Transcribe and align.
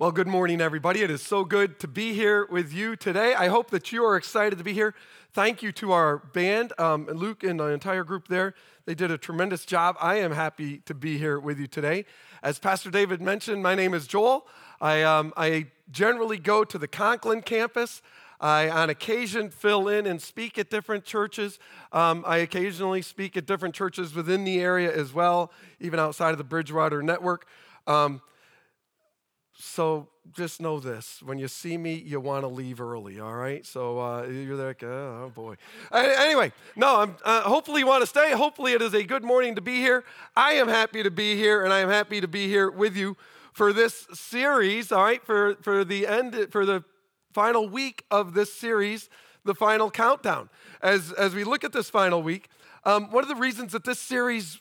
Well, 0.00 0.12
good 0.12 0.28
morning, 0.28 0.60
everybody. 0.60 1.02
It 1.02 1.10
is 1.10 1.22
so 1.22 1.44
good 1.44 1.80
to 1.80 1.88
be 1.88 2.14
here 2.14 2.46
with 2.46 2.72
you 2.72 2.94
today. 2.94 3.34
I 3.34 3.48
hope 3.48 3.70
that 3.70 3.90
you 3.90 4.04
are 4.04 4.14
excited 4.14 4.56
to 4.58 4.62
be 4.62 4.72
here. 4.72 4.94
Thank 5.32 5.60
you 5.60 5.72
to 5.72 5.90
our 5.90 6.18
band, 6.18 6.72
um, 6.78 7.06
Luke 7.06 7.42
and 7.42 7.58
the 7.58 7.64
entire 7.64 8.04
group 8.04 8.28
there. 8.28 8.54
They 8.84 8.94
did 8.94 9.10
a 9.10 9.18
tremendous 9.18 9.64
job. 9.64 9.96
I 10.00 10.20
am 10.20 10.30
happy 10.30 10.82
to 10.86 10.94
be 10.94 11.18
here 11.18 11.40
with 11.40 11.58
you 11.58 11.66
today. 11.66 12.04
As 12.44 12.60
Pastor 12.60 12.92
David 12.92 13.20
mentioned, 13.20 13.60
my 13.60 13.74
name 13.74 13.92
is 13.92 14.06
Joel. 14.06 14.46
I, 14.80 15.02
um, 15.02 15.32
I 15.36 15.66
generally 15.90 16.38
go 16.38 16.62
to 16.62 16.78
the 16.78 16.86
Conklin 16.86 17.42
campus. 17.42 18.00
I, 18.40 18.70
on 18.70 18.90
occasion, 18.90 19.50
fill 19.50 19.88
in 19.88 20.06
and 20.06 20.22
speak 20.22 20.58
at 20.58 20.70
different 20.70 21.06
churches. 21.06 21.58
Um, 21.90 22.22
I 22.24 22.36
occasionally 22.36 23.02
speak 23.02 23.36
at 23.36 23.46
different 23.46 23.74
churches 23.74 24.14
within 24.14 24.44
the 24.44 24.60
area 24.60 24.96
as 24.96 25.12
well, 25.12 25.50
even 25.80 25.98
outside 25.98 26.30
of 26.30 26.38
the 26.38 26.44
Bridgewater 26.44 27.02
network. 27.02 27.48
So 29.60 30.08
just 30.32 30.60
know 30.60 30.78
this 30.78 31.20
when 31.20 31.38
you 31.38 31.48
see 31.48 31.76
me 31.76 31.94
you 31.94 32.20
want 32.20 32.44
to 32.44 32.48
leave 32.48 32.80
early 32.80 33.18
all 33.18 33.34
right? 33.34 33.66
So 33.66 33.98
uh, 33.98 34.22
you're 34.22 34.54
like 34.54 34.84
oh, 34.84 35.24
oh 35.24 35.32
boy. 35.34 35.56
Anyway 35.92 36.52
no 36.76 37.00
i'm 37.00 37.16
uh, 37.24 37.42
hopefully 37.42 37.80
you 37.80 37.86
want 37.86 38.02
to 38.02 38.06
stay. 38.06 38.30
Hopefully 38.32 38.72
it 38.72 38.82
is 38.82 38.94
a 38.94 39.02
good 39.02 39.24
morning 39.24 39.56
to 39.56 39.60
be 39.60 39.76
here. 39.76 40.04
I 40.36 40.52
am 40.52 40.68
happy 40.68 41.02
to 41.02 41.10
be 41.10 41.34
here 41.34 41.64
and 41.64 41.72
i 41.72 41.80
am 41.80 41.88
happy 41.88 42.20
to 42.20 42.28
be 42.28 42.46
here 42.46 42.70
with 42.70 42.96
you 42.96 43.16
for 43.52 43.72
this 43.72 44.06
series 44.12 44.92
all 44.92 45.02
right? 45.02 45.24
For 45.26 45.56
for 45.60 45.84
the 45.84 46.06
end 46.06 46.36
for 46.52 46.64
the 46.64 46.84
final 47.32 47.68
week 47.68 48.04
of 48.12 48.34
this 48.34 48.52
series 48.52 49.10
the 49.44 49.56
final 49.56 49.90
countdown. 49.90 50.50
As 50.80 51.10
as 51.12 51.34
we 51.34 51.42
look 51.42 51.64
at 51.64 51.72
this 51.72 51.90
final 51.90 52.22
week 52.22 52.48
um, 52.84 53.10
one 53.10 53.24
of 53.24 53.28
the 53.28 53.34
reasons 53.34 53.72
that 53.72 53.82
this 53.82 53.98
series 53.98 54.60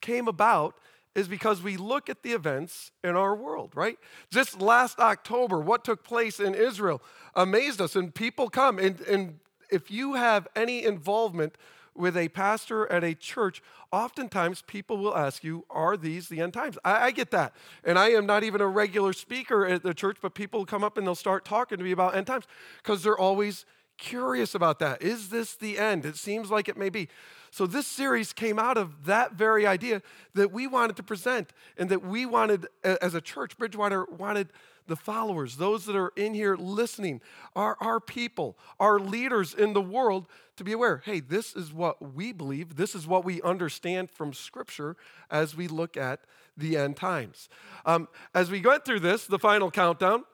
came 0.00 0.28
about 0.28 0.76
is 1.14 1.28
because 1.28 1.62
we 1.62 1.76
look 1.76 2.08
at 2.08 2.22
the 2.22 2.32
events 2.32 2.90
in 3.04 3.16
our 3.16 3.34
world, 3.34 3.72
right? 3.74 3.98
Just 4.30 4.60
last 4.60 4.98
October, 4.98 5.60
what 5.60 5.84
took 5.84 6.04
place 6.04 6.40
in 6.40 6.54
Israel 6.54 7.02
amazed 7.34 7.80
us, 7.80 7.96
and 7.96 8.14
people 8.14 8.48
come. 8.48 8.78
And, 8.78 9.00
and 9.02 9.38
if 9.70 9.90
you 9.90 10.14
have 10.14 10.48
any 10.56 10.84
involvement 10.84 11.56
with 11.94 12.16
a 12.16 12.28
pastor 12.28 12.90
at 12.90 13.04
a 13.04 13.14
church, 13.14 13.62
oftentimes 13.90 14.62
people 14.62 14.96
will 14.96 15.16
ask 15.16 15.44
you, 15.44 15.64
Are 15.68 15.96
these 15.96 16.28
the 16.28 16.40
end 16.40 16.54
times? 16.54 16.78
I, 16.84 17.06
I, 17.06 17.10
get 17.10 17.30
that. 17.32 17.54
And 17.84 17.98
I 17.98 18.10
am 18.10 18.24
not 18.24 18.44
even 18.44 18.60
a 18.60 18.66
regular 18.66 19.12
speaker 19.12 19.66
at 19.66 19.82
the 19.82 19.92
church, 19.92 20.16
but 20.22 20.34
people 20.34 20.64
come 20.64 20.82
up 20.82 20.96
and 20.96 21.06
they'll 21.06 21.14
start 21.14 21.44
talking 21.44 21.78
to 21.78 21.84
me 21.84 21.92
about 21.92 22.16
end 22.16 22.26
times 22.26 22.46
because 22.82 23.02
they're 23.02 23.18
always 23.18 23.66
curious 23.98 24.54
about 24.54 24.78
that. 24.78 25.02
Is 25.02 25.28
this 25.28 25.54
the 25.54 25.78
end? 25.78 26.06
It 26.06 26.16
seems 26.16 26.50
like 26.50 26.68
it 26.68 26.76
may 26.76 26.88
be. 26.88 27.08
So, 27.52 27.66
this 27.66 27.86
series 27.86 28.32
came 28.32 28.58
out 28.58 28.78
of 28.78 29.04
that 29.04 29.34
very 29.34 29.66
idea 29.66 30.00
that 30.32 30.52
we 30.52 30.66
wanted 30.66 30.96
to 30.96 31.02
present 31.02 31.52
and 31.76 31.90
that 31.90 32.02
we 32.02 32.24
wanted, 32.24 32.66
as 32.82 33.14
a 33.14 33.20
church, 33.20 33.58
Bridgewater 33.58 34.06
wanted 34.06 34.48
the 34.86 34.96
followers, 34.96 35.58
those 35.58 35.84
that 35.84 35.94
are 35.94 36.12
in 36.16 36.32
here 36.32 36.56
listening, 36.56 37.20
our, 37.54 37.76
our 37.78 38.00
people, 38.00 38.56
our 38.80 38.98
leaders 38.98 39.52
in 39.52 39.74
the 39.74 39.82
world 39.82 40.28
to 40.56 40.64
be 40.64 40.72
aware 40.72 41.02
hey, 41.04 41.20
this 41.20 41.54
is 41.54 41.74
what 41.74 42.14
we 42.14 42.32
believe, 42.32 42.76
this 42.76 42.94
is 42.94 43.06
what 43.06 43.22
we 43.22 43.42
understand 43.42 44.10
from 44.10 44.32
Scripture 44.32 44.96
as 45.30 45.54
we 45.54 45.68
look 45.68 45.98
at 45.98 46.20
the 46.56 46.78
end 46.78 46.96
times. 46.96 47.50
Um, 47.84 48.08
as 48.34 48.50
we 48.50 48.62
went 48.62 48.86
through 48.86 49.00
this, 49.00 49.26
the 49.26 49.38
final 49.38 49.70
countdown, 49.70 50.24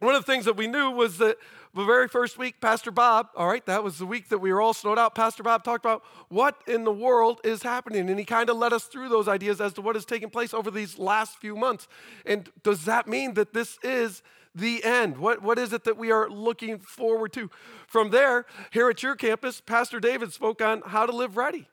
one 0.00 0.16
of 0.16 0.24
the 0.24 0.32
things 0.32 0.44
that 0.44 0.56
we 0.56 0.66
knew 0.66 0.90
was 0.90 1.18
that 1.18 1.38
the 1.78 1.84
very 1.84 2.08
first 2.08 2.38
week, 2.38 2.60
Pastor 2.60 2.90
Bob, 2.90 3.28
all 3.36 3.46
right, 3.46 3.64
that 3.66 3.84
was 3.84 3.98
the 3.98 4.06
week 4.06 4.28
that 4.30 4.38
we 4.38 4.52
were 4.52 4.60
all 4.60 4.74
snowed 4.74 4.98
out. 4.98 5.14
Pastor 5.14 5.44
Bob 5.44 5.62
talked 5.62 5.84
about 5.84 6.02
what 6.28 6.60
in 6.66 6.82
the 6.82 6.92
world 6.92 7.40
is 7.44 7.62
happening. 7.62 8.10
And 8.10 8.18
he 8.18 8.24
kind 8.24 8.50
of 8.50 8.56
led 8.56 8.72
us 8.72 8.84
through 8.84 9.08
those 9.08 9.28
ideas 9.28 9.60
as 9.60 9.74
to 9.74 9.80
what 9.80 9.94
has 9.94 10.04
taken 10.04 10.28
place 10.28 10.52
over 10.52 10.72
these 10.72 10.98
last 10.98 11.38
few 11.38 11.54
months. 11.54 11.86
And 12.26 12.50
does 12.64 12.84
that 12.86 13.06
mean 13.06 13.34
that 13.34 13.54
this 13.54 13.78
is 13.84 14.22
the 14.54 14.82
end? 14.82 15.18
What, 15.18 15.40
what 15.40 15.56
is 15.56 15.72
it 15.72 15.84
that 15.84 15.96
we 15.96 16.10
are 16.10 16.28
looking 16.28 16.80
forward 16.80 17.32
to? 17.34 17.48
From 17.86 18.10
there, 18.10 18.44
here 18.72 18.90
at 18.90 19.02
your 19.04 19.14
campus, 19.14 19.60
Pastor 19.60 20.00
David 20.00 20.32
spoke 20.32 20.60
on 20.60 20.82
how 20.84 21.06
to 21.06 21.12
live 21.12 21.36
ready. 21.36 21.68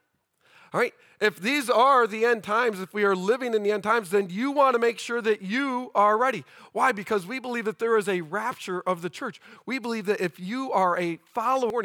All 0.72 0.80
right, 0.80 0.92
if 1.20 1.40
these 1.40 1.70
are 1.70 2.06
the 2.06 2.24
end 2.24 2.42
times, 2.42 2.80
if 2.80 2.92
we 2.92 3.04
are 3.04 3.16
living 3.16 3.54
in 3.54 3.62
the 3.62 3.70
end 3.70 3.82
times, 3.82 4.10
then 4.10 4.28
you 4.30 4.50
want 4.50 4.74
to 4.74 4.78
make 4.78 4.98
sure 4.98 5.22
that 5.22 5.40
you 5.40 5.90
are 5.94 6.18
ready. 6.18 6.44
Why? 6.72 6.92
Because 6.92 7.26
we 7.26 7.38
believe 7.38 7.64
that 7.64 7.78
there 7.78 7.96
is 7.96 8.08
a 8.08 8.20
rapture 8.20 8.80
of 8.80 9.02
the 9.02 9.10
church. 9.10 9.40
We 9.64 9.78
believe 9.78 10.06
that 10.06 10.20
if 10.20 10.38
you 10.38 10.72
are 10.72 10.98
a 10.98 11.18
follower, 11.32 11.82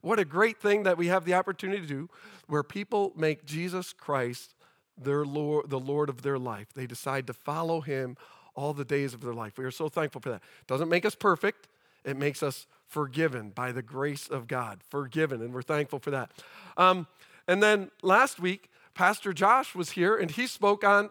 what 0.00 0.18
a 0.18 0.24
great 0.24 0.60
thing 0.60 0.84
that 0.84 0.96
we 0.96 1.08
have 1.08 1.24
the 1.24 1.34
opportunity 1.34 1.80
to 1.80 1.86
do 1.86 2.08
where 2.46 2.62
people 2.62 3.12
make 3.16 3.44
Jesus 3.44 3.92
Christ 3.92 4.54
their 4.96 5.24
Lord, 5.24 5.70
the 5.70 5.78
Lord 5.78 6.08
of 6.08 6.22
their 6.22 6.38
life. 6.38 6.68
They 6.74 6.86
decide 6.86 7.26
to 7.26 7.32
follow 7.32 7.80
him 7.80 8.16
all 8.54 8.72
the 8.72 8.84
days 8.84 9.14
of 9.14 9.20
their 9.20 9.34
life. 9.34 9.58
We 9.58 9.64
are 9.64 9.70
so 9.70 9.88
thankful 9.88 10.20
for 10.20 10.30
that. 10.30 10.42
Doesn't 10.66 10.88
make 10.88 11.04
us 11.04 11.14
perfect, 11.14 11.68
it 12.04 12.16
makes 12.16 12.42
us 12.42 12.66
forgiven 12.86 13.50
by 13.50 13.70
the 13.70 13.82
grace 13.82 14.28
of 14.28 14.48
God. 14.48 14.80
Forgiven, 14.88 15.42
and 15.42 15.52
we're 15.52 15.62
thankful 15.62 15.98
for 15.98 16.10
that. 16.10 16.30
Um, 16.76 17.06
and 17.48 17.62
then 17.62 17.90
last 18.02 18.38
week, 18.38 18.70
Pastor 18.94 19.32
Josh 19.32 19.74
was 19.74 19.90
here 19.90 20.16
and 20.16 20.30
he 20.30 20.46
spoke 20.46 20.84
on 20.84 21.10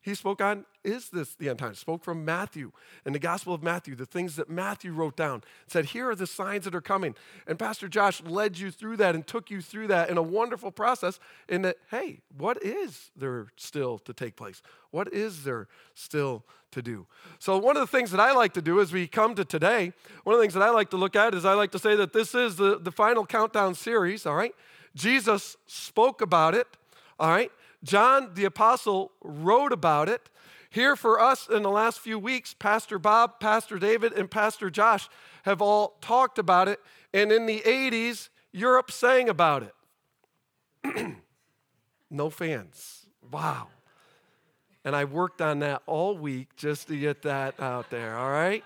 he 0.00 0.14
spoke 0.14 0.40
on 0.40 0.64
is 0.84 1.08
this 1.08 1.34
the 1.34 1.48
end 1.48 1.58
times? 1.58 1.80
Spoke 1.80 2.04
from 2.04 2.24
Matthew 2.24 2.70
and 3.04 3.12
the 3.12 3.18
Gospel 3.18 3.52
of 3.52 3.60
Matthew, 3.60 3.96
the 3.96 4.06
things 4.06 4.36
that 4.36 4.48
Matthew 4.48 4.92
wrote 4.92 5.16
down. 5.16 5.42
Said, 5.66 5.86
here 5.86 6.08
are 6.08 6.14
the 6.14 6.28
signs 6.28 6.64
that 6.64 6.76
are 6.76 6.80
coming. 6.80 7.16
And 7.48 7.58
Pastor 7.58 7.88
Josh 7.88 8.22
led 8.22 8.56
you 8.56 8.70
through 8.70 8.98
that 8.98 9.16
and 9.16 9.26
took 9.26 9.50
you 9.50 9.60
through 9.60 9.88
that 9.88 10.08
in 10.08 10.16
a 10.16 10.22
wonderful 10.22 10.70
process. 10.70 11.18
In 11.48 11.62
that, 11.62 11.78
hey, 11.90 12.20
what 12.38 12.62
is 12.62 13.10
there 13.16 13.48
still 13.56 13.98
to 13.98 14.12
take 14.12 14.36
place? 14.36 14.62
What 14.92 15.12
is 15.12 15.42
there 15.42 15.66
still 15.94 16.44
to 16.70 16.82
do? 16.82 17.08
So, 17.40 17.58
one 17.58 17.76
of 17.76 17.80
the 17.80 17.88
things 17.88 18.12
that 18.12 18.20
I 18.20 18.32
like 18.32 18.52
to 18.54 18.62
do 18.62 18.80
as 18.80 18.92
we 18.92 19.08
come 19.08 19.34
to 19.34 19.44
today, 19.44 19.92
one 20.22 20.34
of 20.34 20.38
the 20.38 20.44
things 20.44 20.54
that 20.54 20.62
I 20.62 20.70
like 20.70 20.90
to 20.90 20.96
look 20.96 21.16
at 21.16 21.34
is 21.34 21.44
I 21.44 21.54
like 21.54 21.72
to 21.72 21.80
say 21.80 21.96
that 21.96 22.12
this 22.12 22.32
is 22.32 22.54
the, 22.54 22.78
the 22.78 22.92
final 22.92 23.26
countdown 23.26 23.74
series, 23.74 24.24
all 24.24 24.36
right? 24.36 24.54
Jesus 24.96 25.56
spoke 25.66 26.22
about 26.22 26.54
it, 26.54 26.66
all 27.20 27.28
right? 27.28 27.52
John 27.84 28.30
the 28.34 28.46
Apostle 28.46 29.12
wrote 29.22 29.72
about 29.72 30.08
it. 30.08 30.30
Here 30.70 30.96
for 30.96 31.20
us 31.20 31.48
in 31.48 31.62
the 31.62 31.70
last 31.70 32.00
few 32.00 32.18
weeks, 32.18 32.54
Pastor 32.54 32.98
Bob, 32.98 33.38
Pastor 33.38 33.78
David, 33.78 34.12
and 34.14 34.30
Pastor 34.30 34.70
Josh 34.70 35.08
have 35.44 35.62
all 35.62 35.96
talked 36.00 36.38
about 36.38 36.66
it. 36.66 36.80
And 37.14 37.30
in 37.30 37.46
the 37.46 37.60
80s, 37.60 38.30
Europe 38.52 38.90
sang 38.90 39.28
about 39.28 39.70
it. 40.84 41.16
no 42.10 42.30
fans. 42.30 43.06
Wow. 43.30 43.68
And 44.84 44.96
I 44.96 45.04
worked 45.04 45.42
on 45.42 45.60
that 45.60 45.82
all 45.86 46.16
week 46.16 46.56
just 46.56 46.88
to 46.88 46.98
get 46.98 47.22
that 47.22 47.60
out 47.60 47.90
there, 47.90 48.16
all 48.16 48.30
right? 48.30 48.64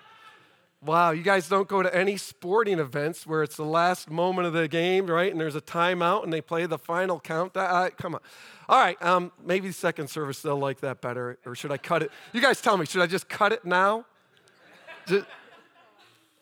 Wow, 0.82 1.10
you 1.10 1.22
guys 1.22 1.46
don't 1.46 1.68
go 1.68 1.82
to 1.82 1.94
any 1.94 2.16
sporting 2.16 2.78
events 2.78 3.26
where 3.26 3.42
it's 3.42 3.56
the 3.56 3.66
last 3.66 4.10
moment 4.10 4.46
of 4.46 4.54
the 4.54 4.66
game, 4.66 5.06
right? 5.06 5.30
And 5.30 5.38
there's 5.38 5.54
a 5.54 5.60
timeout 5.60 6.24
and 6.24 6.32
they 6.32 6.40
play 6.40 6.64
the 6.64 6.78
final 6.78 7.20
countdown. 7.20 7.66
Uh, 7.68 7.90
come 7.98 8.14
on. 8.14 8.22
All 8.66 8.78
right, 8.78 9.00
um, 9.02 9.30
maybe 9.44 9.72
second 9.72 10.08
service 10.08 10.40
they'll 10.40 10.56
like 10.56 10.80
that 10.80 11.02
better, 11.02 11.38
or 11.44 11.54
should 11.54 11.70
I 11.70 11.76
cut 11.76 12.02
it? 12.02 12.10
You 12.32 12.40
guys 12.40 12.62
tell 12.62 12.78
me, 12.78 12.86
should 12.86 13.02
I 13.02 13.06
just 13.06 13.28
cut 13.28 13.52
it 13.52 13.66
now? 13.66 14.06
Just, 15.06 15.26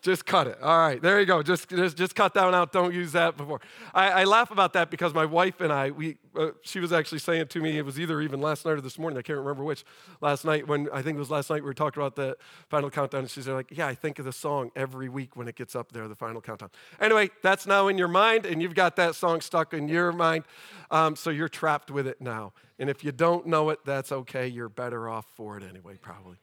just 0.01 0.25
cut 0.25 0.47
it. 0.47 0.61
All 0.61 0.77
right, 0.77 1.01
there 1.01 1.19
you 1.19 1.25
go. 1.25 1.43
Just, 1.43 1.69
just, 1.69 1.97
just 1.97 2.15
cut 2.15 2.33
that 2.33 2.45
one 2.45 2.55
out. 2.55 2.71
Don't 2.71 2.93
use 2.93 3.11
that 3.11 3.35
before. 3.35 3.59
I, 3.93 4.21
I 4.21 4.23
laugh 4.23 4.49
about 4.51 4.73
that 4.73 4.89
because 4.89 5.13
my 5.13 5.25
wife 5.25 5.59
and 5.59 5.73
I, 5.73 5.91
we, 5.91 6.17
uh, 6.37 6.51
she 6.61 6.79
was 6.79 6.93
actually 6.93 7.19
saying 7.19 7.47
to 7.47 7.59
me, 7.59 7.77
it 7.77 7.85
was 7.85 7.99
either 7.99 8.21
even 8.21 8.39
last 8.39 8.65
night 8.65 8.73
or 8.73 8.81
this 8.81 8.97
morning, 8.97 9.19
I 9.19 9.21
can't 9.21 9.39
remember 9.39 9.63
which. 9.63 9.83
Last 10.21 10.45
night, 10.45 10.67
when 10.67 10.87
I 10.93 11.01
think 11.01 11.17
it 11.17 11.19
was 11.19 11.29
last 11.29 11.49
night, 11.49 11.61
we 11.61 11.67
were 11.67 11.73
talking 11.73 12.01
about 12.01 12.15
the 12.15 12.37
final 12.69 12.89
countdown, 12.89 13.21
and 13.21 13.29
she's 13.29 13.47
like, 13.47 13.67
Yeah, 13.71 13.87
I 13.87 13.95
think 13.95 14.19
of 14.19 14.25
the 14.25 14.31
song 14.31 14.71
every 14.75 15.09
week 15.09 15.35
when 15.35 15.47
it 15.47 15.55
gets 15.55 15.75
up 15.75 15.91
there, 15.91 16.07
the 16.07 16.15
final 16.15 16.41
countdown. 16.41 16.69
Anyway, 17.01 17.29
that's 17.43 17.67
now 17.67 17.89
in 17.89 17.97
your 17.97 18.07
mind, 18.07 18.45
and 18.45 18.61
you've 18.61 18.75
got 18.75 18.95
that 18.95 19.15
song 19.15 19.41
stuck 19.41 19.73
in 19.73 19.89
your 19.89 20.11
mind, 20.11 20.45
um, 20.91 21.15
so 21.15 21.29
you're 21.29 21.49
trapped 21.49 21.91
with 21.91 22.07
it 22.07 22.21
now. 22.21 22.53
And 22.79 22.89
if 22.89 23.03
you 23.03 23.11
don't 23.11 23.45
know 23.45 23.69
it, 23.69 23.79
that's 23.85 24.11
okay. 24.11 24.47
You're 24.47 24.69
better 24.69 25.09
off 25.09 25.25
for 25.35 25.57
it 25.57 25.63
anyway, 25.69 25.97
probably. 26.01 26.37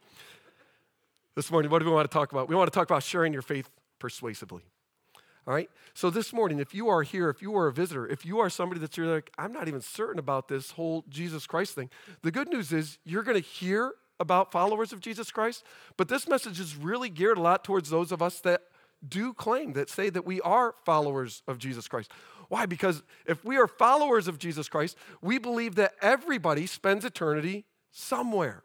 This 1.37 1.51
morning, 1.51 1.69
what 1.69 1.77
do 1.77 1.85
we 1.85 1.91
want 1.91 2.09
to 2.09 2.11
talk 2.11 2.31
about? 2.31 2.49
We 2.49 2.55
want 2.55 2.65
to 2.65 2.75
talk 2.75 2.89
about 2.89 3.03
sharing 3.03 3.31
your 3.31 3.43
faith 3.43 3.69
persuasively. 3.99 4.63
All 5.45 5.53
right? 5.53 5.69
So 5.93 6.09
this 6.09 6.33
morning, 6.33 6.57
if 6.57 6.73
you 6.73 6.89
are 6.89 7.03
here, 7.03 7.29
if 7.29 7.43
you 7.43 7.55
are 7.55 7.67
a 7.67 7.71
visitor, 7.71 8.07
if 8.07 8.25
you 8.25 8.39
are 8.39 8.49
somebody 8.49 8.81
that's 8.81 8.97
you're 8.97 9.05
like, 9.05 9.31
I'm 9.37 9.53
not 9.53 9.67
even 9.67 9.81
certain 9.81 10.17
about 10.17 10.47
this 10.47 10.71
whole 10.71 11.05
Jesus 11.09 11.45
Christ 11.45 11.75
thing, 11.75 11.91
the 12.23 12.31
good 12.31 12.47
news 12.47 12.73
is 12.73 12.97
you're 13.03 13.21
going 13.21 13.39
to 13.39 13.47
hear 13.47 13.93
about 14.19 14.51
followers 14.51 14.91
of 14.91 14.99
Jesus 14.99 15.29
Christ, 15.29 15.63
but 15.95 16.07
this 16.09 16.27
message 16.27 16.59
is 16.59 16.75
really 16.75 17.07
geared 17.07 17.37
a 17.37 17.41
lot 17.41 17.63
towards 17.63 17.91
those 17.91 18.11
of 18.11 18.19
us 18.19 18.39
that 18.39 18.63
do 19.07 19.31
claim, 19.31 19.73
that 19.73 19.91
say 19.91 20.09
that 20.09 20.25
we 20.25 20.41
are 20.41 20.73
followers 20.85 21.43
of 21.47 21.59
Jesus 21.59 21.87
Christ. 21.87 22.11
Why? 22.49 22.65
Because 22.65 23.03
if 23.27 23.45
we 23.45 23.57
are 23.57 23.67
followers 23.67 24.27
of 24.27 24.39
Jesus 24.39 24.67
Christ, 24.67 24.97
we 25.21 25.37
believe 25.37 25.75
that 25.75 25.93
everybody 26.01 26.65
spends 26.65 27.05
eternity 27.05 27.65
somewhere. 27.91 28.63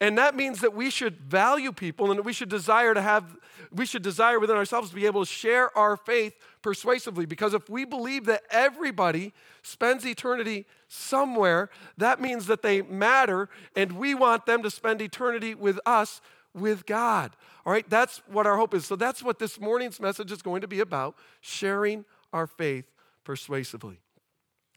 And 0.00 0.18
that 0.18 0.34
means 0.34 0.60
that 0.60 0.74
we 0.74 0.90
should 0.90 1.16
value 1.20 1.72
people 1.72 2.10
and 2.10 2.18
that 2.18 2.24
we 2.24 2.32
should 2.32 2.48
desire 2.48 2.94
to 2.94 3.02
have, 3.02 3.36
we 3.72 3.86
should 3.86 4.02
desire 4.02 4.38
within 4.38 4.56
ourselves 4.56 4.90
to 4.90 4.94
be 4.94 5.06
able 5.06 5.24
to 5.24 5.30
share 5.30 5.76
our 5.76 5.96
faith 5.96 6.34
persuasively. 6.62 7.26
Because 7.26 7.54
if 7.54 7.68
we 7.68 7.84
believe 7.84 8.26
that 8.26 8.42
everybody 8.50 9.32
spends 9.62 10.06
eternity 10.06 10.66
somewhere, 10.88 11.70
that 11.96 12.20
means 12.20 12.46
that 12.46 12.62
they 12.62 12.82
matter 12.82 13.48
and 13.74 13.92
we 13.92 14.14
want 14.14 14.46
them 14.46 14.62
to 14.62 14.70
spend 14.70 15.02
eternity 15.02 15.54
with 15.54 15.78
us. 15.86 16.20
with 16.54 16.86
God. 16.86 17.36
All 17.66 17.72
right, 17.72 17.88
that's 17.90 18.22
what 18.28 18.46
our 18.46 18.56
hope 18.56 18.72
is. 18.72 18.86
So 18.86 18.96
that's 18.96 19.22
what 19.22 19.38
this 19.38 19.60
morning's 19.60 20.00
message 20.00 20.32
is 20.32 20.40
going 20.40 20.62
to 20.62 20.68
be 20.68 20.80
about 20.80 21.14
sharing 21.42 22.06
our 22.32 22.46
faith 22.46 22.86
persuasively. 23.24 24.00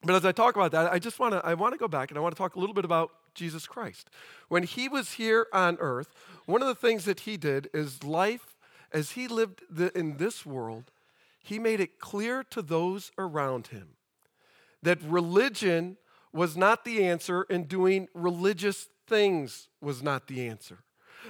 But 0.04 0.16
as 0.16 0.26
I 0.26 0.34
talk 0.34 0.56
about 0.56 0.72
that, 0.72 0.92
I 0.92 1.00
just 1.00 1.20
want 1.20 1.34
to 1.34 1.46
I 1.46 1.54
want 1.54 1.74
to 1.74 1.78
go 1.78 1.88
back 1.88 2.12
and 2.12 2.18
I 2.18 2.22
want 2.22 2.36
to 2.36 2.38
talk 2.38 2.56
a 2.56 2.60
little 2.60 2.74
bit 2.74 2.84
about 2.84 3.12
Jesus 3.40 3.66
Christ. 3.66 4.10
When 4.50 4.64
he 4.64 4.88
was 4.88 5.14
here 5.14 5.48
on 5.52 5.78
earth, 5.80 6.14
one 6.46 6.62
of 6.62 6.68
the 6.68 6.76
things 6.76 7.06
that 7.06 7.22
he 7.22 7.38
did 7.38 7.70
is 7.74 8.04
life 8.04 8.58
as 8.92 9.12
he 9.12 9.28
lived 9.28 9.64
the, 9.70 9.98
in 9.98 10.18
this 10.18 10.46
world, 10.46 10.92
he 11.42 11.58
made 11.58 11.80
it 11.80 12.00
clear 12.00 12.44
to 12.44 12.62
those 12.62 13.12
around 13.18 13.68
him 13.68 13.90
that 14.84 15.02
religion 15.02 15.98
was 16.32 16.56
not 16.56 16.86
the 16.86 17.04
answer 17.04 17.46
and 17.50 17.68
doing 17.68 18.08
religious 18.14 18.88
things 19.08 19.68
was 19.82 20.04
not 20.04 20.28
the 20.28 20.48
answer. 20.48 20.80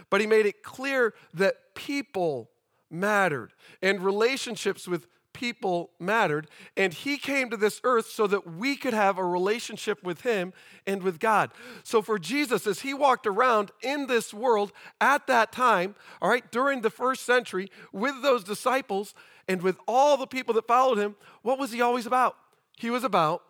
But 0.09 0.21
he 0.21 0.27
made 0.27 0.45
it 0.45 0.63
clear 0.63 1.13
that 1.33 1.73
people 1.75 2.49
mattered 2.91 3.53
and 3.81 4.01
relationships 4.01 4.87
with 4.87 5.07
people 5.39 5.91
mattered. 5.99 6.47
And 6.75 6.93
he 6.93 7.17
came 7.17 7.49
to 7.49 7.55
this 7.55 7.79
earth 7.85 8.07
so 8.07 8.27
that 8.27 8.45
we 8.45 8.75
could 8.75 8.93
have 8.93 9.17
a 9.17 9.23
relationship 9.23 10.03
with 10.03 10.21
him 10.21 10.51
and 10.85 11.01
with 11.01 11.17
God. 11.17 11.51
So 11.83 12.01
for 12.01 12.19
Jesus, 12.19 12.67
as 12.67 12.81
he 12.81 12.93
walked 12.93 13.25
around 13.25 13.71
in 13.81 14.07
this 14.07 14.33
world 14.33 14.73
at 14.99 15.27
that 15.27 15.53
time, 15.53 15.95
all 16.21 16.29
right, 16.29 16.51
during 16.51 16.81
the 16.81 16.89
first 16.89 17.25
century, 17.25 17.71
with 17.93 18.21
those 18.21 18.43
disciples 18.43 19.15
and 19.47 19.61
with 19.61 19.77
all 19.87 20.17
the 20.17 20.27
people 20.27 20.53
that 20.55 20.67
followed 20.67 20.97
him, 20.97 21.15
what 21.41 21.57
was 21.57 21.71
he 21.71 21.79
always 21.79 22.05
about? 22.05 22.35
He 22.77 22.89
was 22.89 23.05
about 23.05 23.43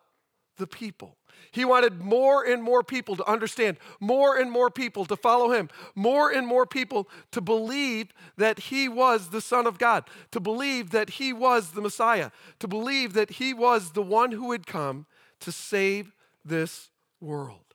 the 0.59 0.67
people. 0.67 1.17
He 1.51 1.65
wanted 1.65 1.99
more 1.99 2.43
and 2.43 2.61
more 2.61 2.83
people 2.83 3.15
to 3.15 3.27
understand, 3.27 3.77
more 3.99 4.37
and 4.37 4.51
more 4.51 4.69
people 4.69 5.05
to 5.05 5.15
follow 5.15 5.51
him, 5.51 5.69
more 5.95 6.29
and 6.29 6.45
more 6.45 6.65
people 6.65 7.09
to 7.31 7.41
believe 7.41 8.13
that 8.37 8.59
he 8.59 8.87
was 8.87 9.29
the 9.29 9.41
Son 9.41 9.65
of 9.65 9.79
God, 9.79 10.03
to 10.31 10.39
believe 10.39 10.91
that 10.91 11.11
he 11.11 11.33
was 11.33 11.71
the 11.71 11.81
Messiah, 11.81 12.29
to 12.59 12.67
believe 12.67 13.13
that 13.13 13.31
he 13.31 13.53
was 13.53 13.91
the 13.91 14.01
one 14.01 14.31
who 14.31 14.51
had 14.51 14.67
come 14.67 15.07
to 15.39 15.51
save 15.51 16.13
this 16.45 16.89
world. 17.19 17.73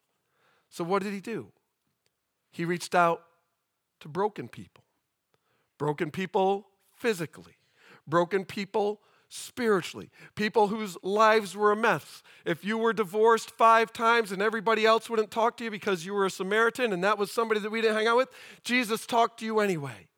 So, 0.69 0.85
what 0.85 1.03
did 1.03 1.13
he 1.13 1.21
do? 1.21 1.53
He 2.51 2.65
reached 2.65 2.95
out 2.95 3.23
to 4.01 4.09
broken 4.09 4.49
people, 4.49 4.85
broken 5.79 6.11
people 6.11 6.67
physically, 6.95 7.57
broken 8.07 8.45
people 8.45 9.01
spiritually, 9.29 10.11
people 10.35 10.69
whose 10.69 10.97
lives 11.03 11.57
were 11.57 11.73
a 11.73 11.77
mess. 11.77 12.23
If 12.45 12.65
you 12.65 12.79
were 12.79 12.93
divorced 12.93 13.51
five 13.51 13.93
times 13.93 14.33
and 14.33 14.43
everybody 14.43 14.85
else 14.87 15.09
wouldn't 15.09 15.31
talk 15.31 15.57
to 15.59 15.65
you 15.65 15.71
because 15.71 16.05
you 16.05 16.15
were 16.15 16.27
a 16.27 16.31
Samaritan 16.31 16.93
and 16.93 17.03
that 17.05 17.19
was 17.19 17.31
somebody 17.31 17.61
that 17.61 17.71
we 17.71 17.81
didn't 17.81 17.97
hang 17.97 18.07
out 18.07 18.17
with, 18.17 18.29
Jesus 18.63 19.07
talked 19.07 19.41
to 19.41 19.45
you 19.45 19.61
anyway. 19.61 20.09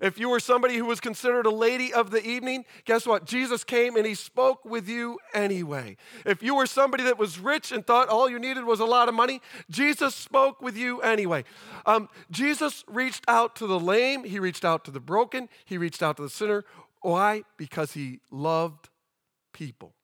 If 0.00 0.18
you 0.18 0.28
were 0.28 0.40
somebody 0.40 0.76
who 0.76 0.86
was 0.86 1.00
considered 1.00 1.46
a 1.46 1.50
lady 1.50 1.92
of 1.92 2.10
the 2.10 2.24
evening, 2.24 2.64
guess 2.84 3.06
what? 3.06 3.24
Jesus 3.24 3.64
came 3.64 3.96
and 3.96 4.06
he 4.06 4.14
spoke 4.14 4.64
with 4.64 4.88
you 4.88 5.18
anyway. 5.34 5.96
If 6.24 6.42
you 6.42 6.54
were 6.54 6.66
somebody 6.66 7.04
that 7.04 7.18
was 7.18 7.38
rich 7.38 7.72
and 7.72 7.86
thought 7.86 8.08
all 8.08 8.28
you 8.28 8.38
needed 8.38 8.64
was 8.64 8.80
a 8.80 8.84
lot 8.84 9.08
of 9.08 9.14
money, 9.14 9.40
Jesus 9.70 10.14
spoke 10.14 10.62
with 10.62 10.76
you 10.76 11.00
anyway. 11.00 11.44
Um, 11.86 12.08
Jesus 12.30 12.84
reached 12.88 13.24
out 13.28 13.54
to 13.56 13.66
the 13.66 13.78
lame, 13.78 14.24
he 14.24 14.38
reached 14.38 14.64
out 14.64 14.84
to 14.84 14.90
the 14.90 15.00
broken, 15.00 15.48
he 15.64 15.78
reached 15.78 16.02
out 16.02 16.16
to 16.16 16.22
the 16.22 16.30
sinner. 16.30 16.64
Why? 17.02 17.42
Because 17.56 17.92
he 17.92 18.20
loved 18.30 18.88
people. 19.52 19.94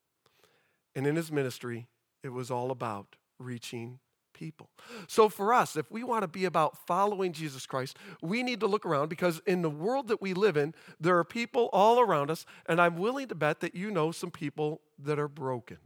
And 0.95 1.07
in 1.07 1.17
his 1.17 1.31
ministry, 1.31 1.87
it 2.23 2.31
was 2.31 2.51
all 2.51 2.71
about 2.71 3.17
reaching 3.39 4.01
people. 4.33 4.69
So 5.09 5.29
for 5.29 5.53
us, 5.53 5.77
if 5.77 5.91
we 5.91 6.05
want 6.05 6.23
to 6.23 6.29
be 6.29 6.45
about 6.45 6.87
following 6.87 7.33
Jesus 7.33 7.67
Christ, 7.67 7.97
we 8.23 8.43
need 8.43 8.61
to 8.61 8.67
look 8.67 8.87
around 8.87 9.09
because 9.09 9.41
in 9.47 9.63
the 9.63 9.71
world 9.71 10.09
that 10.09 10.23
we 10.23 10.35
live 10.35 10.57
in, 10.57 10.75
there 11.01 11.19
are 11.19 11.25
people 11.25 11.69
all 11.73 12.01
around 12.01 12.31
us, 12.31 12.47
and 12.67 12.81
I'm 12.81 12.97
willing 12.97 13.29
to 13.29 13.35
bet 13.35 13.61
that 13.61 13.75
you 13.75 13.91
know 13.91 14.13
some 14.13 14.31
people 14.31 14.81
that 14.99 15.19
are 15.19 15.29
broken. 15.29 15.79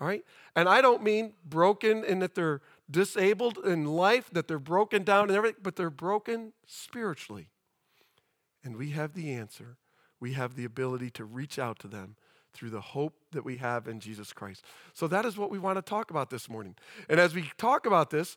All 0.00 0.06
right? 0.06 0.24
And 0.56 0.68
I 0.68 0.80
don't 0.80 1.02
mean 1.02 1.34
broken 1.44 2.04
in 2.04 2.20
that 2.20 2.34
they're 2.34 2.62
disabled 2.90 3.58
in 3.58 3.84
life, 3.84 4.30
that 4.32 4.48
they're 4.48 4.58
broken 4.58 5.04
down 5.04 5.28
and 5.28 5.36
everything, 5.36 5.60
but 5.62 5.76
they're 5.76 5.90
broken 5.90 6.52
spiritually. 6.66 7.48
And 8.64 8.76
we 8.76 8.90
have 8.90 9.12
the 9.14 9.32
answer 9.32 9.76
we 10.20 10.34
have 10.34 10.54
the 10.54 10.64
ability 10.64 11.10
to 11.10 11.24
reach 11.24 11.58
out 11.58 11.78
to 11.80 11.88
them 11.88 12.16
through 12.52 12.70
the 12.70 12.80
hope 12.80 13.14
that 13.32 13.44
we 13.44 13.56
have 13.56 13.88
in 13.88 14.00
Jesus 14.00 14.32
Christ. 14.32 14.64
So 14.92 15.06
that 15.06 15.24
is 15.24 15.36
what 15.36 15.50
we 15.50 15.58
want 15.58 15.78
to 15.78 15.82
talk 15.82 16.10
about 16.10 16.30
this 16.30 16.48
morning. 16.48 16.74
And 17.08 17.18
as 17.20 17.34
we 17.34 17.50
talk 17.56 17.86
about 17.86 18.10
this, 18.10 18.36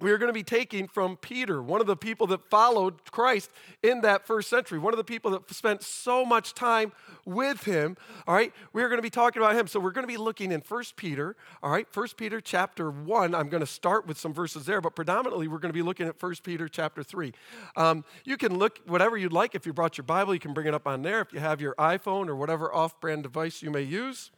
we 0.00 0.12
are 0.12 0.18
going 0.18 0.28
to 0.28 0.34
be 0.34 0.44
taking 0.44 0.86
from 0.86 1.16
Peter, 1.16 1.60
one 1.60 1.80
of 1.80 1.88
the 1.88 1.96
people 1.96 2.28
that 2.28 2.48
followed 2.48 3.10
Christ 3.10 3.50
in 3.82 4.02
that 4.02 4.26
first 4.26 4.48
century, 4.48 4.78
one 4.78 4.92
of 4.92 4.96
the 4.96 5.04
people 5.04 5.32
that 5.32 5.52
spent 5.52 5.82
so 5.82 6.24
much 6.24 6.54
time 6.54 6.92
with 7.24 7.64
him. 7.64 7.96
All 8.26 8.34
right, 8.34 8.52
we 8.72 8.82
are 8.82 8.88
going 8.88 8.98
to 8.98 9.02
be 9.02 9.10
talking 9.10 9.42
about 9.42 9.56
him. 9.56 9.66
So 9.66 9.80
we're 9.80 9.90
going 9.90 10.06
to 10.06 10.12
be 10.12 10.16
looking 10.16 10.52
in 10.52 10.60
First 10.60 10.96
Peter, 10.96 11.34
all 11.62 11.70
right, 11.70 11.86
First 11.90 12.16
Peter 12.16 12.40
chapter 12.40 12.90
1. 12.90 13.34
I'm 13.34 13.48
going 13.48 13.60
to 13.60 13.66
start 13.66 14.06
with 14.06 14.18
some 14.18 14.32
verses 14.32 14.66
there, 14.66 14.80
but 14.80 14.94
predominantly 14.94 15.48
we're 15.48 15.58
going 15.58 15.72
to 15.72 15.78
be 15.78 15.82
looking 15.82 16.06
at 16.06 16.18
First 16.18 16.44
Peter 16.44 16.68
chapter 16.68 17.02
3. 17.02 17.32
Um, 17.76 18.04
you 18.24 18.36
can 18.36 18.56
look 18.56 18.78
whatever 18.86 19.16
you'd 19.16 19.32
like. 19.32 19.54
If 19.56 19.66
you 19.66 19.72
brought 19.72 19.98
your 19.98 20.04
Bible, 20.04 20.32
you 20.32 20.40
can 20.40 20.54
bring 20.54 20.68
it 20.68 20.74
up 20.74 20.86
on 20.86 21.02
there. 21.02 21.20
If 21.20 21.32
you 21.32 21.40
have 21.40 21.60
your 21.60 21.74
iPhone 21.74 22.28
or 22.28 22.36
whatever 22.36 22.72
off 22.72 23.00
brand 23.00 23.24
device 23.24 23.62
you 23.62 23.70
may 23.70 23.82
use, 23.82 24.30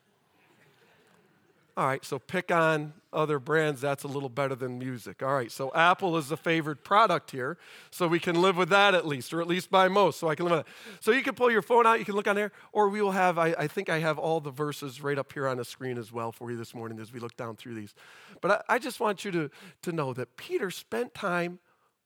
all 1.80 1.86
right, 1.86 2.04
so 2.04 2.18
pick 2.18 2.52
on 2.52 2.92
other 3.10 3.38
brands, 3.38 3.80
that's 3.80 4.04
a 4.04 4.06
little 4.06 4.28
better 4.28 4.54
than 4.54 4.78
music. 4.78 5.22
All 5.22 5.32
right, 5.32 5.50
so 5.50 5.72
Apple 5.74 6.18
is 6.18 6.28
the 6.28 6.36
favored 6.36 6.84
product 6.84 7.30
here, 7.30 7.56
so 7.90 8.06
we 8.06 8.20
can 8.20 8.42
live 8.42 8.58
with 8.58 8.68
that 8.68 8.94
at 8.94 9.06
least, 9.06 9.32
or 9.32 9.40
at 9.40 9.46
least 9.46 9.70
by 9.70 9.88
most, 9.88 10.20
so 10.20 10.28
I 10.28 10.34
can 10.34 10.44
live 10.44 10.58
with 10.58 10.66
that. 10.66 11.02
So 11.02 11.10
you 11.10 11.22
can 11.22 11.34
pull 11.34 11.50
your 11.50 11.62
phone 11.62 11.86
out, 11.86 11.98
you 11.98 12.04
can 12.04 12.14
look 12.14 12.28
on 12.28 12.36
there, 12.36 12.52
or 12.72 12.90
we 12.90 13.00
will 13.00 13.12
have, 13.12 13.38
I, 13.38 13.54
I 13.58 13.66
think 13.66 13.88
I 13.88 13.98
have 14.00 14.18
all 14.18 14.40
the 14.40 14.50
verses 14.50 15.00
right 15.00 15.16
up 15.16 15.32
here 15.32 15.48
on 15.48 15.56
the 15.56 15.64
screen 15.64 15.96
as 15.96 16.12
well 16.12 16.32
for 16.32 16.50
you 16.50 16.58
this 16.58 16.74
morning 16.74 17.00
as 17.00 17.14
we 17.14 17.18
look 17.18 17.34
down 17.38 17.56
through 17.56 17.76
these. 17.76 17.94
But 18.42 18.50
I, 18.68 18.74
I 18.74 18.78
just 18.78 19.00
want 19.00 19.24
you 19.24 19.30
to, 19.30 19.50
to 19.80 19.92
know 19.92 20.12
that 20.12 20.36
Peter 20.36 20.70
spent 20.70 21.14
time 21.14 21.60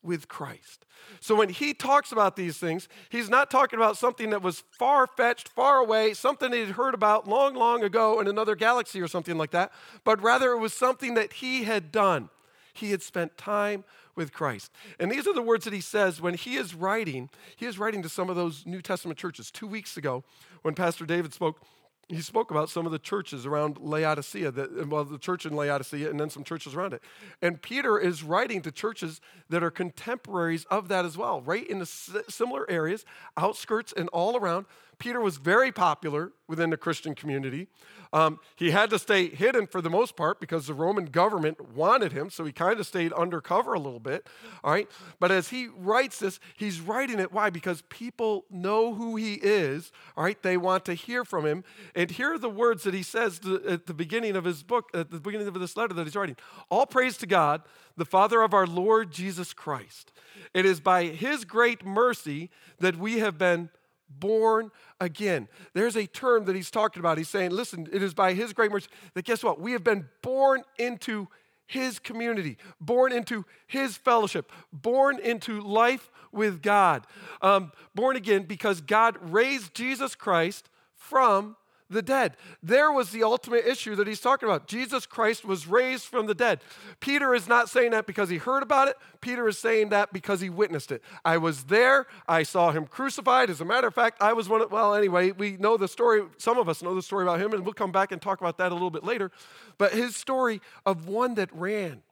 with 0.05 0.29
Christ. 0.29 0.85
So 1.21 1.35
when 1.35 1.49
he 1.49 1.75
talks 1.75 2.13
about 2.13 2.37
these 2.37 2.59
things, 2.59 2.89
he's 3.09 3.29
not 3.29 3.51
talking 3.51 3.79
about 3.79 3.97
something 3.97 4.31
that 4.31 4.43
was 4.43 4.63
far 4.71 5.07
fetched, 5.07 5.49
far 5.49 5.79
away, 5.79 6.15
something 6.15 6.53
he'd 6.53 6.71
heard 6.71 6.95
about 6.95 7.27
long, 7.27 7.55
long 7.55 7.83
ago 7.83 8.21
in 8.21 8.29
another 8.29 8.55
galaxy 8.55 9.01
or 9.01 9.09
something 9.09 9.37
like 9.37 9.51
that, 9.51 9.73
but 10.05 10.23
rather 10.23 10.53
it 10.53 10.59
was 10.59 10.73
something 10.73 11.15
that 11.15 11.35
he 11.35 11.65
had 11.65 11.91
done. 11.91 12.29
He 12.73 12.91
had 12.91 13.03
spent 13.03 13.39
time 13.39 13.85
with 14.17 14.33
Christ. 14.33 14.71
And 14.99 15.11
these 15.11 15.27
are 15.27 15.35
the 15.35 15.43
words 15.43 15.65
that 15.65 15.73
he 15.73 15.81
says 15.81 16.21
when 16.21 16.35
he 16.35 16.57
is 16.57 16.75
writing. 16.75 17.31
He 17.57 17.67
is 17.67 17.79
writing 17.79 18.03
to 18.03 18.09
some 18.09 18.31
of 18.31 18.37
those 18.37 18.65
New 18.67 18.83
Testament 18.83 19.19
churches. 19.19 19.51
Two 19.51 19.67
weeks 19.67 19.97
ago, 19.97 20.25
when 20.63 20.75
Pastor 20.75 21.05
David 21.07 21.33
spoke, 21.33 21.61
he 22.09 22.21
spoke 22.21 22.51
about 22.51 22.69
some 22.69 22.87
of 22.87 22.93
the 22.93 22.99
churches 22.99 23.47
around 23.47 23.79
Laodicea, 23.79 24.51
the, 24.51 24.87
well, 24.89 25.05
the 25.05 25.19
church 25.19 25.47
in 25.47 25.55
Laodicea, 25.55 26.11
and 26.11 26.19
then 26.21 26.31
some 26.31 26.45
churches 26.45 26.75
around 26.75 26.93
it. 26.93 27.03
And 27.41 27.61
Peter 27.61 27.99
is 27.99 28.23
writing 28.23 28.63
to 28.63 28.73
churches 28.73 29.21
that 29.49 29.63
are 29.63 29.71
contemporaries 29.71 30.65
of 30.67 30.89
that 30.89 31.05
as 31.05 31.17
well, 31.17 31.41
right 31.43 31.67
in 31.67 31.79
the 31.79 31.87
similar 31.87 32.69
areas, 32.71 33.05
outskirts 33.37 33.93
and 33.97 34.09
all 34.11 34.37
around. 34.37 34.67
Peter 34.99 35.21
was 35.21 35.37
very 35.37 35.73
popular 35.73 36.33
within 36.47 36.71
the 36.71 36.77
Christian 36.77 37.15
community. 37.15 37.69
Um, 38.13 38.39
he 38.55 38.71
had 38.71 38.91
to 38.91 38.99
stay 38.99 39.29
hidden 39.29 39.67
for 39.67 39.81
the 39.81 39.91
most 39.91 40.15
part 40.15 40.39
because 40.39 40.69
the 40.69 40.75
Roman 40.75 41.07
government 41.07 41.73
wanted 41.75 42.13
him, 42.13 42.31
so 42.31 42.45
he 42.45 42.53
kind 42.53 42.79
of 42.79 42.87
stayed 42.87 43.13
undercover 43.13 43.75
a 43.75 43.81
little 43.81 43.99
bit. 43.99 44.29
All 44.63 44.71
right. 44.71 44.89
But 45.19 45.33
as 45.33 45.49
he 45.49 45.67
writes 45.67 46.21
this, 46.21 46.39
he's 46.57 46.81
writing 46.81 47.19
it. 47.19 47.33
Why? 47.33 47.51
Because 47.51 47.83
people 47.89 48.45
know 48.51 48.95
who 48.95 49.17
he 49.17 49.35
is. 49.35 49.91
All 50.17 50.23
right. 50.23 50.41
They 50.41 50.57
want 50.57 50.85
to 50.85 50.95
hear 50.95 51.25
from 51.25 51.45
him. 51.45 51.65
And 51.97 52.09
here 52.09 52.35
are 52.35 52.39
the 52.39 52.49
words 52.49 52.85
that 52.85 52.95
he 52.95 53.03
says 53.03 53.41
to, 53.41 53.61
at 53.67 53.87
the 53.87 53.95
beginning 53.95 54.37
of 54.37 54.45
his 54.45 54.63
book, 54.63 54.91
at 54.95 55.11
the 55.11 55.19
beginning 55.19 55.49
of 55.49 55.55
this 55.55 55.77
letter 55.77 55.95
that 55.95 56.05
he's 56.05 56.15
writing 56.15 56.37
All 56.71 56.87
praise 56.87 57.17
to 57.19 57.27
God, 57.27 57.63
the 57.97 58.05
Father 58.05 58.43
of 58.43 58.55
our 58.55 58.67
Lord 58.67 59.11
Jesus 59.11 59.53
Christ. 59.53 60.13
It 60.53 60.65
is 60.65 60.79
by 60.79 61.07
his 61.07 61.45
great 61.45 61.85
mercy 61.85 62.51
that 62.79 62.97
we 62.97 63.19
have 63.19 63.39
been 63.39 63.71
born 64.09 64.71
again. 65.01 65.49
There's 65.73 65.97
a 65.97 66.07
term 66.07 66.45
that 66.47 66.57
he's 66.57 66.71
talking 66.71 67.01
about. 67.01 67.19
He's 67.19 67.29
saying, 67.29 67.51
listen, 67.51 67.89
it 67.93 68.03
is 68.03 68.15
by 68.15 68.35
his 68.35 68.53
great 68.53 68.71
mercy 68.71 68.89
that 69.15 69.25
guess 69.25 69.43
what? 69.43 69.61
We 69.61 69.73
have 69.73 69.85
been 69.85 70.09
born 70.23 70.63
into 70.79 71.29
his 71.67 71.99
community, 71.99 72.59
born 72.81 73.13
into 73.13 73.45
his 73.67 73.97
fellowship, 73.97 74.51
born 74.73 75.19
into 75.19 75.61
life 75.61 76.11
with 76.31 76.63
God, 76.63 77.07
um, 77.41 77.73
born 77.95 78.17
again 78.17 78.45
because 78.45 78.81
God 78.81 79.17
raised 79.21 79.75
Jesus 79.75 80.15
Christ 80.15 80.69
from 80.95 81.57
the 81.91 82.03
dead. 82.03 82.37
There 82.63 82.91
was 82.91 83.11
the 83.11 83.23
ultimate 83.23 83.67
issue 83.67 83.95
that 83.97 84.07
he's 84.07 84.21
talking 84.21 84.49
about. 84.49 84.67
Jesus 84.67 85.07
Christ 85.07 85.45
was 85.45 85.67
raised 85.67 86.05
from 86.05 86.27
the 86.27 86.35
dead. 86.35 86.61
Peter 87.01 87.35
is 87.35 87.47
not 87.47 87.69
saying 87.69 87.91
that 87.93 88.07
because 88.07 88.29
he 88.29 88.39
heard 88.39 88.63
about 88.63 88.89
it. 88.89 88.97
Peter 89.21 89.47
is 89.49 89.59
saying 89.59 89.91
that 89.91 90.13
because 90.13 90.41
he 90.41 90.51
witnessed 90.51 90.91
it. 90.91 91.03
I 91.25 91.37
was 91.37 91.65
there. 91.65 92.07
I 92.27 92.43
saw 92.43 92.71
him 92.71 92.87
crucified. 92.87 93.51
As 93.51 93.61
a 93.61 93.65
matter 93.65 93.87
of 93.87 93.95
fact, 93.95 94.23
I 94.23 94.33
was 94.33 94.49
one 94.49 94.63
of, 94.63 94.73
well, 94.73 94.95
anyway, 94.95 95.33
we 95.33 95.57
know 95.57 95.77
the 95.77 95.89
story. 95.89 96.23
Some 96.39 96.59
of 96.59 96.69
us 96.69 96.83
know 96.83 96.95
the 96.95 97.03
story 97.03 97.25
about 97.25 97.41
him, 97.41 97.53
and 97.53 97.65
we'll 97.65 97.75
come 97.75 97.93
back 97.93 98.13
and 98.13 98.21
talk 98.21 98.41
about 98.41 98.59
that 98.59 98.73
a 98.73 98.75
little 98.75 98.91
bit 98.91 99.05
later. 99.05 99.31
But 99.79 99.93
his 99.93 100.17
story 100.17 100.61
of 100.87 101.09
one 101.09 101.35
that 101.35 101.51
ran. 101.53 102.03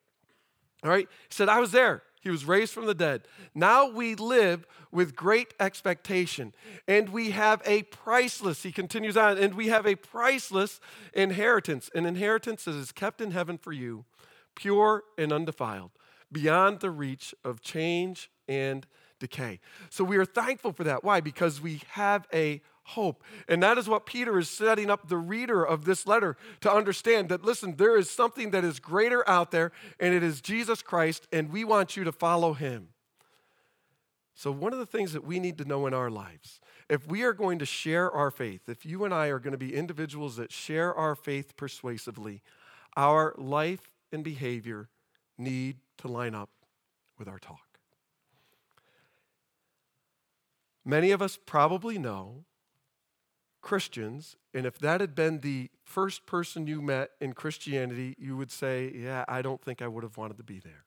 All 0.85 0.91
right? 0.91 1.09
He 1.29 1.35
said, 1.35 1.49
I 1.49 1.61
was 1.61 1.73
there. 1.73 2.03
He 2.23 2.31
was 2.31 2.45
raised 2.45 2.73
from 2.73 2.87
the 2.87 2.95
dead. 2.95 3.23
Now 3.53 3.91
we 3.91 4.15
live 4.15 4.65
with 4.93 5.17
great 5.17 5.55
expectation. 5.59 6.55
And 6.87 7.09
we 7.09 7.33
have 7.33 7.61
a 7.67 7.83
priceless, 7.83 8.63
he 8.63 8.71
continues 8.71 9.17
on, 9.17 9.39
and 9.39 9.55
we 9.55 9.69
have 9.69 9.87
a 9.87 9.97
priceless 9.97 10.81
inheritance. 11.13 11.91
An 11.97 12.07
inheritance 12.07 12.65
that 12.65 12.77
is 12.77 12.93
kept 12.93 13.21
in 13.21 13.33
heaven 13.33 13.59
for 13.59 13.73
you, 13.73 14.05
pure 14.55 15.03
and 15.19 15.33
undefiled, 15.33 15.91
beyond 16.31 16.79
the 16.79 16.93
reach 16.93 17.35
of 17.45 17.61
change 17.61 18.31
and 18.47 18.87
decay. 19.23 19.61
So 19.89 20.03
we 20.03 20.17
are 20.17 20.25
thankful 20.25 20.73
for 20.73 20.85
that. 20.85 21.05
Why? 21.05 21.21
Because 21.21 21.61
we 21.61 21.81
have 21.91 22.27
a 22.35 22.61
hope. 22.83 23.23
And 23.49 23.63
that 23.63 23.79
is 23.79 23.89
what 23.89 24.05
Peter 24.05 24.37
is 24.39 24.51
setting 24.51 24.91
up 24.91 25.09
the 25.09 25.17
reader 25.17 25.65
of 25.65 25.85
this 25.85 26.07
letter 26.07 26.37
to 26.61 26.71
understand 26.71 27.29
that, 27.29 27.45
listen, 27.45 27.77
there 27.77 27.97
is 27.97 28.11
something 28.11 28.51
that 28.51 28.65
is 28.65 28.81
greater 28.81 29.27
out 29.31 29.53
there, 29.53 29.71
and 30.01 30.13
it 30.13 30.25
is 30.25 30.41
Jesus 30.41 30.83
Christ, 30.83 31.29
and 31.33 31.53
we 31.53 31.63
want 31.63 31.97
you 31.97 32.03
to 32.03 32.13
follow 32.13 32.53
him. 32.53 32.89
So, 34.35 34.51
one 34.51 34.73
of 34.73 34.81
the 34.81 34.87
things 34.87 35.13
that 35.13 35.25
we 35.25 35.39
need 35.39 35.59
to 35.59 35.65
know 35.65 35.87
in 35.87 35.95
our 35.95 36.11
lives, 36.11 36.61
if 36.89 37.07
we 37.07 37.23
are 37.23 37.33
going 37.33 37.61
to 37.61 37.67
share 37.67 38.11
our 38.11 38.33
faith, 38.33 38.69
if 38.69 38.85
you 38.85 39.05
and 39.05 39.15
I 39.15 39.29
are 39.29 39.39
going 39.39 39.53
to 39.53 39.59
be 39.59 39.75
individuals 39.75 40.37
that 40.37 40.51
share 40.51 40.93
our 40.93 41.15
faith 41.15 41.57
persuasively, 41.57 42.43
our 42.97 43.35
life 43.39 43.93
and 44.11 44.25
behavior 44.25 44.89
need 45.39 45.77
to 45.99 46.09
line 46.09 46.35
up 46.35 46.51
with 47.19 47.29
our 47.29 47.39
talk. 47.39 47.72
Many 50.85 51.11
of 51.11 51.23
us 51.23 51.39
probably 51.45 51.99
know 51.99 52.45
Christians, 53.61 54.37
and 54.53 54.67
if 54.67 54.79
that 54.79 55.01
had 55.01 55.15
been 55.15 55.41
the 55.41 55.71
first 55.85 56.27
person 56.27 56.67
you 56.67 56.83
met 56.83 57.11
in 57.21 57.33
Christianity, 57.33 58.17
you 58.19 58.37
would 58.37 58.51
say, 58.51 58.93
Yeah, 58.95 59.25
I 59.29 59.43
don't 59.43 59.63
think 59.63 59.81
I 59.81 59.87
would 59.87 60.03
have 60.03 60.17
wanted 60.17 60.39
to 60.39 60.45
be 60.45 60.59
there. 60.59 60.85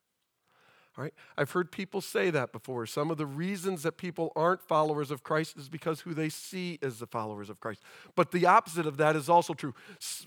All 0.98 1.04
right? 1.04 1.14
I've 1.38 1.52
heard 1.52 1.72
people 1.72 2.00
say 2.00 2.30
that 2.30 2.54
before. 2.54 2.86
Some 2.86 3.12
of 3.12 3.18
the 3.18 3.26
reasons 3.26 3.84
that 3.84 3.98
people 3.98 4.32
aren't 4.34 4.62
followers 4.62 5.12
of 5.12 5.24
Christ 5.24 5.58
is 5.58 5.68
because 5.68 6.02
who 6.02 6.14
they 6.14 6.30
see 6.30 6.80
as 6.82 7.00
the 7.00 7.08
followers 7.08 7.50
of 7.50 7.60
Christ. 7.60 7.82
But 8.16 8.32
the 8.32 8.46
opposite 8.46 8.86
of 8.86 8.96
that 8.98 9.18
is 9.18 9.28
also 9.28 9.54
true. 9.54 9.74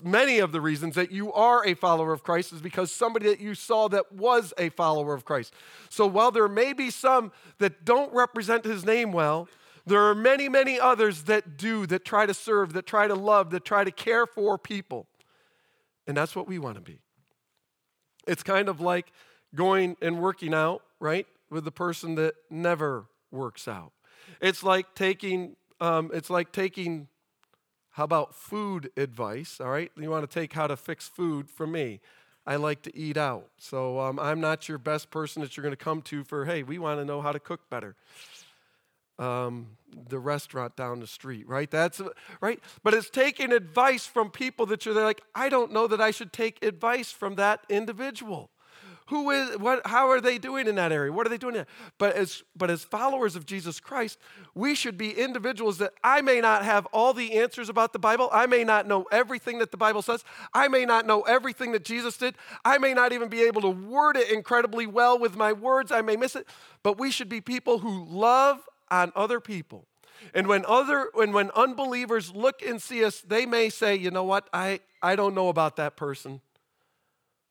Many 0.03 0.37
of 0.37 0.51
the 0.51 0.61
reasons 0.61 0.93
that 0.93 1.11
you 1.11 1.33
are 1.33 1.65
a 1.65 1.73
follower 1.73 2.13
of 2.13 2.21
Christ 2.21 2.53
is 2.53 2.61
because 2.61 2.91
somebody 2.91 3.27
that 3.27 3.39
you 3.39 3.55
saw 3.55 3.87
that 3.87 4.11
was 4.11 4.53
a 4.59 4.69
follower 4.69 5.15
of 5.15 5.25
Christ. 5.25 5.53
So 5.89 6.05
while 6.05 6.29
there 6.29 6.47
may 6.47 6.73
be 6.73 6.91
some 6.91 7.31
that 7.57 7.83
don't 7.83 8.13
represent 8.13 8.63
his 8.63 8.85
name 8.85 9.11
well, 9.11 9.47
there 9.87 10.03
are 10.03 10.13
many, 10.13 10.49
many 10.49 10.79
others 10.79 11.23
that 11.23 11.57
do, 11.57 11.87
that 11.87 12.05
try 12.05 12.27
to 12.27 12.33
serve, 12.33 12.73
that 12.73 12.85
try 12.85 13.07
to 13.07 13.15
love, 13.15 13.49
that 13.51 13.65
try 13.65 13.83
to 13.83 13.91
care 13.91 14.27
for 14.27 14.59
people. 14.59 15.07
And 16.05 16.15
that's 16.15 16.35
what 16.35 16.47
we 16.47 16.59
want 16.59 16.75
to 16.75 16.81
be. 16.81 16.99
It's 18.27 18.43
kind 18.43 18.69
of 18.69 18.79
like 18.79 19.11
going 19.55 19.97
and 20.01 20.19
working 20.19 20.53
out, 20.53 20.83
right, 20.99 21.27
with 21.49 21.65
the 21.65 21.71
person 21.71 22.15
that 22.15 22.35
never 22.49 23.05
works 23.31 23.67
out. 23.67 23.91
It's 24.41 24.63
like 24.63 24.93
taking, 24.95 25.55
um, 25.79 26.11
it's 26.13 26.29
like 26.29 26.51
taking, 26.51 27.07
how 27.91 28.03
about 28.03 28.35
food 28.35 28.91
advice, 28.95 29.59
all 29.59 29.69
right? 29.69 29.91
You 29.97 30.09
want 30.09 30.29
to 30.29 30.33
take 30.33 30.53
how 30.53 30.67
to 30.67 30.77
fix 30.77 31.07
food 31.07 31.49
from 31.49 31.71
me. 31.71 31.99
I 32.45 32.55
like 32.55 32.81
to 32.83 32.95
eat 32.95 33.17
out. 33.17 33.47
So 33.57 33.99
um, 33.99 34.19
I'm 34.19 34.39
not 34.39 34.67
your 34.67 34.77
best 34.77 35.11
person 35.11 35.41
that 35.41 35.55
you're 35.55 35.63
going 35.63 35.73
to 35.73 35.77
come 35.83 36.01
to 36.03 36.23
for, 36.23 36.45
hey, 36.45 36.63
we 36.63 36.79
want 36.79 36.99
to 36.99 37.05
know 37.05 37.21
how 37.21 37.31
to 37.31 37.39
cook 37.39 37.69
better 37.69 37.95
um, 39.19 39.67
the 40.07 40.17
restaurant 40.17 40.75
down 40.75 41.01
the 41.01 41.07
street, 41.07 41.47
right? 41.47 41.69
That's 41.69 42.01
right. 42.41 42.59
But 42.83 42.93
it's 42.93 43.09
taking 43.09 43.51
advice 43.51 44.07
from 44.07 44.31
people 44.31 44.65
that 44.67 44.85
you're 44.85 44.95
like, 44.95 45.21
I 45.35 45.49
don't 45.49 45.71
know 45.71 45.87
that 45.87 46.01
I 46.01 46.11
should 46.11 46.31
take 46.31 46.63
advice 46.63 47.11
from 47.11 47.35
that 47.35 47.59
individual. 47.69 48.49
Who 49.09 49.31
is 49.31 49.57
what? 49.57 49.85
How 49.87 50.09
are 50.09 50.21
they 50.21 50.37
doing 50.37 50.67
in 50.67 50.75
that 50.75 50.91
area? 50.91 51.11
What 51.11 51.25
are 51.25 51.29
they 51.31 51.37
doing? 51.37 51.65
But 51.97 52.15
as 52.15 52.43
but 52.55 52.69
as 52.69 52.83
followers 52.83 53.35
of 53.35 53.45
Jesus 53.45 53.79
Christ, 53.79 54.19
we 54.53 54.75
should 54.75 54.99
be 54.99 55.11
individuals 55.11 55.79
that 55.79 55.93
I 56.03 56.21
may 56.21 56.41
not 56.41 56.63
have 56.63 56.85
all 56.87 57.13
the 57.13 57.33
answers 57.39 57.69
about 57.69 57.91
the 57.91 57.97
Bible. 57.97 58.29
I 58.31 58.45
may 58.45 58.63
not 58.63 58.87
know 58.87 59.07
everything 59.11 59.57
that 59.59 59.71
the 59.71 59.77
Bible 59.77 60.03
says. 60.03 60.23
I 60.53 60.67
may 60.67 60.85
not 60.85 61.07
know 61.07 61.21
everything 61.21 61.71
that 61.71 61.83
Jesus 61.83 62.17
did. 62.17 62.35
I 62.63 62.77
may 62.77 62.93
not 62.93 63.11
even 63.11 63.29
be 63.29 63.41
able 63.41 63.61
to 63.61 63.69
word 63.69 64.15
it 64.15 64.29
incredibly 64.29 64.85
well 64.85 65.17
with 65.17 65.35
my 65.35 65.53
words. 65.53 65.91
I 65.91 66.01
may 66.01 66.15
miss 66.15 66.35
it. 66.35 66.47
But 66.83 66.99
we 66.99 67.09
should 67.09 67.29
be 67.29 67.41
people 67.41 67.79
who 67.79 68.05
love 68.05 68.61
on 68.91 69.11
other 69.15 69.39
people. 69.39 69.87
And 70.35 70.45
when 70.45 70.65
other 70.67 71.09
when 71.15 71.33
when 71.33 71.49
unbelievers 71.51 72.35
look 72.35 72.61
and 72.61 72.79
see 72.79 73.03
us, 73.03 73.21
they 73.21 73.47
may 73.47 73.69
say, 73.69 73.95
"You 73.95 74.11
know 74.11 74.23
what? 74.23 74.47
I 74.53 74.81
I 75.01 75.15
don't 75.15 75.33
know 75.33 75.49
about 75.49 75.77
that 75.77 75.95
person, 75.95 76.41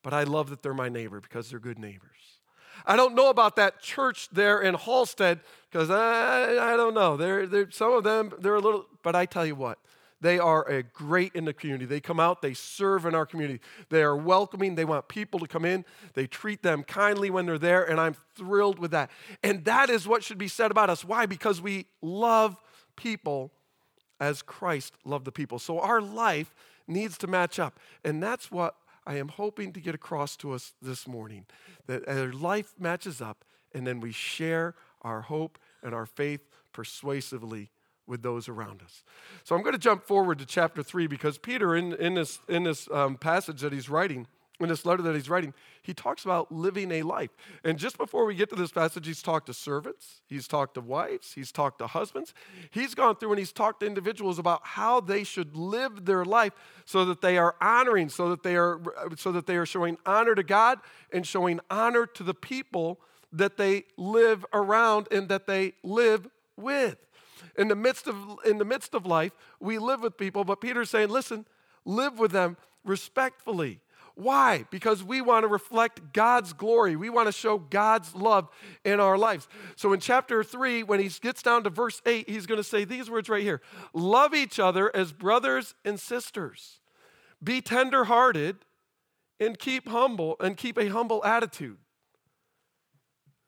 but 0.02 0.12
I 0.12 0.24
love 0.24 0.50
that 0.50 0.62
they're 0.62 0.74
my 0.74 0.88
neighbor 0.88 1.20
because 1.20 1.50
they're 1.50 1.60
good 1.60 1.78
neighbors." 1.78 2.10
I 2.86 2.96
don't 2.96 3.14
know 3.14 3.28
about 3.30 3.56
that 3.56 3.80
church 3.80 4.28
there 4.30 4.60
in 4.60 4.74
Hallstead 4.74 5.40
because 5.70 5.90
I, 5.90 6.72
I 6.72 6.76
don't 6.76 6.94
know. 6.94 7.16
They're, 7.16 7.46
they're, 7.46 7.70
some 7.70 7.92
of 7.92 8.04
them, 8.04 8.32
they're 8.38 8.54
a 8.54 8.60
little, 8.60 8.86
but 9.02 9.16
I 9.16 9.26
tell 9.26 9.44
you 9.44 9.54
what, 9.54 9.78
they 10.20 10.38
are 10.38 10.68
a 10.68 10.82
great 10.82 11.32
in 11.34 11.44
the 11.44 11.52
community. 11.52 11.84
They 11.84 12.00
come 12.00 12.18
out, 12.18 12.42
they 12.42 12.54
serve 12.54 13.06
in 13.06 13.14
our 13.14 13.26
community. 13.26 13.60
They 13.88 14.02
are 14.02 14.16
welcoming. 14.16 14.74
They 14.74 14.84
want 14.84 15.08
people 15.08 15.38
to 15.40 15.46
come 15.46 15.64
in. 15.64 15.84
They 16.14 16.26
treat 16.26 16.62
them 16.62 16.82
kindly 16.82 17.30
when 17.30 17.46
they're 17.46 17.58
there, 17.58 17.84
and 17.84 18.00
I'm 18.00 18.16
thrilled 18.34 18.78
with 18.78 18.90
that. 18.92 19.10
And 19.42 19.64
that 19.64 19.90
is 19.90 20.08
what 20.08 20.24
should 20.24 20.38
be 20.38 20.48
said 20.48 20.70
about 20.70 20.90
us. 20.90 21.04
Why? 21.04 21.26
Because 21.26 21.60
we 21.60 21.86
love 22.02 22.56
people 22.96 23.52
as 24.20 24.42
Christ 24.42 24.94
loved 25.04 25.24
the 25.24 25.32
people. 25.32 25.60
So 25.60 25.78
our 25.78 26.00
life 26.00 26.52
needs 26.88 27.16
to 27.18 27.28
match 27.28 27.60
up. 27.60 27.78
And 28.04 28.20
that's 28.20 28.50
what 28.50 28.74
I 29.08 29.16
am 29.16 29.28
hoping 29.28 29.72
to 29.72 29.80
get 29.80 29.94
across 29.94 30.36
to 30.36 30.52
us 30.52 30.74
this 30.82 31.08
morning 31.08 31.46
that 31.86 32.06
our 32.06 32.30
life 32.30 32.74
matches 32.78 33.22
up, 33.22 33.42
and 33.72 33.86
then 33.86 34.00
we 34.00 34.12
share 34.12 34.74
our 35.00 35.22
hope 35.22 35.58
and 35.82 35.94
our 35.94 36.04
faith 36.04 36.46
persuasively 36.74 37.70
with 38.06 38.20
those 38.22 38.50
around 38.50 38.82
us. 38.82 39.02
So 39.44 39.56
I'm 39.56 39.62
going 39.62 39.72
to 39.72 39.78
jump 39.78 40.04
forward 40.04 40.38
to 40.40 40.46
chapter 40.46 40.82
3 40.82 41.06
because 41.06 41.38
Peter, 41.38 41.74
in, 41.74 41.94
in 41.94 42.14
this, 42.14 42.40
in 42.48 42.64
this 42.64 42.86
um, 42.90 43.16
passage 43.16 43.62
that 43.62 43.72
he's 43.72 43.88
writing, 43.88 44.26
in 44.60 44.68
this 44.68 44.84
letter 44.84 45.02
that 45.02 45.14
he's 45.14 45.30
writing, 45.30 45.54
he 45.82 45.94
talks 45.94 46.24
about 46.24 46.50
living 46.50 46.90
a 46.90 47.02
life. 47.02 47.30
And 47.62 47.78
just 47.78 47.96
before 47.96 48.24
we 48.24 48.34
get 48.34 48.50
to 48.50 48.56
this 48.56 48.72
passage, 48.72 49.06
he's 49.06 49.22
talked 49.22 49.46
to 49.46 49.54
servants, 49.54 50.20
he's 50.26 50.48
talked 50.48 50.74
to 50.74 50.80
wives, 50.80 51.32
he's 51.32 51.52
talked 51.52 51.78
to 51.78 51.86
husbands. 51.86 52.34
He's 52.70 52.94
gone 52.94 53.16
through 53.16 53.30
and 53.30 53.38
he's 53.38 53.52
talked 53.52 53.80
to 53.80 53.86
individuals 53.86 54.38
about 54.38 54.60
how 54.64 55.00
they 55.00 55.24
should 55.24 55.56
live 55.56 56.04
their 56.04 56.24
life 56.24 56.52
so 56.84 57.04
that 57.04 57.20
they 57.20 57.38
are 57.38 57.54
honoring, 57.60 58.08
so 58.08 58.30
that 58.30 58.42
they 58.42 58.56
are 58.56 58.80
so 59.16 59.32
that 59.32 59.46
they 59.46 59.56
are 59.56 59.66
showing 59.66 59.96
honor 60.04 60.34
to 60.34 60.42
God 60.42 60.80
and 61.12 61.26
showing 61.26 61.60
honor 61.70 62.06
to 62.06 62.22
the 62.22 62.34
people 62.34 63.00
that 63.32 63.56
they 63.56 63.84
live 63.96 64.44
around 64.52 65.06
and 65.12 65.28
that 65.28 65.46
they 65.46 65.74
live 65.82 66.28
with 66.56 66.96
in 67.56 67.68
the 67.68 67.76
midst 67.76 68.06
of 68.06 68.16
in 68.44 68.58
the 68.58 68.64
midst 68.64 68.94
of 68.94 69.06
life, 69.06 69.32
we 69.60 69.78
live 69.78 70.00
with 70.00 70.16
people, 70.16 70.44
but 70.44 70.60
Peter's 70.60 70.90
saying, 70.90 71.08
listen, 71.08 71.46
live 71.84 72.18
with 72.18 72.32
them 72.32 72.56
respectfully. 72.84 73.80
Why? 74.18 74.64
Because 74.72 75.04
we 75.04 75.20
want 75.20 75.44
to 75.44 75.48
reflect 75.48 76.12
God's 76.12 76.52
glory. 76.52 76.96
We 76.96 77.08
want 77.08 77.28
to 77.28 77.32
show 77.32 77.56
God's 77.56 78.16
love 78.16 78.48
in 78.84 78.98
our 78.98 79.16
lives. 79.16 79.46
So 79.76 79.92
in 79.92 80.00
chapter 80.00 80.42
3, 80.42 80.82
when 80.82 80.98
he 80.98 81.08
gets 81.20 81.40
down 81.40 81.62
to 81.62 81.70
verse 81.70 82.02
8, 82.04 82.28
he's 82.28 82.44
going 82.44 82.58
to 82.58 82.64
say 82.64 82.84
these 82.84 83.08
words 83.08 83.28
right 83.28 83.44
here 83.44 83.62
Love 83.94 84.34
each 84.34 84.58
other 84.58 84.94
as 84.94 85.12
brothers 85.12 85.76
and 85.84 86.00
sisters. 86.00 86.80
Be 87.40 87.60
tenderhearted 87.60 88.56
and 89.38 89.56
keep 89.56 89.86
humble 89.86 90.34
and 90.40 90.56
keep 90.56 90.78
a 90.78 90.88
humble 90.88 91.24
attitude. 91.24 91.78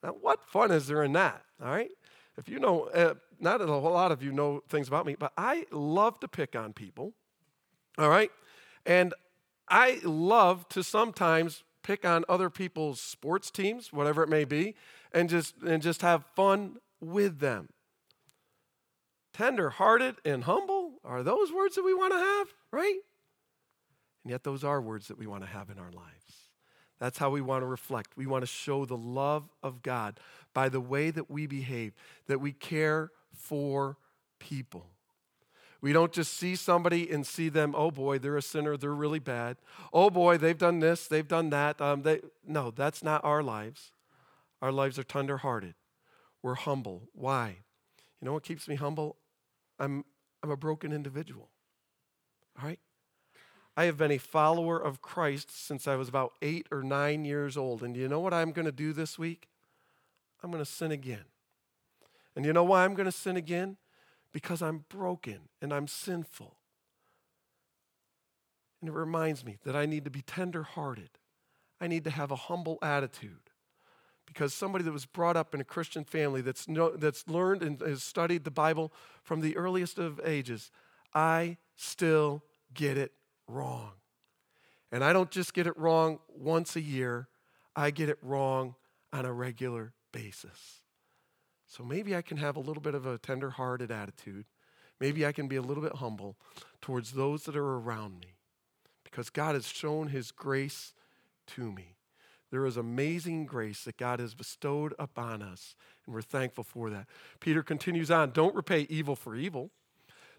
Now, 0.01 0.15
what 0.21 0.41
fun 0.45 0.71
is 0.71 0.87
there 0.87 1.03
in 1.03 1.11
that? 1.11 1.43
All 1.61 1.69
right? 1.69 1.91
If 2.37 2.47
you 2.47 2.59
know, 2.59 2.85
uh, 2.85 3.15
not 3.41 3.59
a 3.59 3.67
whole 3.67 3.91
lot 3.91 4.13
of 4.13 4.23
you 4.23 4.31
know 4.31 4.63
things 4.69 4.87
about 4.87 5.05
me, 5.05 5.17
but 5.19 5.33
I 5.37 5.65
love 5.69 6.17
to 6.21 6.29
pick 6.29 6.55
on 6.55 6.71
people. 6.71 7.11
All 7.97 8.07
right? 8.07 8.31
And 8.85 9.13
I 9.71 10.01
love 10.03 10.67
to 10.69 10.83
sometimes 10.83 11.63
pick 11.81 12.05
on 12.05 12.25
other 12.27 12.49
people's 12.49 12.99
sports 12.99 13.49
teams, 13.49 13.91
whatever 13.93 14.21
it 14.21 14.29
may 14.29 14.43
be, 14.43 14.75
and 15.13 15.29
just 15.29 15.55
and 15.65 15.81
just 15.81 16.01
have 16.01 16.25
fun 16.35 16.77
with 16.99 17.39
them. 17.39 17.69
Tender-hearted 19.33 20.17
and 20.25 20.43
humble 20.43 20.99
are 21.05 21.23
those 21.23 21.53
words 21.53 21.75
that 21.75 21.83
we 21.83 21.93
want 21.93 22.11
to 22.11 22.19
have, 22.19 22.47
right? 22.71 22.99
And 24.23 24.31
yet 24.31 24.43
those 24.43 24.63
are 24.63 24.81
words 24.81 25.07
that 25.07 25.17
we 25.17 25.25
want 25.25 25.43
to 25.43 25.49
have 25.49 25.69
in 25.69 25.79
our 25.79 25.91
lives. 25.91 26.49
That's 26.99 27.17
how 27.17 27.31
we 27.31 27.41
want 27.41 27.63
to 27.63 27.65
reflect. 27.65 28.15
We 28.15 28.27
want 28.27 28.43
to 28.43 28.47
show 28.47 28.85
the 28.85 28.97
love 28.97 29.49
of 29.63 29.81
God 29.81 30.19
by 30.53 30.69
the 30.69 30.81
way 30.81 31.09
that 31.09 31.31
we 31.31 31.47
behave, 31.47 31.93
that 32.27 32.39
we 32.39 32.51
care 32.51 33.09
for 33.33 33.97
people. 34.37 34.90
We 35.81 35.93
don't 35.93 36.11
just 36.11 36.35
see 36.35 36.55
somebody 36.55 37.09
and 37.09 37.25
see 37.25 37.49
them, 37.49 37.73
oh 37.75 37.89
boy, 37.89 38.19
they're 38.19 38.37
a 38.37 38.41
sinner, 38.41 38.77
they're 38.77 38.93
really 38.93 39.19
bad. 39.19 39.57
Oh 39.91 40.11
boy, 40.11 40.37
they've 40.37 40.57
done 40.57 40.79
this, 40.79 41.07
they've 41.07 41.27
done 41.27 41.49
that. 41.49 41.81
Um, 41.81 42.03
they, 42.03 42.21
no, 42.45 42.69
that's 42.69 43.03
not 43.03 43.23
our 43.25 43.41
lives. 43.41 43.91
Our 44.61 44.71
lives 44.71 44.99
are 44.99 45.03
tenderhearted. 45.03 45.73
We're 46.43 46.55
humble. 46.55 47.09
Why? 47.13 47.57
You 48.19 48.25
know 48.25 48.33
what 48.33 48.43
keeps 48.43 48.67
me 48.67 48.75
humble? 48.75 49.17
I'm, 49.79 50.05
I'm 50.43 50.51
a 50.51 50.57
broken 50.57 50.93
individual. 50.93 51.49
All 52.59 52.67
right? 52.67 52.79
I 53.75 53.85
have 53.85 53.97
been 53.97 54.11
a 54.11 54.19
follower 54.19 54.77
of 54.77 55.01
Christ 55.01 55.49
since 55.49 55.87
I 55.87 55.95
was 55.95 56.09
about 56.09 56.33
eight 56.41 56.67
or 56.71 56.83
nine 56.83 57.25
years 57.25 57.57
old. 57.57 57.81
And 57.81 57.95
do 57.95 57.99
you 57.99 58.07
know 58.07 58.19
what 58.19 58.33
I'm 58.33 58.51
going 58.51 58.65
to 58.65 58.71
do 58.71 58.93
this 58.93 59.17
week? 59.17 59.49
I'm 60.43 60.51
going 60.51 60.63
to 60.63 60.69
sin 60.69 60.91
again. 60.91 61.25
And 62.35 62.45
you 62.45 62.53
know 62.53 62.63
why 62.63 62.85
I'm 62.85 62.93
going 62.93 63.05
to 63.05 63.11
sin 63.11 63.37
again? 63.37 63.77
Because 64.33 64.61
I'm 64.61 64.85
broken 64.89 65.49
and 65.61 65.73
I'm 65.73 65.87
sinful. 65.87 66.55
And 68.79 68.89
it 68.89 68.93
reminds 68.93 69.45
me 69.45 69.57
that 69.63 69.75
I 69.75 69.85
need 69.85 70.05
to 70.05 70.11
be 70.11 70.21
tender-hearted. 70.21 71.09
I 71.79 71.87
need 71.87 72.03
to 72.05 72.09
have 72.09 72.31
a 72.31 72.35
humble 72.35 72.79
attitude. 72.81 73.49
Because 74.25 74.53
somebody 74.53 74.83
that 74.85 74.91
was 74.93 75.05
brought 75.05 75.35
up 75.35 75.53
in 75.53 75.59
a 75.59 75.65
Christian 75.65 76.05
family 76.05 76.41
that's, 76.41 76.67
no, 76.67 76.95
that's 76.95 77.27
learned 77.27 77.63
and 77.63 77.81
has 77.81 78.01
studied 78.01 78.43
the 78.45 78.51
Bible 78.51 78.93
from 79.23 79.41
the 79.41 79.57
earliest 79.57 79.99
of 79.99 80.21
ages, 80.23 80.71
I 81.13 81.57
still 81.75 82.43
get 82.73 82.97
it 82.97 83.11
wrong. 83.47 83.91
And 84.91 85.03
I 85.03 85.11
don't 85.11 85.31
just 85.31 85.53
get 85.53 85.67
it 85.67 85.77
wrong 85.77 86.19
once 86.29 86.75
a 86.75 86.81
year, 86.81 87.27
I 87.75 87.91
get 87.91 88.09
it 88.09 88.17
wrong 88.21 88.75
on 89.11 89.25
a 89.25 89.33
regular 89.33 89.93
basis. 90.11 90.79
So 91.71 91.85
maybe 91.85 92.17
I 92.17 92.21
can 92.21 92.35
have 92.35 92.57
a 92.57 92.59
little 92.59 92.81
bit 92.81 92.95
of 92.95 93.05
a 93.05 93.17
tender 93.17 93.51
hearted 93.51 93.91
attitude. 93.91 94.43
Maybe 94.99 95.25
I 95.25 95.31
can 95.31 95.47
be 95.47 95.55
a 95.55 95.61
little 95.61 95.81
bit 95.81 95.95
humble 95.95 96.35
towards 96.81 97.13
those 97.13 97.43
that 97.43 97.55
are 97.55 97.77
around 97.77 98.19
me 98.19 98.35
because 99.05 99.29
God 99.29 99.55
has 99.55 99.65
shown 99.65 100.09
his 100.09 100.31
grace 100.31 100.93
to 101.47 101.71
me. 101.71 101.95
There 102.51 102.65
is 102.65 102.75
amazing 102.75 103.45
grace 103.45 103.85
that 103.85 103.95
God 103.95 104.19
has 104.19 104.33
bestowed 104.33 104.93
upon 104.99 105.41
us, 105.41 105.75
and 106.05 106.13
we're 106.13 106.21
thankful 106.21 106.65
for 106.65 106.89
that. 106.89 107.07
Peter 107.39 107.63
continues 107.63 108.11
on 108.11 108.31
Don't 108.31 108.53
repay 108.53 108.85
evil 108.89 109.15
for 109.15 109.33
evil. 109.37 109.71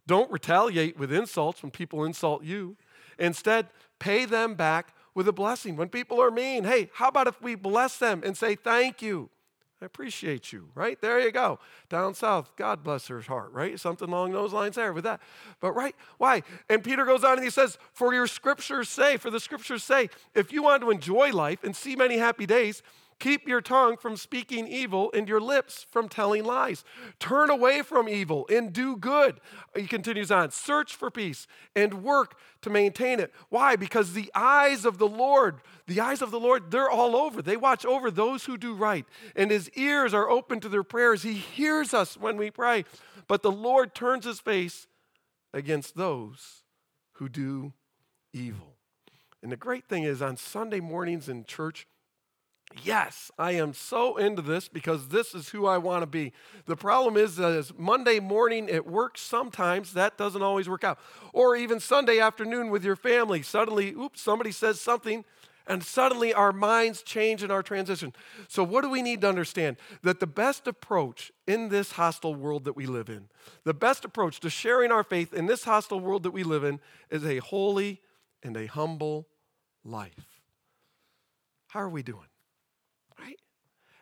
Don't 0.07 0.31
retaliate 0.31 0.99
with 0.99 1.11
insults 1.11 1.63
when 1.63 1.71
people 1.71 2.05
insult 2.05 2.45
you. 2.45 2.77
Instead, 3.19 3.69
pay 3.99 4.27
them 4.27 4.55
back 4.55 4.95
with 5.15 5.27
a 5.27 5.33
blessing. 5.33 5.77
When 5.77 5.89
people 5.89 6.21
are 6.21 6.31
mean, 6.31 6.65
hey, 6.65 6.91
how 6.93 7.09
about 7.09 7.27
if 7.27 7.41
we 7.41 7.55
bless 7.55 7.97
them 7.97 8.21
and 8.23 8.37
say 8.37 8.55
thank 8.55 9.01
you? 9.01 9.31
I 9.83 9.85
appreciate 9.85 10.53
you, 10.53 10.69
right? 10.77 11.01
There 11.01 11.19
you 11.19 11.33
go. 11.33 11.59
Down 11.89 12.15
south, 12.15 12.55
God 12.55 12.85
bless 12.85 13.09
her 13.09 13.21
heart, 13.21 13.53
right? 13.53 13.79
Something 13.81 14.09
along 14.09 14.31
those 14.31 14.53
lines 14.53 14.77
there 14.77 14.93
with 14.93 15.03
that. 15.03 15.21
But, 15.61 15.73
right? 15.73 15.97
Why? 16.19 16.45
And 16.69 16.85
Peter 16.85 17.05
goes 17.05 17.25
on 17.25 17.35
and 17.35 17.43
he 17.45 17.51
says, 17.51 17.79
For 17.93 18.15
your 18.15 18.29
scriptures 18.29 18.89
say, 18.89 19.17
for 19.17 19.29
the 19.29 19.41
scriptures 19.41 19.83
say, 19.83 20.09
if 20.37 20.53
you 20.53 20.63
want 20.63 20.83
to 20.83 20.91
enjoy 20.91 21.33
life 21.33 21.65
and 21.65 21.75
see 21.75 21.97
many 21.97 22.19
happy 22.19 22.47
days, 22.47 22.83
Keep 23.19 23.47
your 23.47 23.61
tongue 23.61 23.97
from 23.97 24.17
speaking 24.17 24.67
evil 24.67 25.11
and 25.15 25.29
your 25.29 25.41
lips 25.41 25.87
from 25.91 26.09
telling 26.09 26.45
lies. 26.45 26.85
Turn 27.19 27.51
away 27.51 27.83
from 27.83 28.09
evil 28.09 28.47
and 28.49 28.73
do 28.73 28.97
good. 28.97 29.41
He 29.77 29.87
continues 29.87 30.31
on 30.31 30.51
search 30.51 30.97
for 30.97 31.11
peace 31.11 31.47
and 31.77 32.03
work 32.03 32.37
to 32.63 32.71
maintain 32.71 33.21
it. 33.21 33.33
Why? 33.49 33.77
Because 33.77 34.13
the 34.13 34.31
eyes 34.35 34.85
of 34.85 34.99
the 34.99 35.09
Lord, 35.09 35.61
the 35.87 36.01
eyes 36.01 36.23
of 36.23 36.31
the 36.31 36.41
Lord, 36.41 36.71
they're 36.71 36.91
all 36.91 37.15
over. 37.15 37.43
They 37.43 37.57
watch 37.57 37.87
over 37.87 38.11
those 38.11 38.45
who 38.45 38.57
do 38.57 38.75
right, 38.75 39.07
and 39.37 39.51
his 39.51 39.71
ears 39.71 40.13
are 40.15 40.29
open 40.29 40.61
to 40.61 40.69
their 40.69 40.83
prayers. 40.83 41.23
He 41.23 41.35
hears 41.35 41.95
us 41.95 42.17
when 42.17 42.37
we 42.37 42.51
pray, 42.51 42.85
but 43.29 43.43
the 43.43 43.53
Lord 43.53 43.95
turns 43.95 44.25
his 44.25 44.41
face 44.41 44.87
against 45.55 45.97
those 45.97 46.63
who 47.15 47.29
do 47.29 47.73
evil. 48.33 48.77
And 49.43 49.51
the 49.51 49.57
great 49.57 49.89
thing 49.89 50.05
is, 50.05 50.23
on 50.23 50.37
Sunday 50.37 50.81
mornings 50.81 51.29
in 51.29 51.45
church, 51.45 51.87
Yes, 52.83 53.31
I 53.39 53.53
am 53.53 53.75
so 53.75 54.17
into 54.17 54.43
this 54.43 54.69
because 54.69 55.09
this 55.09 55.35
is 55.35 55.51
who 55.51 55.67
I 55.67 55.79
want 55.79 56.03
to 56.03 56.07
be. 56.07 56.33
The 56.67 56.77
problem 56.77 57.17
is 57.17 57.39
uh, 57.39 57.51
that 57.51 57.59
as 57.59 57.73
Monday 57.77 58.19
morning 58.19 58.69
it 58.69 58.87
works 58.87 59.21
sometimes, 59.21 59.93
that 59.93 60.17
doesn't 60.17 60.43
always 60.43 60.69
work 60.69 60.85
out. 60.85 60.99
Or 61.33 61.55
even 61.55 61.81
Sunday 61.81 62.19
afternoon 62.19 62.71
with 62.71 62.85
your 62.85 62.97
family, 62.97 63.43
suddenly, 63.43 63.93
oops, 63.93 64.21
somebody 64.21 64.53
says 64.53 64.81
something, 64.81 65.25
and 65.67 65.83
suddenly 65.83 66.35
our 66.35 66.53
minds 66.53 67.03
change 67.03 67.43
in 67.43 67.51
our 67.51 67.63
transition. 67.63 68.13
So, 68.49 68.65
what 68.65 68.83
do 68.83 68.91
we 68.91 69.03
need 69.03 69.21
to 69.21 69.29
understand? 69.29 69.77
That 70.03 70.19
the 70.19 70.27
best 70.27 70.67
approach 70.67 71.31
in 71.47 71.69
this 71.69 71.93
hostile 71.93 72.35
world 72.35 72.65
that 72.65 72.77
we 72.77 72.87
live 72.87 73.09
in, 73.09 73.29
the 73.65 73.75
best 73.75 74.05
approach 74.05 74.41
to 74.41 74.51
sharing 74.51 74.91
our 74.91 75.05
faith 75.05 75.33
in 75.33 75.47
this 75.47 75.65
hostile 75.65 76.01
world 76.01 76.25
that 76.25 76.33
we 76.33 76.43
live 76.43 76.65
in, 76.65 76.81
is 77.11 77.25
a 77.25 77.39
holy 77.39 78.01
and 78.43 78.57
a 78.57 78.67
humble 78.67 79.29
life. 79.85 80.41
How 81.69 81.81
are 81.81 81.89
we 81.89 82.03
doing? 82.03 82.32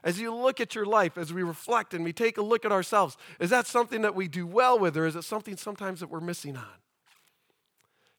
As 0.03 0.21
you 0.21 0.35
look 0.35 0.61
at 0.61 0.75
your 0.75 0.87
life, 0.87 1.19
as 1.19 1.33
we 1.33 1.43
reflect 1.43 1.93
and 1.95 2.05
we 2.05 2.13
take 2.13 2.39
a 2.39 2.43
look 2.43 2.65
at 2.65 2.73
ourselves, 2.73 3.17
is 3.39 3.51
that 3.51 3.67
something 3.67 4.03
that 4.03 4.15
we 4.15 4.29
do 4.29 4.47
well 4.47 4.79
with, 4.79 4.97
or 4.97 5.07
is 5.07 5.17
it 5.17 5.25
something 5.25 5.57
sometimes 5.57 6.01
that 6.01 6.11
we're 6.11 6.21
missing 6.21 6.57
on? 6.57 6.65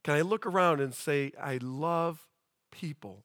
Can 0.03 0.15
I 0.15 0.21
look 0.21 0.45
around 0.45 0.79
and 0.79 0.93
say, 0.93 1.31
I 1.39 1.59
love 1.61 2.27
people 2.71 3.23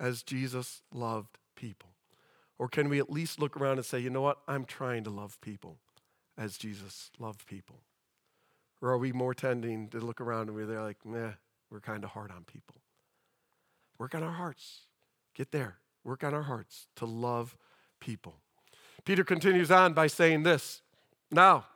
as 0.00 0.22
Jesus 0.22 0.82
loved 0.92 1.38
people? 1.54 1.90
Or 2.58 2.68
can 2.68 2.88
we 2.88 2.98
at 2.98 3.10
least 3.10 3.40
look 3.40 3.56
around 3.56 3.78
and 3.78 3.86
say, 3.86 4.00
you 4.00 4.10
know 4.10 4.22
what, 4.22 4.38
I'm 4.48 4.64
trying 4.64 5.04
to 5.04 5.10
love 5.10 5.40
people 5.40 5.78
as 6.36 6.58
Jesus 6.58 7.10
loved 7.18 7.46
people? 7.46 7.82
Or 8.80 8.90
are 8.90 8.98
we 8.98 9.12
more 9.12 9.34
tending 9.34 9.88
to 9.88 10.00
look 10.00 10.20
around 10.20 10.48
and 10.48 10.54
we're 10.54 10.66
there 10.66 10.82
like, 10.82 11.04
meh, 11.04 11.32
we're 11.70 11.80
kind 11.80 12.04
of 12.04 12.10
hard 12.10 12.30
on 12.30 12.44
people? 12.44 12.76
Work 13.98 14.14
on 14.14 14.22
our 14.22 14.32
hearts. 14.32 14.86
Get 15.34 15.52
there. 15.52 15.78
Work 16.04 16.24
on 16.24 16.34
our 16.34 16.42
hearts 16.42 16.86
to 16.96 17.04
love 17.04 17.56
people. 18.00 18.36
Peter 19.04 19.24
continues 19.24 19.70
on 19.70 19.94
by 19.94 20.06
saying 20.06 20.42
this 20.42 20.82
Now, 21.30 21.66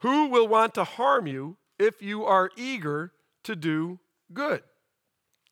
who 0.00 0.28
will 0.28 0.48
want 0.48 0.74
to 0.74 0.84
harm 0.84 1.26
you 1.26 1.56
if 1.78 2.02
you 2.02 2.24
are 2.24 2.50
eager 2.56 3.12
to 3.44 3.56
do 3.56 3.98
good? 4.32 4.62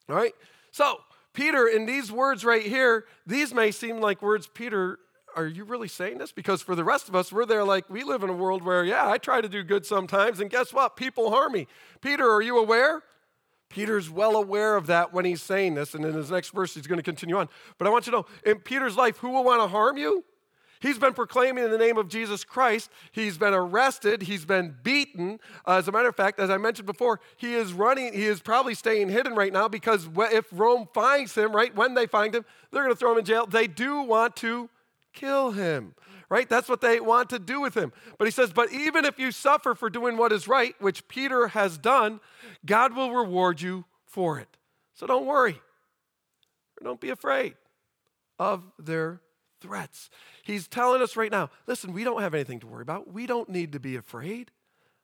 All 0.08 0.16
right? 0.16 0.34
So, 0.70 1.00
Peter, 1.32 1.66
in 1.66 1.86
these 1.86 2.12
words 2.12 2.44
right 2.44 2.62
here, 2.62 3.06
these 3.26 3.54
may 3.54 3.70
seem 3.70 4.00
like 4.00 4.20
words, 4.20 4.46
Peter, 4.46 4.98
are 5.34 5.46
you 5.46 5.64
really 5.64 5.88
saying 5.88 6.18
this? 6.18 6.32
Because 6.32 6.60
for 6.60 6.74
the 6.74 6.84
rest 6.84 7.08
of 7.08 7.14
us, 7.14 7.32
we're 7.32 7.46
there 7.46 7.64
like 7.64 7.88
we 7.88 8.04
live 8.04 8.22
in 8.22 8.28
a 8.28 8.34
world 8.34 8.62
where, 8.62 8.84
yeah, 8.84 9.08
I 9.08 9.18
try 9.18 9.40
to 9.40 9.48
do 9.48 9.62
good 9.62 9.86
sometimes, 9.86 10.40
and 10.40 10.50
guess 10.50 10.72
what? 10.72 10.96
People 10.96 11.30
harm 11.30 11.52
me. 11.52 11.66
Peter, 12.00 12.30
are 12.30 12.42
you 12.42 12.58
aware? 12.58 13.02
Peter's 13.72 14.10
well 14.10 14.36
aware 14.36 14.76
of 14.76 14.86
that 14.86 15.14
when 15.14 15.24
he's 15.24 15.42
saying 15.42 15.74
this, 15.74 15.94
and 15.94 16.04
in 16.04 16.12
his 16.12 16.30
next 16.30 16.50
verse, 16.50 16.74
he's 16.74 16.86
going 16.86 16.98
to 16.98 17.02
continue 17.02 17.38
on. 17.38 17.48
But 17.78 17.88
I 17.88 17.90
want 17.90 18.06
you 18.06 18.12
to 18.12 18.18
know 18.18 18.26
in 18.44 18.58
Peter's 18.58 18.96
life, 18.96 19.16
who 19.16 19.30
will 19.30 19.44
want 19.44 19.62
to 19.62 19.66
harm 19.66 19.96
you? 19.96 20.24
He's 20.80 20.98
been 20.98 21.14
proclaiming 21.14 21.64
in 21.64 21.70
the 21.70 21.78
name 21.78 21.96
of 21.96 22.08
Jesus 22.08 22.44
Christ. 22.44 22.90
He's 23.12 23.38
been 23.38 23.54
arrested. 23.54 24.22
He's 24.22 24.44
been 24.44 24.74
beaten. 24.82 25.38
Uh, 25.66 25.76
as 25.76 25.86
a 25.86 25.92
matter 25.92 26.08
of 26.08 26.16
fact, 26.16 26.38
as 26.38 26.50
I 26.50 26.58
mentioned 26.58 26.86
before, 26.86 27.20
he 27.36 27.54
is 27.54 27.72
running. 27.72 28.12
He 28.12 28.26
is 28.26 28.40
probably 28.40 28.74
staying 28.74 29.08
hidden 29.08 29.34
right 29.34 29.52
now 29.52 29.68
because 29.68 30.08
if 30.16 30.46
Rome 30.50 30.88
finds 30.92 31.34
him, 31.36 31.54
right, 31.54 31.74
when 31.74 31.94
they 31.94 32.06
find 32.06 32.34
him, 32.34 32.44
they're 32.72 32.82
going 32.82 32.94
to 32.94 32.98
throw 32.98 33.12
him 33.12 33.18
in 33.18 33.24
jail. 33.24 33.46
They 33.46 33.68
do 33.68 34.02
want 34.02 34.34
to 34.36 34.68
kill 35.12 35.52
him 35.52 35.94
right? 36.32 36.48
That's 36.48 36.66
what 36.66 36.80
they 36.80 36.98
want 36.98 37.28
to 37.28 37.38
do 37.38 37.60
with 37.60 37.74
him. 37.74 37.92
But 38.16 38.26
he 38.26 38.30
says, 38.30 38.54
But 38.54 38.72
even 38.72 39.04
if 39.04 39.18
you 39.18 39.30
suffer 39.30 39.74
for 39.74 39.90
doing 39.90 40.16
what 40.16 40.32
is 40.32 40.48
right, 40.48 40.74
which 40.80 41.06
Peter 41.06 41.48
has 41.48 41.76
done, 41.76 42.20
God 42.64 42.96
will 42.96 43.12
reward 43.12 43.60
you 43.60 43.84
for 44.06 44.38
it. 44.38 44.56
So 44.94 45.06
don't 45.06 45.26
worry. 45.26 45.60
Or 46.80 46.84
Don't 46.84 47.00
be 47.02 47.10
afraid 47.10 47.54
of 48.38 48.62
their 48.78 49.20
threats. 49.60 50.08
He's 50.42 50.66
telling 50.66 51.02
us 51.02 51.16
right 51.16 51.30
now 51.30 51.50
listen, 51.66 51.92
we 51.92 52.02
don't 52.02 52.22
have 52.22 52.32
anything 52.32 52.60
to 52.60 52.66
worry 52.66 52.82
about. 52.82 53.12
We 53.12 53.26
don't 53.26 53.50
need 53.50 53.72
to 53.72 53.78
be 53.78 53.96
afraid. 53.96 54.50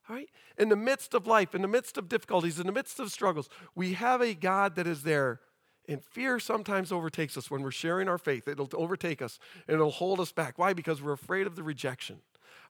All 0.08 0.16
right? 0.16 0.30
In 0.56 0.70
the 0.70 0.76
midst 0.76 1.12
of 1.12 1.26
life, 1.26 1.54
in 1.54 1.60
the 1.60 1.68
midst 1.68 1.98
of 1.98 2.08
difficulties, 2.08 2.58
in 2.58 2.66
the 2.66 2.72
midst 2.72 2.98
of 3.00 3.12
struggles, 3.12 3.50
we 3.74 3.92
have 3.92 4.22
a 4.22 4.32
God 4.32 4.76
that 4.76 4.86
is 4.86 5.02
there 5.02 5.40
and 5.88 6.04
fear 6.04 6.38
sometimes 6.38 6.92
overtakes 6.92 7.36
us 7.36 7.50
when 7.50 7.62
we're 7.62 7.70
sharing 7.70 8.08
our 8.08 8.18
faith. 8.18 8.46
It'll 8.46 8.68
overtake 8.74 9.22
us 9.22 9.38
and 9.66 9.74
it'll 9.74 9.90
hold 9.90 10.20
us 10.20 10.30
back. 10.32 10.58
Why? 10.58 10.74
Because 10.74 11.02
we're 11.02 11.12
afraid 11.12 11.46
of 11.46 11.56
the 11.56 11.62
rejection. 11.62 12.20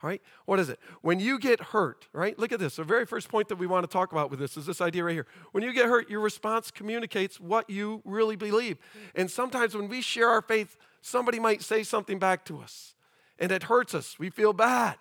All 0.01 0.09
right? 0.09 0.23
What 0.45 0.61
is 0.61 0.69
it? 0.69 0.79
When 1.03 1.19
you 1.19 1.41
get 1.41 1.61
hurt, 1.61 2.07
right? 2.13 2.39
Look 2.39 2.53
at 2.53 2.61
this. 2.61 2.77
The 2.77 2.85
very 2.85 3.05
first 3.05 3.29
point 3.29 3.49
that 3.49 3.57
we 3.57 3.67
want 3.67 3.83
to 3.83 3.93
talk 3.93 4.13
about 4.13 4.31
with 4.31 4.39
this 4.39 4.57
is 4.57 4.65
this 4.65 4.81
idea 4.81 5.03
right 5.03 5.13
here. 5.13 5.27
When 5.51 5.65
you 5.65 5.73
get 5.73 5.87
hurt, 5.87 6.09
your 6.09 6.21
response 6.21 6.71
communicates 6.71 7.41
what 7.41 7.69
you 7.69 8.01
really 8.05 8.37
believe. 8.37 8.79
And 9.17 9.29
sometimes 9.29 9.75
when 9.75 9.89
we 9.89 10.01
share 10.01 10.29
our 10.29 10.43
faith, 10.43 10.77
somebody 11.03 11.41
might 11.41 11.63
say 11.63 11.83
something 11.83 12.21
back 12.21 12.45
to 12.45 12.61
us 12.61 12.95
and 13.39 13.51
it 13.51 13.65
hurts 13.65 13.95
us. 13.95 14.19
We 14.19 14.31
feel 14.31 14.53
bad. 14.53 14.99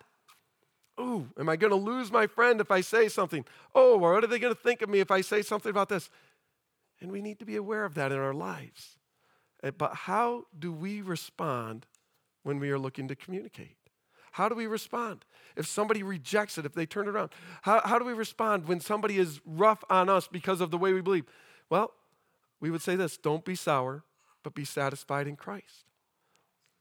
Ooh, 1.00 1.28
am 1.38 1.48
I 1.48 1.54
going 1.54 1.70
to 1.70 1.76
lose 1.76 2.10
my 2.10 2.26
friend 2.26 2.60
if 2.60 2.72
I 2.72 2.80
say 2.80 3.08
something? 3.08 3.44
Oh, 3.74 3.96
what 3.98 4.24
are 4.24 4.26
they 4.26 4.40
going 4.40 4.54
to 4.54 4.60
think 4.60 4.82
of 4.82 4.88
me 4.88 4.98
if 4.98 5.12
I 5.12 5.20
say 5.20 5.42
something 5.42 5.70
about 5.70 5.88
this? 5.88 6.10
And 7.00 7.12
we 7.12 7.22
need 7.22 7.38
to 7.38 7.44
be 7.44 7.56
aware 7.56 7.84
of 7.84 7.94
that 7.94 8.12
in 8.12 8.18
our 8.18 8.34
lives. 8.34 8.96
Eh, 9.62 9.70
but 9.76 9.94
how 9.94 10.44
do 10.58 10.72
we 10.72 11.00
respond 11.00 11.86
when 12.42 12.58
we 12.58 12.70
are 12.70 12.78
looking 12.78 13.08
to 13.08 13.14
communicate? 13.14 13.76
How 14.32 14.48
do 14.48 14.54
we 14.54 14.66
respond? 14.66 15.24
If 15.56 15.66
somebody 15.66 16.02
rejects 16.02 16.58
it, 16.58 16.66
if 16.66 16.74
they 16.74 16.86
turn 16.86 17.08
it 17.08 17.10
around, 17.10 17.30
how, 17.62 17.80
how 17.84 17.98
do 17.98 18.04
we 18.04 18.12
respond 18.12 18.66
when 18.66 18.80
somebody 18.80 19.18
is 19.18 19.40
rough 19.44 19.82
on 19.90 20.08
us 20.08 20.28
because 20.28 20.60
of 20.60 20.70
the 20.70 20.78
way 20.78 20.92
we 20.92 21.00
believe? 21.00 21.24
Well, 21.70 21.92
we 22.60 22.70
would 22.70 22.82
say 22.82 22.96
this 22.96 23.16
don't 23.16 23.44
be 23.44 23.54
sour, 23.54 24.04
but 24.42 24.54
be 24.54 24.64
satisfied 24.64 25.26
in 25.26 25.36
Christ. 25.36 25.86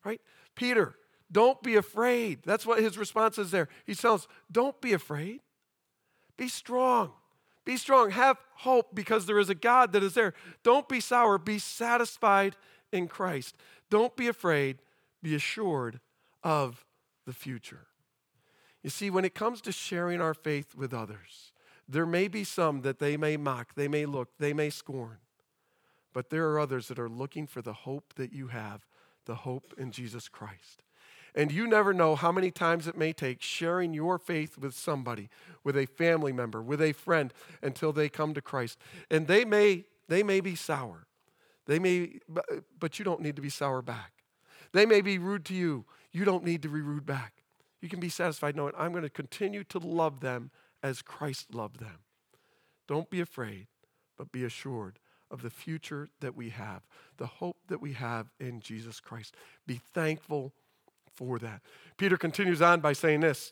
Right? 0.04 0.22
Peter, 0.56 0.96
don't 1.32 1.62
be 1.62 1.76
afraid. 1.76 2.40
That's 2.46 2.66
what 2.66 2.80
his 2.80 2.98
response 2.98 3.38
is 3.38 3.52
there. 3.52 3.68
He 3.86 3.96
tells, 3.96 4.28
don't 4.52 4.80
be 4.82 4.94
afraid. 4.94 5.42
Be 6.38 6.48
strong. 6.48 7.12
Be 7.68 7.76
strong. 7.76 8.12
Have 8.12 8.38
hope 8.54 8.96
because 8.96 9.26
there 9.26 9.40
is 9.40 9.50
a 9.50 9.56
God 9.56 9.92
that 9.92 10.02
is 10.02 10.14
there. 10.14 10.34
Don't 10.64 10.88
be 10.88 11.02
sour. 11.02 11.38
Be 11.38 11.60
satisfied 11.60 12.56
in 12.94 13.10
Christ. 13.10 13.58
Don't 13.90 14.16
be 14.16 14.30
afraid. 14.30 14.78
Be 15.22 15.36
assured 15.36 16.00
of 16.46 16.86
the 17.26 17.34
future. 17.34 17.88
You 18.84 18.90
see, 18.90 19.10
when 19.10 19.26
it 19.26 19.36
comes 19.36 19.60
to 19.62 19.74
sharing 19.74 20.22
our 20.22 20.34
faith 20.34 20.76
with 20.76 20.94
others, 20.94 21.52
there 21.90 22.06
may 22.06 22.30
be 22.30 22.46
some 22.46 22.84
that 22.84 23.00
they 23.00 23.18
may 23.18 23.36
mock, 23.36 23.76
they 23.76 23.90
may 23.90 24.06
look, 24.06 24.30
they 24.40 24.54
may 24.54 24.70
scorn, 24.70 25.18
but 26.14 26.30
there 26.30 26.48
are 26.50 26.62
others 26.62 26.88
that 26.88 26.98
are 26.98 27.10
looking 27.10 27.48
for 27.48 27.62
the 27.62 27.74
hope 27.74 28.14
that 28.16 28.32
you 28.32 28.48
have, 28.48 28.86
the 29.26 29.36
hope 29.36 29.74
in 29.78 29.92
Jesus 29.92 30.30
Christ. 30.30 30.84
And 31.38 31.52
you 31.52 31.68
never 31.68 31.94
know 31.94 32.16
how 32.16 32.32
many 32.32 32.50
times 32.50 32.88
it 32.88 32.98
may 32.98 33.14
take 33.14 33.44
sharing 33.44 33.94
your 33.94 34.18
faith 34.18 34.58
with 34.58 34.74
somebody, 34.74 35.30
with 35.64 35.78
a 35.78 35.86
family 35.86 36.34
member, 36.34 36.64
with 36.64 36.82
a 36.82 36.94
friend, 36.94 37.32
until 37.62 37.94
they 37.94 38.10
come 38.10 38.34
to 38.34 38.42
Christ. 38.42 38.80
And 39.12 39.28
they 39.28 39.46
may, 39.46 39.86
they 40.10 40.24
may 40.24 40.40
be 40.40 40.56
sour. 40.56 41.06
They 41.68 41.78
may, 41.78 42.22
but 42.80 42.98
you 42.98 43.06
don't 43.06 43.22
need 43.22 43.36
to 43.36 43.42
be 43.44 43.52
sour 43.52 43.84
back. 43.84 44.14
They 44.74 44.88
may 44.88 45.00
be 45.02 45.20
rude 45.20 45.46
to 45.46 45.54
you. 45.54 45.86
You 46.12 46.26
don't 46.26 46.44
need 46.44 46.64
to 46.64 46.70
be 46.70 46.82
rude 46.82 47.06
back. 47.06 47.44
You 47.82 47.88
can 47.88 48.00
be 48.00 48.10
satisfied 48.10 48.56
knowing 48.56 48.74
I'm 48.76 48.92
going 48.92 49.04
to 49.04 49.10
continue 49.10 49.64
to 49.66 49.78
love 49.78 50.22
them 50.22 50.50
as 50.82 51.04
Christ 51.04 51.54
loved 51.54 51.80
them. 51.80 52.00
Don't 52.88 53.12
be 53.12 53.22
afraid, 53.22 53.68
but 54.18 54.32
be 54.32 54.44
assured 54.44 54.98
of 55.30 55.44
the 55.44 55.52
future 55.52 56.10
that 56.20 56.36
we 56.36 56.50
have, 56.50 56.82
the 57.18 57.28
hope 57.28 57.58
that 57.68 57.80
we 57.80 57.94
have 57.94 58.32
in 58.40 58.60
Jesus 58.60 59.00
Christ. 59.00 59.36
Be 59.68 59.80
thankful 59.94 60.54
for 61.18 61.40
that. 61.40 61.62
Peter 61.98 62.16
continues 62.16 62.62
on 62.62 62.80
by 62.80 62.94
saying 62.94 63.22
this 63.22 63.52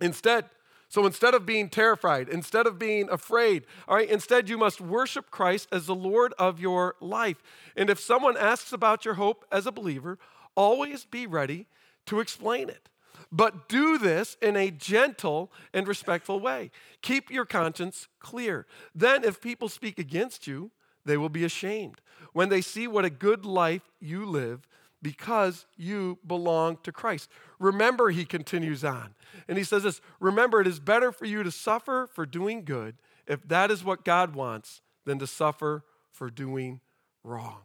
Instead, 0.00 0.46
so 0.88 1.06
instead 1.06 1.34
of 1.34 1.46
being 1.46 1.68
terrified, 1.68 2.28
instead 2.28 2.66
of 2.66 2.78
being 2.78 3.08
afraid, 3.10 3.64
all 3.86 3.96
right, 3.96 4.08
instead 4.08 4.48
you 4.48 4.58
must 4.58 4.80
worship 4.80 5.30
Christ 5.30 5.68
as 5.72 5.86
the 5.86 5.94
Lord 5.94 6.32
of 6.38 6.60
your 6.60 6.96
life. 7.00 7.42
And 7.76 7.90
if 7.90 8.00
someone 8.00 8.36
asks 8.36 8.72
about 8.72 9.04
your 9.04 9.14
hope 9.14 9.44
as 9.50 9.66
a 9.66 9.72
believer, 9.72 10.18
always 10.54 11.04
be 11.04 11.26
ready 11.26 11.66
to 12.06 12.20
explain 12.20 12.68
it. 12.68 12.88
But 13.32 13.68
do 13.68 13.98
this 13.98 14.36
in 14.40 14.56
a 14.56 14.70
gentle 14.70 15.50
and 15.74 15.88
respectful 15.88 16.38
way. 16.38 16.70
Keep 17.02 17.30
your 17.30 17.44
conscience 17.44 18.06
clear. 18.20 18.66
Then, 18.94 19.24
if 19.24 19.40
people 19.40 19.68
speak 19.68 19.98
against 19.98 20.46
you, 20.46 20.70
they 21.04 21.16
will 21.16 21.28
be 21.28 21.44
ashamed 21.44 22.00
when 22.32 22.48
they 22.48 22.60
see 22.60 22.86
what 22.86 23.04
a 23.04 23.10
good 23.10 23.44
life 23.44 23.90
you 24.00 24.24
live 24.26 24.68
because 25.06 25.66
you 25.76 26.18
belong 26.26 26.78
to 26.82 26.90
Christ. 26.90 27.30
Remember, 27.60 28.10
he 28.10 28.24
continues 28.24 28.82
on, 28.82 29.14
and 29.46 29.56
he 29.56 29.62
says 29.62 29.84
this 29.84 30.00
Remember, 30.18 30.60
it 30.60 30.66
is 30.66 30.80
better 30.80 31.12
for 31.12 31.26
you 31.26 31.44
to 31.44 31.52
suffer 31.52 32.08
for 32.12 32.26
doing 32.26 32.64
good, 32.64 32.96
if 33.24 33.46
that 33.46 33.70
is 33.70 33.84
what 33.84 34.04
God 34.04 34.34
wants, 34.34 34.80
than 35.04 35.20
to 35.20 35.26
suffer 35.28 35.84
for 36.10 36.28
doing 36.28 36.80
wrong. 37.22 37.58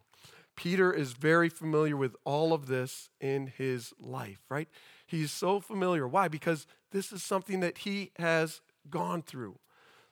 Peter 0.56 0.94
is 0.94 1.14
very 1.14 1.50
familiar 1.50 1.98
with 1.98 2.16
all 2.26 2.54
of 2.54 2.68
this 2.68 3.10
in 3.20 3.48
his 3.48 3.92
life, 4.00 4.42
right? 4.48 4.70
He's 5.08 5.32
so 5.32 5.60
familiar. 5.60 6.08
Why? 6.08 6.28
Because 6.28 6.68
this 6.92 7.12
is 7.12 7.24
something 7.24 7.60
that 7.62 7.80
he 7.80 8.12
has 8.20 8.62
gone 8.88 9.24
through. 9.24 9.58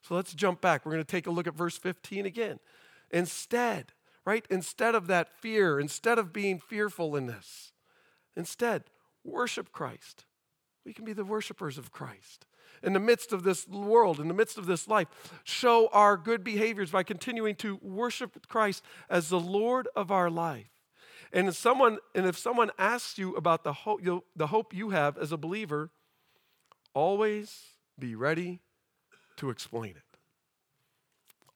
So 0.02 0.15
let's 0.15 0.34
jump 0.34 0.62
back. 0.62 0.84
We're 0.84 0.94
going 0.94 1.06
to 1.06 1.12
take 1.12 1.28
a 1.28 1.32
look 1.32 1.46
at 1.46 1.54
verse 1.54 1.78
15 1.78 2.26
again. 2.26 2.60
Instead, 3.12 3.94
right? 4.30 4.46
Instead 4.52 4.94
of 4.94 5.08
that 5.08 5.28
fear, 5.28 5.80
instead 5.80 6.20
of 6.20 6.32
being 6.32 6.60
fearful 6.60 7.15
in 7.15 7.26
this, 7.26 7.72
instead, 8.36 8.84
worship 9.24 9.72
Christ. 9.72 10.26
We 10.86 10.94
can 10.94 11.04
be 11.04 11.13
the 11.13 11.26
worshipers 11.26 11.80
of 11.80 11.92
Christ. 11.92 12.46
In 12.84 12.94
the 12.94 13.00
midst 13.00 13.34
of 13.34 13.42
this 13.42 13.68
world, 13.68 14.20
in 14.20 14.28
the 14.28 14.36
midst 14.36 14.60
of 14.60 14.68
this 14.68 14.88
life, 14.88 15.08
show 15.44 15.89
our 15.94 16.15
good 16.15 16.44
behaviors 16.44 16.92
by 16.92 17.02
continuing 17.02 17.56
to 17.56 17.80
worship 17.82 18.48
Christ 18.48 18.84
as 19.10 19.30
the 19.30 19.39
Lord 19.39 19.88
of 19.96 20.12
our 20.12 20.30
life. 20.30 20.70
And 21.34 21.48
if 21.48 21.56
someone, 21.56 21.98
and 22.13 22.28
if 22.28 22.38
someone 22.38 22.70
asks 22.78 23.18
you 23.18 23.36
about 23.36 23.63
the 23.63 23.74
hope, 23.74 24.02
the 24.36 24.48
hope 24.48 24.76
you 24.76 24.92
have 24.92 25.18
as 25.18 25.32
a 25.32 25.38
believer, 25.38 25.89
always 26.94 27.63
be 27.98 28.13
ready 28.13 28.60
to 29.38 29.50
explain 29.50 29.96
it. 29.96 30.20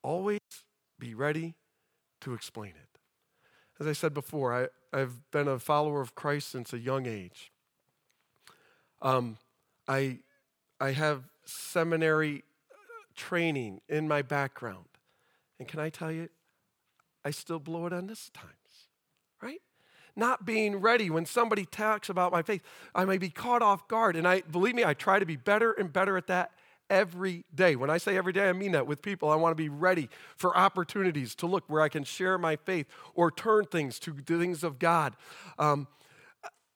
Always 0.01 0.39
be 0.97 1.13
ready 1.13 1.53
to 2.23 2.33
explain 2.33 2.71
it. 2.71 2.99
As 3.79 3.87
I 3.87 3.93
said 3.93 4.13
before, 4.13 4.53
I, 4.53 4.67
I've 4.97 5.29
been 5.31 5.47
a 5.47 5.59
follower 5.59 6.01
of 6.01 6.15
Christ 6.15 6.49
since 6.49 6.73
a 6.73 6.79
young 6.79 7.05
age. 7.05 7.51
Um, 9.01 9.37
I, 9.87 10.19
I 10.79 10.91
have 10.91 11.23
seminary 11.45 12.43
training 13.15 13.81
in 13.89 14.07
my 14.07 14.21
background. 14.21 14.85
And 15.59 15.67
can 15.67 15.79
I 15.79 15.89
tell 15.89 16.11
you, 16.11 16.29
I 17.25 17.31
still 17.31 17.59
blow 17.59 17.85
it 17.87 17.93
on 17.93 18.07
this 18.07 18.29
times, 18.33 18.87
right? 19.41 19.61
Not 20.15 20.45
being 20.45 20.77
ready 20.77 21.09
when 21.09 21.25
somebody 21.25 21.65
talks 21.65 22.09
about 22.09 22.31
my 22.31 22.41
faith, 22.41 22.61
I 22.93 23.05
may 23.05 23.17
be 23.17 23.29
caught 23.29 23.61
off 23.61 23.87
guard. 23.87 24.15
And 24.15 24.27
I 24.27 24.41
believe 24.41 24.75
me, 24.75 24.85
I 24.85 24.93
try 24.93 25.19
to 25.19 25.25
be 25.25 25.35
better 25.35 25.71
and 25.71 25.91
better 25.91 26.17
at 26.17 26.27
that 26.27 26.51
every 26.89 27.45
day. 27.53 27.75
When 27.75 27.89
I 27.89 27.97
say 27.97 28.17
every 28.17 28.33
day, 28.33 28.49
I 28.49 28.53
mean 28.53 28.71
that 28.73 28.87
with 28.87 29.01
people. 29.01 29.29
I 29.29 29.35
want 29.35 29.51
to 29.51 29.61
be 29.61 29.69
ready 29.69 30.09
for 30.35 30.55
opportunities 30.57 31.35
to 31.35 31.47
look 31.47 31.63
where 31.67 31.81
I 31.81 31.89
can 31.89 32.03
share 32.03 32.37
my 32.37 32.55
faith 32.55 32.87
or 33.13 33.31
turn 33.31 33.65
things 33.65 33.99
to 33.99 34.13
things 34.13 34.63
of 34.63 34.79
God. 34.79 35.15
Um, 35.57 35.87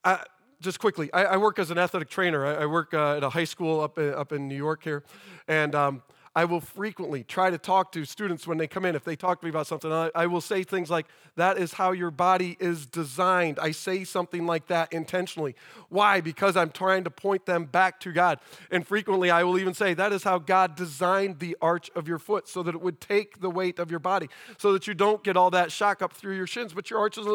I, 0.04 0.20
just 0.62 0.80
quickly, 0.80 1.12
I, 1.14 1.24
I, 1.24 1.38
work 1.38 1.60
as 1.60 1.70
an 1.70 1.78
athletic 1.78 2.10
trainer. 2.10 2.46
I, 2.46 2.64
I 2.64 2.66
work 2.66 2.94
uh, 2.94 3.18
at 3.18 3.24
a 3.24 3.30
high 3.30 3.44
school 3.44 3.80
up 3.80 4.00
in, 4.00 4.14
up 4.14 4.32
in 4.32 4.48
New 4.48 4.56
York 4.56 4.84
here. 4.84 5.04
And 5.48 5.76
um, 5.76 6.02
I 6.38 6.46
will 6.46 6.62
frequently 6.62 7.24
try 7.24 7.50
to 7.50 7.58
talk 7.58 7.92
to 7.94 8.06
students 8.06 8.46
when 8.46 8.60
they 8.60 8.68
come 8.68 8.86
in. 8.86 8.94
If 8.94 9.04
they 9.04 9.16
talk 9.16 9.40
to 9.40 9.46
me 9.48 9.50
about 9.50 9.66
something, 9.66 9.92
I, 9.92 10.28
will 10.28 10.40
say 10.40 10.62
things 10.62 10.88
like, 10.88 11.08
That 11.36 11.58
is 11.58 11.74
how 11.74 11.94
your 11.94 12.12
body 12.12 12.56
is 12.60 12.86
designed. 12.86 13.58
I 13.58 13.72
say 13.72 14.04
something 14.04 14.46
like 14.46 14.68
that 14.68 14.94
intentionally. 14.94 15.56
Why? 15.90 16.22
Because 16.22 16.56
I'm 16.56 16.70
trying 16.70 17.06
to 17.06 17.10
point 17.10 17.48
them 17.48 17.66
back 17.66 18.00
to 18.02 18.12
God. 18.12 18.38
And 18.70 18.86
frequently, 18.86 19.32
I 19.32 19.42
will 19.46 19.58
even 19.58 19.74
say, 19.74 19.96
That 19.96 20.14
is 20.14 20.22
how 20.22 20.38
God 20.38 20.76
designed 20.76 21.40
the 21.40 21.58
arch 21.60 21.90
of 21.96 22.08
your 22.08 22.20
foot 22.20 22.48
so 22.48 22.62
that 22.62 22.76
it 22.76 22.82
would 22.82 23.02
take 23.02 23.42
the 23.42 23.50
weight 23.50 23.80
of 23.80 23.90
your 23.90 24.00
body, 24.00 24.30
so 24.60 24.74
that 24.74 24.86
you 24.86 24.94
don't 24.94 25.24
get 25.24 25.38
all 25.38 25.50
that 25.50 25.72
shock 25.72 26.04
up 26.04 26.14
through 26.14 26.36
your 26.36 26.46
shins, 26.46 26.72
but 26.72 26.92
your 26.92 27.00
arches, 27.00 27.26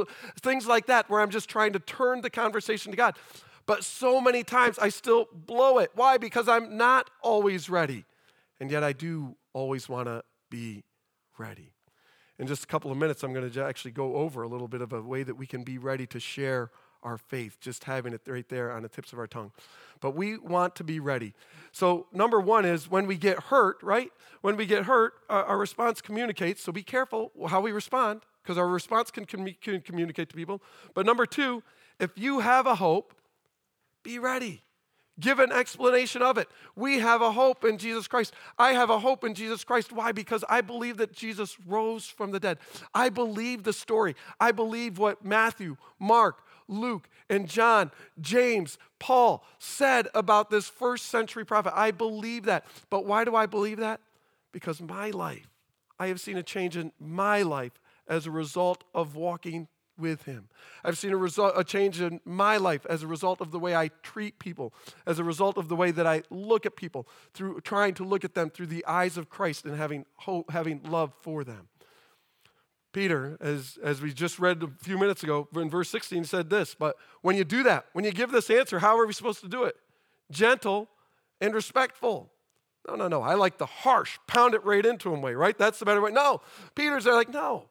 things 0.43 0.65
like 0.69 0.87
that, 0.87 1.11
where 1.11 1.21
I'm 1.21 1.31
just 1.31 1.49
trying 1.49 1.73
to 1.73 1.81
turn 1.81 2.21
the 2.21 2.31
conversation 2.31 2.93
to 2.93 2.97
God. 2.97 3.17
But 3.67 3.83
so 3.83 4.21
many 4.21 4.45
times 4.45 4.79
I 4.79 4.91
still 4.91 5.27
blow 5.33 5.79
it. 5.79 5.91
Why? 5.97 6.19
Because 6.19 6.47
I'm 6.47 6.77
not 6.77 7.11
always 7.21 7.69
ready. 7.69 8.05
And 8.63 8.71
yet 8.71 8.85
I 8.85 8.93
do 8.93 9.35
always 9.55 9.89
want 9.89 10.07
to 10.07 10.23
be 10.49 10.85
ready. 11.37 11.73
In 12.39 12.47
just 12.47 12.63
a 12.63 12.67
couple 12.69 12.93
of 12.93 12.97
minutes, 12.97 13.25
I'm 13.25 13.33
going 13.33 13.51
to 13.51 13.65
actually 13.65 13.91
go 13.91 14.15
over 14.15 14.45
a 14.45 14.49
little 14.49 14.69
bit 14.69 14.81
of 14.81 14.93
a 14.93 15.03
way 15.03 15.25
that 15.25 15.35
we 15.35 15.49
can 15.49 15.65
be 15.65 15.79
ready 15.79 16.07
to 16.07 16.21
share 16.21 16.71
our 17.03 17.19
faith, 17.19 17.59
just 17.59 17.83
having 17.83 18.13
it 18.13 18.21
right 18.25 18.49
there 18.49 18.71
on 18.71 18.85
the 18.85 18.89
tips 18.89 19.13
of 19.13 19.19
our 19.19 19.27
tongue. 19.27 19.51
But 19.99 20.15
we 20.15 20.39
want 20.39 20.77
to 20.77 20.85
be 20.85 21.01
ready. 21.01 21.35
So, 21.73 22.07
number 22.13 22.41
one 22.41 22.65
is 22.65 22.89
when 22.89 23.09
we 23.09 23.17
get 23.17 23.41
hurt, 23.41 23.79
right? 23.83 24.13
When 24.43 24.57
we 24.57 24.65
get 24.65 24.85
hurt, 24.85 25.15
uh, 25.29 25.43
our 25.45 25.59
response 25.59 26.01
communicates. 26.01 26.63
So, 26.63 26.71
be 26.71 26.85
careful 26.85 27.33
how 27.49 27.61
we 27.61 27.73
respond 27.73 28.21
because 28.45 28.59
our 28.59 28.69
response 28.69 29.11
can, 29.11 29.25
can, 29.25 29.57
can 29.61 29.81
communicate 29.81 30.29
to 30.29 30.37
people. 30.37 30.63
But 30.95 31.05
number 31.05 31.27
two, 31.27 31.65
if 31.99 32.13
you 32.15 32.39
have 32.39 32.69
a 32.69 32.77
hope, 32.77 33.13
be 34.05 34.21
ready. 34.21 34.63
Give 35.21 35.39
an 35.41 35.53
explanation 35.53 36.23
of 36.23 36.39
it. 36.39 36.49
We 36.75 36.99
have 37.01 37.21
a 37.21 37.33
hope 37.33 37.65
in 37.65 37.77
Jesus 37.77 38.09
Christ. 38.09 38.33
I 38.59 38.73
have 38.73 38.89
a 38.89 38.99
hope 38.99 39.25
in 39.25 39.35
Jesus 39.35 39.63
Christ. 39.63 39.93
Why? 39.93 40.11
Because 40.11 40.43
I 40.49 40.63
believe 40.63 40.97
that 40.97 41.13
Jesus 41.13 41.59
rose 41.67 42.07
from 42.07 42.31
the 42.31 42.41
dead. 42.41 42.59
I 42.95 43.11
believe 43.11 43.63
the 43.63 43.75
story. 43.75 44.17
I 44.41 44.53
believe 44.53 44.99
what 44.99 45.25
Matthew, 45.25 45.77
Mark, 45.99 46.39
Luke, 46.67 47.09
and 47.29 47.47
John, 47.47 47.91
James, 48.21 48.79
Paul 48.99 49.45
said 49.59 50.09
about 50.15 50.51
this 50.51 50.69
first 50.69 51.07
century 51.07 51.45
prophet. 51.45 51.75
I 51.77 51.91
believe 51.91 52.45
that. 52.45 52.65
But 52.89 53.05
why 53.05 53.25
do 53.25 53.37
I 53.37 53.47
believe 53.47 53.79
that? 53.79 54.01
Because 54.51 54.81
my 54.81 55.11
life, 55.11 55.49
I 55.99 56.07
have 56.09 56.21
seen 56.21 56.39
a 56.39 56.43
change 56.43 56.77
in 56.77 56.91
my 56.99 57.43
life 57.43 57.81
as 58.09 58.27
a 58.27 58.31
result 58.31 58.85
of 58.95 59.15
walking 59.15 59.69
with 60.03 60.25
him. 60.25 60.49
I've 60.85 60.99
seen 60.99 61.13
a, 61.13 61.17
result, 61.17 61.55
a 61.57 61.65
change 61.65 62.01
in 62.03 62.21
my 62.27 62.59
life 62.59 62.85
as 62.91 63.03
a 63.03 63.07
result 63.07 63.41
of 63.41 63.53
the 63.53 63.59
way 63.59 63.75
I 63.75 63.89
treat 64.03 64.39
people, 64.39 64.75
as 65.07 65.19
a 65.19 65.25
result 65.25 65.57
of 65.57 65.69
the 65.69 65.77
way 65.77 65.93
that 65.93 66.07
I 66.07 66.25
look 66.29 66.67
at 66.67 66.77
people, 66.77 67.09
through 67.33 67.63
trying 67.63 67.95
to 67.95 68.05
look 68.05 68.25
at 68.25 68.35
them 68.35 68.51
through 68.51 68.67
the 68.67 68.85
eyes 68.85 69.17
of 69.17 69.31
Christ 69.31 69.65
and 69.65 69.77
having 69.77 70.05
hope, 70.17 70.51
having 70.51 70.83
love 70.83 71.15
for 71.23 71.45
them. 71.45 71.69
Peter, 72.93 73.39
as, 73.41 73.79
as 73.83 74.03
we 74.03 74.13
just 74.13 74.39
read 74.39 74.63
a 74.63 74.71
few 74.83 74.99
minutes 74.99 75.23
ago 75.23 75.49
in 75.55 75.71
verse 75.71 75.89
16, 75.89 76.25
said 76.25 76.51
this, 76.51 76.75
but 76.75 76.97
when 77.23 77.37
you 77.37 77.45
do 77.45 77.63
that, 77.63 77.87
when 77.95 78.05
you 78.05 78.13
give 78.13 78.31
this 78.31 78.51
answer, 78.51 78.81
how 78.81 78.99
are 78.99 79.07
we 79.07 79.15
supposed 79.15 79.41
to 79.41 79.49
do 79.49 79.65
it? 79.65 79.77
Gentle 80.31 80.89
and 81.41 81.55
respectful. 81.55 82.31
No, 82.87 82.97
no, 82.97 83.09
no. 83.09 83.23
I 83.23 83.35
like 83.35 83.59
the 83.59 83.67
harsh, 83.67 84.19
pound 84.27 84.55
it 84.55 84.65
right 84.65 84.85
into 84.85 85.13
him 85.13 85.23
way, 85.23 85.35
right? 85.35 85.57
That's 85.57 85.79
the 85.79 85.85
better 85.85 86.01
way. 86.01 86.11
No. 86.11 86.43
Peter's 86.75 87.05
there 87.05 87.15
like, 87.15 87.33
no. 87.33 87.69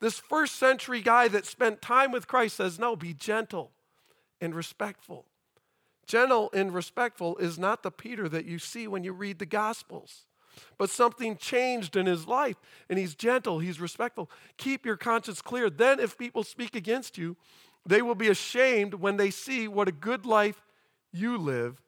This 0.00 0.18
first 0.18 0.56
century 0.56 1.00
guy 1.00 1.28
that 1.28 1.46
spent 1.46 1.82
time 1.82 2.12
with 2.12 2.28
Christ 2.28 2.56
says, 2.56 2.78
no, 2.78 2.94
be 2.94 3.14
gentle 3.14 3.72
and 4.40 4.54
respectful. 4.54 5.26
Gentle 6.06 6.50
and 6.54 6.72
respectful 6.72 7.36
is 7.36 7.58
not 7.58 7.82
the 7.82 7.90
Peter 7.90 8.28
that 8.28 8.44
you 8.44 8.58
see 8.58 8.86
when 8.86 9.04
you 9.04 9.12
read 9.12 9.38
the 9.38 9.44
Gospels, 9.44 10.24
but 10.78 10.88
something 10.88 11.36
changed 11.36 11.96
in 11.96 12.06
his 12.06 12.26
life, 12.26 12.56
and 12.88 12.98
he's 12.98 13.14
gentle, 13.14 13.58
he's 13.58 13.80
respectful. 13.80 14.30
Keep 14.56 14.86
your 14.86 14.96
conscience 14.96 15.42
clear. 15.42 15.68
Then, 15.68 16.00
if 16.00 16.16
people 16.16 16.44
speak 16.44 16.74
against 16.74 17.18
you, 17.18 17.36
They 17.88 18.02
will 18.02 18.14
be 18.14 18.28
ashamed 18.28 18.94
when 18.94 19.16
they 19.16 19.30
see 19.30 19.66
what 19.66 19.88
a 19.88 19.92
good 19.92 20.26
life 20.26 20.60
you 21.10 21.38
live 21.38 21.80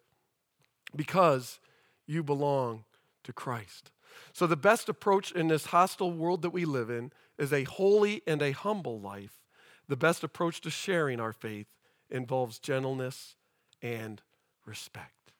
because 0.96 1.60
you 2.06 2.22
belong 2.22 2.84
to 3.24 3.34
Christ. 3.34 3.90
So, 4.32 4.46
the 4.46 4.56
best 4.56 4.88
approach 4.88 5.30
in 5.30 5.48
this 5.48 5.66
hostile 5.66 6.10
world 6.10 6.40
that 6.42 6.50
we 6.50 6.64
live 6.64 6.88
in 6.88 7.12
is 7.40 7.52
a 7.52 7.64
holy 7.64 8.22
and 8.26 8.42
a 8.42 8.52
humble 8.52 9.00
life. 9.00 9.40
The 9.88 9.96
best 9.96 10.22
approach 10.22 10.60
to 10.60 10.70
sharing 10.70 11.18
our 11.18 11.32
faith 11.32 11.74
involves 12.08 12.58
gentleness 12.58 13.34
and 13.82 14.22
respect. 14.66 15.32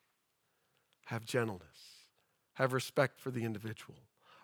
Have 1.07 1.25
gentleness, 1.25 2.07
have 2.55 2.73
respect 2.73 3.21
for 3.21 3.31
the 3.31 3.45
individual. 3.45 3.99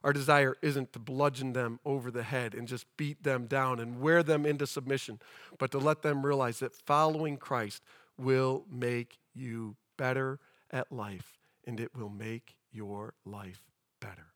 Our 0.04 0.12
desire 0.12 0.56
isn't 0.62 0.92
to 0.92 0.98
bludgeon 1.00 1.52
them 1.52 1.80
over 1.84 2.10
the 2.10 2.22
head 2.22 2.54
and 2.54 2.68
just 2.68 2.86
beat 2.96 3.24
them 3.24 3.46
down 3.46 3.80
and 3.80 4.00
wear 4.00 4.22
them 4.22 4.46
into 4.46 4.66
submission, 4.66 5.18
but 5.58 5.72
to 5.72 5.78
let 5.78 6.02
them 6.02 6.24
realize 6.24 6.60
that 6.60 6.74
following 6.74 7.36
Christ 7.36 7.82
will 8.16 8.64
make 8.70 9.18
you 9.34 9.76
better 9.96 10.38
at 10.70 10.92
life 10.92 11.38
and 11.66 11.80
it 11.80 11.96
will 11.96 12.08
make 12.08 12.54
your 12.70 13.14
life 13.24 13.62
better. 14.00 14.26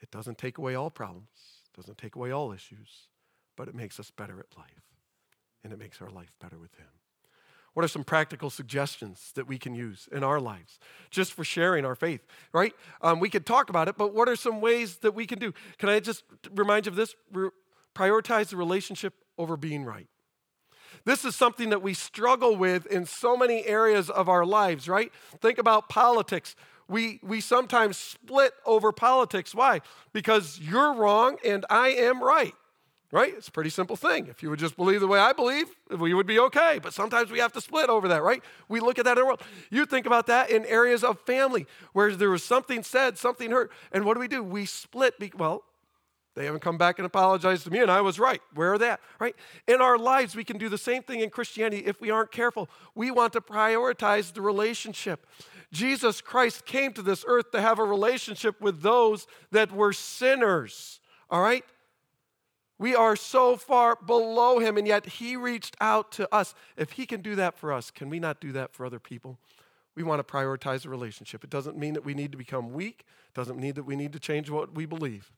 It 0.00 0.10
doesn't 0.10 0.38
take 0.38 0.58
away 0.58 0.74
all 0.74 0.90
problems, 0.90 1.57
doesn't 1.74 1.98
take 1.98 2.16
away 2.16 2.30
all 2.30 2.52
issues, 2.52 3.08
but 3.56 3.68
it 3.68 3.74
makes 3.74 3.98
us 4.00 4.10
better 4.10 4.38
at 4.40 4.56
life 4.56 4.82
and 5.64 5.72
it 5.72 5.78
makes 5.78 6.00
our 6.00 6.10
life 6.10 6.32
better 6.40 6.58
with 6.58 6.74
Him. 6.74 6.86
What 7.74 7.84
are 7.84 7.88
some 7.88 8.04
practical 8.04 8.50
suggestions 8.50 9.30
that 9.34 9.46
we 9.46 9.58
can 9.58 9.74
use 9.74 10.08
in 10.10 10.24
our 10.24 10.40
lives 10.40 10.80
just 11.10 11.32
for 11.32 11.44
sharing 11.44 11.84
our 11.84 11.94
faith, 11.94 12.26
right? 12.52 12.72
Um, 13.02 13.20
we 13.20 13.30
could 13.30 13.46
talk 13.46 13.70
about 13.70 13.88
it, 13.88 13.96
but 13.96 14.14
what 14.14 14.28
are 14.28 14.36
some 14.36 14.60
ways 14.60 14.96
that 14.98 15.14
we 15.14 15.26
can 15.26 15.38
do? 15.38 15.52
Can 15.78 15.88
I 15.88 16.00
just 16.00 16.24
remind 16.50 16.86
you 16.86 16.90
of 16.90 16.96
this? 16.96 17.14
Re- 17.32 17.50
prioritize 17.94 18.48
the 18.48 18.56
relationship 18.56 19.14
over 19.36 19.56
being 19.56 19.84
right. 19.84 20.08
This 21.04 21.24
is 21.24 21.36
something 21.36 21.70
that 21.70 21.82
we 21.82 21.94
struggle 21.94 22.56
with 22.56 22.86
in 22.86 23.06
so 23.06 23.36
many 23.36 23.64
areas 23.66 24.10
of 24.10 24.28
our 24.28 24.44
lives, 24.44 24.88
right? 24.88 25.12
Think 25.40 25.58
about 25.58 25.88
politics. 25.88 26.56
We, 26.88 27.20
we 27.22 27.40
sometimes 27.40 27.96
split 27.96 28.54
over 28.64 28.92
politics. 28.92 29.54
Why? 29.54 29.82
Because 30.12 30.58
you're 30.58 30.94
wrong 30.94 31.36
and 31.44 31.66
I 31.68 31.88
am 31.88 32.22
right 32.22 32.54
right? 33.10 33.34
It's 33.36 33.48
a 33.48 33.52
pretty 33.52 33.70
simple 33.70 33.96
thing. 33.96 34.26
If 34.26 34.42
you 34.42 34.50
would 34.50 34.58
just 34.58 34.76
believe 34.76 35.00
the 35.00 35.06
way 35.06 35.18
I 35.18 35.32
believe, 35.32 35.68
we 35.90 36.12
would 36.12 36.26
be 36.26 36.38
okay. 36.38 36.78
But 36.82 36.92
sometimes 36.92 37.30
we 37.30 37.38
have 37.38 37.52
to 37.54 37.60
split 37.60 37.88
over 37.88 38.08
that, 38.08 38.22
right? 38.22 38.42
We 38.68 38.80
look 38.80 38.98
at 38.98 39.04
that 39.06 39.12
in 39.12 39.22
the 39.22 39.26
world. 39.26 39.42
You 39.70 39.86
think 39.86 40.06
about 40.06 40.26
that 40.26 40.50
in 40.50 40.64
areas 40.66 41.02
of 41.02 41.18
family 41.20 41.66
where 41.92 42.14
there 42.14 42.30
was 42.30 42.44
something 42.44 42.82
said, 42.82 43.16
something 43.16 43.50
hurt, 43.50 43.70
and 43.92 44.04
what 44.04 44.14
do 44.14 44.20
we 44.20 44.28
do? 44.28 44.42
We 44.42 44.66
split. 44.66 45.14
Well, 45.36 45.64
they 46.34 46.44
haven't 46.44 46.60
come 46.60 46.78
back 46.78 46.98
and 46.98 47.06
apologized 47.06 47.64
to 47.64 47.70
me, 47.70 47.80
and 47.80 47.90
I 47.90 48.00
was 48.00 48.20
right. 48.20 48.40
Where 48.54 48.74
are 48.74 48.78
that? 48.78 49.00
Right? 49.18 49.34
In 49.66 49.80
our 49.80 49.98
lives, 49.98 50.36
we 50.36 50.44
can 50.44 50.58
do 50.58 50.68
the 50.68 50.78
same 50.78 51.02
thing 51.02 51.20
in 51.20 51.30
Christianity 51.30 51.84
if 51.86 52.00
we 52.00 52.10
aren't 52.10 52.30
careful. 52.30 52.68
We 52.94 53.10
want 53.10 53.32
to 53.32 53.40
prioritize 53.40 54.32
the 54.32 54.42
relationship. 54.42 55.26
Jesus 55.72 56.20
Christ 56.20 56.64
came 56.64 56.92
to 56.94 57.02
this 57.02 57.24
earth 57.26 57.50
to 57.52 57.60
have 57.60 57.78
a 57.78 57.84
relationship 57.84 58.60
with 58.60 58.80
those 58.80 59.26
that 59.50 59.70
were 59.72 59.92
sinners. 59.92 61.00
All 61.30 61.42
right? 61.42 61.64
We 62.78 62.94
are 62.94 63.16
so 63.16 63.56
far 63.56 63.96
below 63.96 64.60
him, 64.60 64.76
and 64.76 64.86
yet 64.86 65.04
he 65.04 65.36
reached 65.36 65.76
out 65.80 66.12
to 66.12 66.32
us. 66.32 66.54
If 66.76 66.92
he 66.92 67.06
can 67.06 67.20
do 67.20 67.34
that 67.34 67.58
for 67.58 67.72
us, 67.72 67.90
can 67.90 68.08
we 68.08 68.20
not 68.20 68.40
do 68.40 68.52
that 68.52 68.72
for 68.72 68.86
other 68.86 69.00
people? 69.00 69.38
We 69.96 70.04
want 70.04 70.20
to 70.26 70.32
prioritize 70.32 70.82
the 70.82 70.88
relationship. 70.88 71.42
It 71.42 71.50
doesn't 71.50 71.76
mean 71.76 71.94
that 71.94 72.04
we 72.04 72.14
need 72.14 72.30
to 72.30 72.38
become 72.38 72.72
weak, 72.72 73.04
it 73.28 73.34
doesn't 73.34 73.58
mean 73.58 73.74
that 73.74 73.82
we 73.82 73.96
need 73.96 74.12
to 74.12 74.20
change 74.20 74.48
what 74.48 74.74
we 74.74 74.86
believe, 74.86 75.32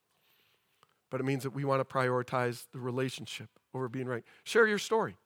but 1.09 1.19
it 1.19 1.25
means 1.25 1.45
that 1.45 1.55
we 1.55 1.65
want 1.65 1.81
to 1.81 1.85
prioritize 1.85 2.67
the 2.73 2.79
relationship 2.79 3.49
over 3.73 3.89
being 3.89 4.07
right. 4.07 4.23
Share 4.45 4.67
your 4.67 4.79
story. 4.79 5.17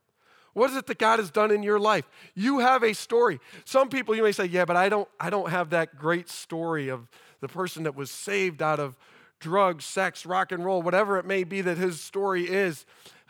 What 0.54 0.70
is 0.70 0.76
it 0.76 0.86
that 0.86 0.98
God 0.98 1.18
has 1.18 1.30
done 1.30 1.50
in 1.50 1.62
your 1.62 1.78
life? 1.78 2.08
You 2.34 2.60
have 2.60 2.82
a 2.82 2.94
story. 2.94 3.40
Some 3.64 3.88
people 3.88 4.14
you 4.14 4.22
may 4.22 4.32
say, 4.32 4.46
"Yeah, 4.46 4.64
but 4.64 4.76
I 4.76 4.88
don't 4.88 5.08
I 5.20 5.28
don't 5.30 5.50
have 5.50 5.70
that 5.70 5.98
great 5.98 6.28
story 6.28 6.88
of 6.88 7.08
the 7.40 7.48
person 7.48 7.82
that 7.82 7.94
was 7.94 8.10
saved 8.10 8.62
out 8.62 8.80
of 8.80 8.96
drugs, 9.40 9.84
sex, 9.84 10.24
rock 10.24 10.52
and 10.52 10.64
roll, 10.64 10.80
whatever 10.80 11.18
it 11.18 11.26
may 11.26 11.44
be 11.44 11.60
that 11.60 11.76
his 11.76 12.00
story 12.00 12.44
is. 12.44 12.86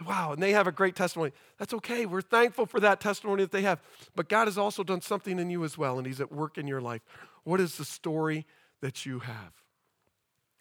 Wow, 0.06 0.32
and 0.32 0.42
they 0.42 0.52
have 0.52 0.66
a 0.66 0.72
great 0.72 0.94
testimony. 0.94 1.32
That's 1.58 1.74
okay. 1.74 2.06
We're 2.06 2.20
thankful 2.20 2.66
for 2.66 2.78
that 2.80 3.00
testimony 3.00 3.42
that 3.42 3.52
they 3.52 3.62
have. 3.62 3.80
But 4.14 4.28
God 4.28 4.46
has 4.46 4.58
also 4.58 4.82
done 4.82 5.00
something 5.00 5.38
in 5.38 5.50
you 5.50 5.64
as 5.64 5.78
well, 5.78 5.98
and 5.98 6.06
He's 6.06 6.20
at 6.20 6.32
work 6.32 6.58
in 6.58 6.66
your 6.66 6.80
life. 6.80 7.02
What 7.44 7.60
is 7.60 7.76
the 7.76 7.84
story 7.84 8.46
that 8.80 9.06
you 9.06 9.20
have? 9.20 9.52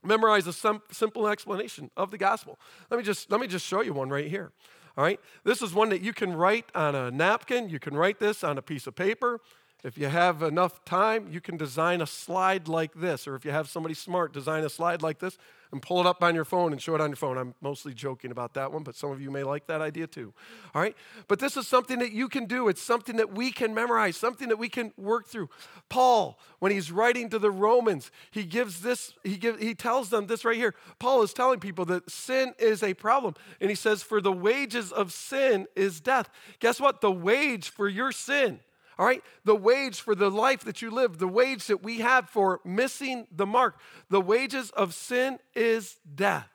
Memorize 0.04 0.46
a 0.48 0.54
sim- 0.54 0.82
simple 0.92 1.28
explanation 1.28 1.90
of 1.98 2.12
the 2.12 2.18
gospel. 2.18 2.60
Let 2.90 2.98
me 2.98 3.04
just 3.04 3.32
let 3.32 3.40
me 3.40 3.48
just 3.48 3.66
show 3.66 3.82
you 3.82 3.94
one 3.94 4.10
right 4.10 4.28
here. 4.28 4.52
All 4.96 5.04
right, 5.04 5.20
this 5.44 5.62
is 5.62 5.74
one 5.74 5.90
that 5.90 6.02
you 6.02 6.14
can 6.14 6.34
write 6.34 6.66
on 6.76 6.94
a 6.94 7.10
napkin. 7.10 7.68
You 7.70 7.80
can 7.80 7.96
write 7.96 8.20
this 8.20 8.44
on 8.44 8.58
a 8.58 8.62
piece 8.62 8.86
of 8.86 8.96
paper. 8.96 9.40
If 9.84 9.98
you 9.98 10.08
have 10.08 10.44
enough 10.44 10.86
time, 10.86 11.28
you 11.30 11.42
can 11.42 11.58
design 11.58 12.00
a 12.00 12.08
slide 12.08 12.68
like 12.68 12.94
this, 12.94 13.28
or 13.28 13.36
if 13.36 13.44
you 13.44 13.52
have 13.52 13.68
somebody 13.68 13.96
smart, 13.96 14.34
design 14.34 14.64
a 14.64 14.70
slide 14.70 15.02
like 15.02 15.20
this 15.20 15.38
and 15.74 15.82
pull 15.82 16.00
it 16.00 16.06
up 16.06 16.24
on 16.24 16.36
your 16.36 16.46
phone 16.46 16.72
and 16.72 16.82
show 16.82 16.94
it 16.96 17.02
on 17.02 17.10
your 17.10 17.18
phone. 17.18 17.38
I'm 17.38 17.56
mostly 17.60 17.94
joking 17.94 18.32
about 18.32 18.54
that 18.54 18.72
one, 18.72 18.84
but 18.84 18.96
some 18.96 19.12
of 19.12 19.20
you 19.20 19.32
may 19.32 19.44
like 19.44 19.66
that 19.68 19.82
idea 19.82 20.06
too. 20.06 20.32
All 20.74 20.82
right? 20.82 20.96
But 21.28 21.40
this 21.40 21.58
is 21.58 21.68
something 21.68 21.98
that 22.00 22.12
you 22.12 22.30
can 22.30 22.46
do. 22.46 22.68
It's 22.68 22.82
something 22.82 23.18
that 23.18 23.34
we 23.34 23.52
can 23.52 23.74
memorize, 23.74 24.16
something 24.16 24.50
that 24.50 24.58
we 24.58 24.70
can 24.70 24.94
work 24.98 25.28
through. 25.28 25.50
Paul, 25.90 26.40
when 26.60 26.72
he's 26.72 26.92
writing 26.92 27.28
to 27.32 27.40
the 27.40 27.52
Romans, 27.52 28.12
he 28.32 28.44
gives 28.44 28.82
this, 28.82 29.16
he, 29.24 29.36
give, 29.36 29.60
he 29.60 29.74
tells 29.74 30.12
them 30.12 30.28
this 30.28 30.46
right 30.46 30.56
here. 30.56 30.76
Paul 31.00 31.24
is 31.24 31.34
telling 31.34 31.60
people 31.60 31.86
that 31.86 32.10
sin 32.10 32.54
is 32.60 32.84
a 32.84 32.94
problem. 32.94 33.34
And 33.60 33.70
he 33.70 33.76
says, 33.76 34.04
For 34.04 34.22
the 34.22 34.32
wages 34.32 34.92
of 34.92 35.12
sin 35.12 35.66
is 35.76 36.00
death. 36.00 36.30
Guess 36.60 36.80
what? 36.80 37.02
The 37.02 37.12
wage 37.12 37.70
for 37.70 37.90
your 37.90 38.12
sin 38.12 38.60
all 38.98 39.06
right? 39.06 39.24
The 39.44 39.56
wage 39.56 40.02
for 40.02 40.16
the 40.16 40.30
life 40.30 40.62
that 40.62 40.82
you 40.82 40.92
live, 40.92 41.18
the 41.18 41.28
wage 41.28 41.68
that 41.68 41.84
we 41.84 42.00
have 42.00 42.30
for 42.30 42.60
missing 42.64 43.28
the 43.32 43.46
mark, 43.46 43.80
the 44.10 44.22
wages 44.22 44.70
of 44.72 44.94
sin 44.94 45.40
is 45.56 45.98
death. 46.16 46.50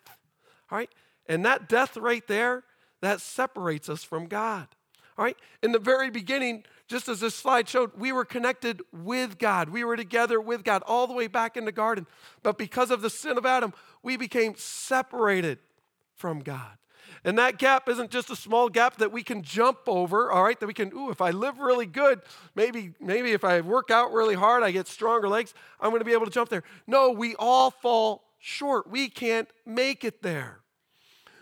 All 0.70 0.78
right? 0.78 0.90
And 1.26 1.44
that 1.44 1.68
death 1.68 1.96
right 1.96 2.26
there, 2.26 2.64
that 3.00 3.20
separates 3.20 3.88
us 3.88 4.04
from 4.04 4.26
God. 4.26 4.68
All 5.16 5.24
right? 5.24 5.36
In 5.62 5.72
the 5.72 5.78
very 5.78 6.10
beginning, 6.10 6.64
just 6.86 7.08
as 7.08 7.20
this 7.20 7.34
slide 7.34 7.68
showed, 7.68 7.92
we 7.96 8.12
were 8.12 8.24
connected 8.24 8.82
with 8.92 9.38
God. 9.38 9.68
We 9.68 9.84
were 9.84 9.96
together 9.96 10.40
with 10.40 10.64
God 10.64 10.82
all 10.86 11.06
the 11.06 11.12
way 11.12 11.26
back 11.26 11.56
in 11.56 11.64
the 11.64 11.72
garden. 11.72 12.06
But 12.42 12.56
because 12.56 12.90
of 12.90 13.02
the 13.02 13.10
sin 13.10 13.36
of 13.36 13.44
Adam, 13.44 13.74
we 14.02 14.16
became 14.16 14.54
separated 14.56 15.58
from 16.14 16.40
God. 16.40 16.78
And 17.24 17.38
that 17.38 17.58
gap 17.58 17.88
isn't 17.88 18.10
just 18.10 18.30
a 18.30 18.36
small 18.36 18.68
gap 18.68 18.96
that 18.98 19.12
we 19.12 19.22
can 19.22 19.42
jump 19.42 19.80
over, 19.86 20.30
all 20.30 20.44
right? 20.44 20.58
That 20.58 20.66
we 20.66 20.74
can, 20.74 20.92
ooh, 20.94 21.10
if 21.10 21.20
I 21.20 21.30
live 21.30 21.58
really 21.58 21.86
good, 21.86 22.20
maybe, 22.54 22.94
maybe 23.00 23.32
if 23.32 23.44
I 23.44 23.60
work 23.60 23.90
out 23.90 24.12
really 24.12 24.34
hard, 24.34 24.62
I 24.62 24.70
get 24.70 24.86
stronger 24.86 25.28
legs, 25.28 25.54
I'm 25.80 25.90
going 25.90 26.00
to 26.00 26.04
be 26.04 26.12
able 26.12 26.26
to 26.26 26.32
jump 26.32 26.48
there. 26.48 26.62
No, 26.86 27.10
we 27.10 27.34
all 27.36 27.70
fall 27.70 28.24
short. 28.38 28.88
We 28.88 29.08
can't 29.08 29.48
make 29.66 30.04
it 30.04 30.22
there. 30.22 30.60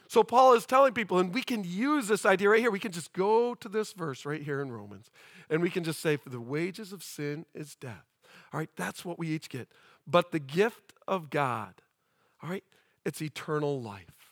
So 0.08 0.22
Paul 0.22 0.54
is 0.54 0.66
telling 0.66 0.92
people, 0.92 1.18
and 1.18 1.34
we 1.34 1.42
can 1.42 1.64
use 1.64 2.08
this 2.08 2.24
idea 2.24 2.50
right 2.50 2.60
here. 2.60 2.70
We 2.70 2.78
can 2.78 2.92
just 2.92 3.12
go 3.12 3.54
to 3.56 3.68
this 3.68 3.92
verse 3.92 4.24
right 4.24 4.42
here 4.42 4.60
in 4.60 4.70
Romans, 4.70 5.10
and 5.50 5.60
we 5.60 5.70
can 5.70 5.84
just 5.84 6.00
say, 6.00 6.16
For 6.16 6.30
the 6.30 6.40
wages 6.40 6.92
of 6.92 7.02
sin 7.02 7.44
is 7.54 7.74
death. 7.74 8.04
All 8.52 8.60
right, 8.60 8.70
that's 8.76 9.04
what 9.04 9.18
we 9.18 9.28
each 9.28 9.48
get. 9.48 9.68
But 10.06 10.30
the 10.30 10.38
gift 10.38 10.92
of 11.08 11.28
God, 11.30 11.74
all 12.42 12.50
right, 12.50 12.64
it's 13.04 13.20
eternal 13.20 13.82
life. 13.82 14.25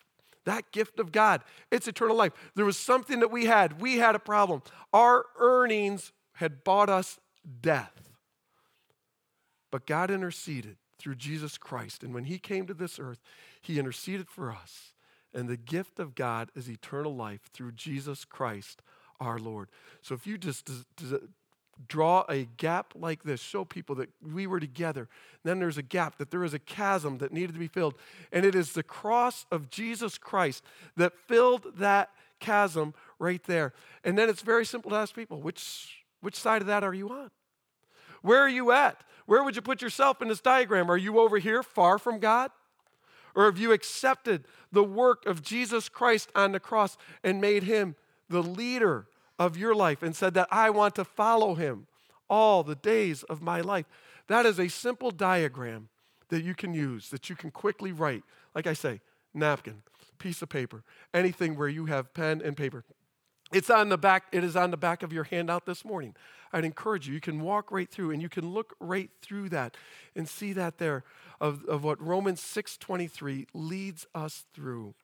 That 0.44 0.70
gift 0.72 1.00
of 1.00 1.12
God, 1.12 1.42
it's 1.70 1.88
eternal 1.88 2.16
life. 2.16 2.32
There 2.54 2.64
was 2.64 2.76
something 2.76 3.20
that 3.20 3.30
we 3.30 3.46
had. 3.46 3.80
We 3.80 3.98
had 3.98 4.14
a 4.14 4.18
problem. 4.18 4.62
Our 4.92 5.24
earnings 5.38 6.12
had 6.34 6.64
bought 6.64 6.90
us 6.90 7.18
death. 7.60 8.10
But 9.70 9.86
God 9.86 10.10
interceded 10.10 10.76
through 10.98 11.16
Jesus 11.16 11.58
Christ. 11.58 12.02
And 12.02 12.14
when 12.14 12.24
He 12.24 12.38
came 12.38 12.66
to 12.66 12.74
this 12.74 12.98
earth, 12.98 13.20
He 13.60 13.78
interceded 13.78 14.28
for 14.28 14.52
us. 14.52 14.92
And 15.32 15.48
the 15.48 15.56
gift 15.56 15.98
of 15.98 16.14
God 16.14 16.50
is 16.54 16.68
eternal 16.68 17.14
life 17.14 17.50
through 17.52 17.72
Jesus 17.72 18.24
Christ 18.24 18.82
our 19.20 19.38
Lord. 19.38 19.68
So 20.02 20.14
if 20.14 20.26
you 20.26 20.38
just 20.38 20.70
draw 21.88 22.24
a 22.28 22.44
gap 22.56 22.94
like 22.94 23.22
this, 23.22 23.40
show 23.40 23.64
people 23.64 23.94
that 23.96 24.10
we 24.22 24.46
were 24.46 24.60
together. 24.60 25.08
Then 25.42 25.58
there's 25.58 25.78
a 25.78 25.82
gap, 25.82 26.18
that 26.18 26.30
there 26.30 26.44
is 26.44 26.54
a 26.54 26.58
chasm 26.58 27.18
that 27.18 27.32
needed 27.32 27.52
to 27.52 27.58
be 27.58 27.68
filled. 27.68 27.94
And 28.32 28.44
it 28.44 28.54
is 28.54 28.72
the 28.72 28.82
cross 28.82 29.46
of 29.50 29.70
Jesus 29.70 30.18
Christ 30.18 30.64
that 30.96 31.12
filled 31.26 31.78
that 31.78 32.10
chasm 32.40 32.94
right 33.18 33.42
there. 33.44 33.72
And 34.04 34.18
then 34.18 34.28
it's 34.28 34.42
very 34.42 34.66
simple 34.66 34.90
to 34.90 34.96
ask 34.96 35.14
people 35.14 35.40
which, 35.40 36.04
which 36.20 36.36
side 36.36 36.62
of 36.62 36.68
that 36.68 36.84
are 36.84 36.94
you 36.94 37.10
on? 37.10 37.30
Where 38.22 38.40
are 38.40 38.48
you 38.48 38.72
at? 38.72 39.02
Where 39.26 39.42
would 39.42 39.56
you 39.56 39.62
put 39.62 39.82
yourself 39.82 40.20
in 40.22 40.28
this 40.28 40.40
diagram? 40.40 40.90
Are 40.90 40.96
you 40.96 41.18
over 41.18 41.38
here 41.38 41.62
far 41.62 41.98
from 41.98 42.18
God? 42.18 42.50
Or 43.34 43.46
have 43.46 43.58
you 43.58 43.72
accepted 43.72 44.44
the 44.70 44.84
work 44.84 45.26
of 45.26 45.42
Jesus 45.42 45.88
Christ 45.88 46.30
on 46.34 46.52
the 46.52 46.60
cross 46.60 46.96
and 47.22 47.40
made 47.40 47.64
him 47.64 47.96
the 48.28 48.42
leader 48.42 49.06
of 49.38 49.56
your 49.56 49.74
life 49.74 50.02
and 50.02 50.14
said 50.14 50.34
that 50.34 50.48
I 50.50 50.70
want 50.70 50.94
to 50.96 51.04
follow 51.04 51.54
him 51.54 51.86
all 52.28 52.62
the 52.62 52.74
days 52.74 53.22
of 53.24 53.42
my 53.42 53.60
life. 53.60 53.86
That 54.28 54.46
is 54.46 54.58
a 54.58 54.68
simple 54.68 55.10
diagram 55.10 55.88
that 56.28 56.42
you 56.42 56.54
can 56.54 56.74
use, 56.74 57.10
that 57.10 57.28
you 57.28 57.36
can 57.36 57.50
quickly 57.50 57.92
write. 57.92 58.22
Like 58.54 58.66
I 58.66 58.72
say, 58.72 59.00
napkin, 59.34 59.82
piece 60.18 60.42
of 60.42 60.48
paper, 60.48 60.82
anything 61.12 61.56
where 61.56 61.68
you 61.68 61.86
have 61.86 62.14
pen 62.14 62.40
and 62.42 62.56
paper. 62.56 62.84
It's 63.52 63.70
on 63.70 63.88
the 63.88 63.98
back, 63.98 64.24
it 64.32 64.42
is 64.42 64.56
on 64.56 64.70
the 64.70 64.76
back 64.76 65.02
of 65.02 65.12
your 65.12 65.24
handout 65.24 65.66
this 65.66 65.84
morning. 65.84 66.14
I'd 66.52 66.64
encourage 66.64 67.06
you, 67.06 67.14
you 67.14 67.20
can 67.20 67.40
walk 67.40 67.70
right 67.70 67.90
through 67.90 68.12
and 68.12 68.22
you 68.22 68.28
can 68.28 68.52
look 68.52 68.74
right 68.80 69.10
through 69.20 69.50
that 69.50 69.76
and 70.16 70.28
see 70.28 70.52
that 70.54 70.78
there 70.78 71.04
of, 71.40 71.64
of 71.66 71.84
what 71.84 72.00
Romans 72.00 72.40
6:23 72.40 73.46
leads 73.52 74.06
us 74.14 74.44
through 74.54 74.94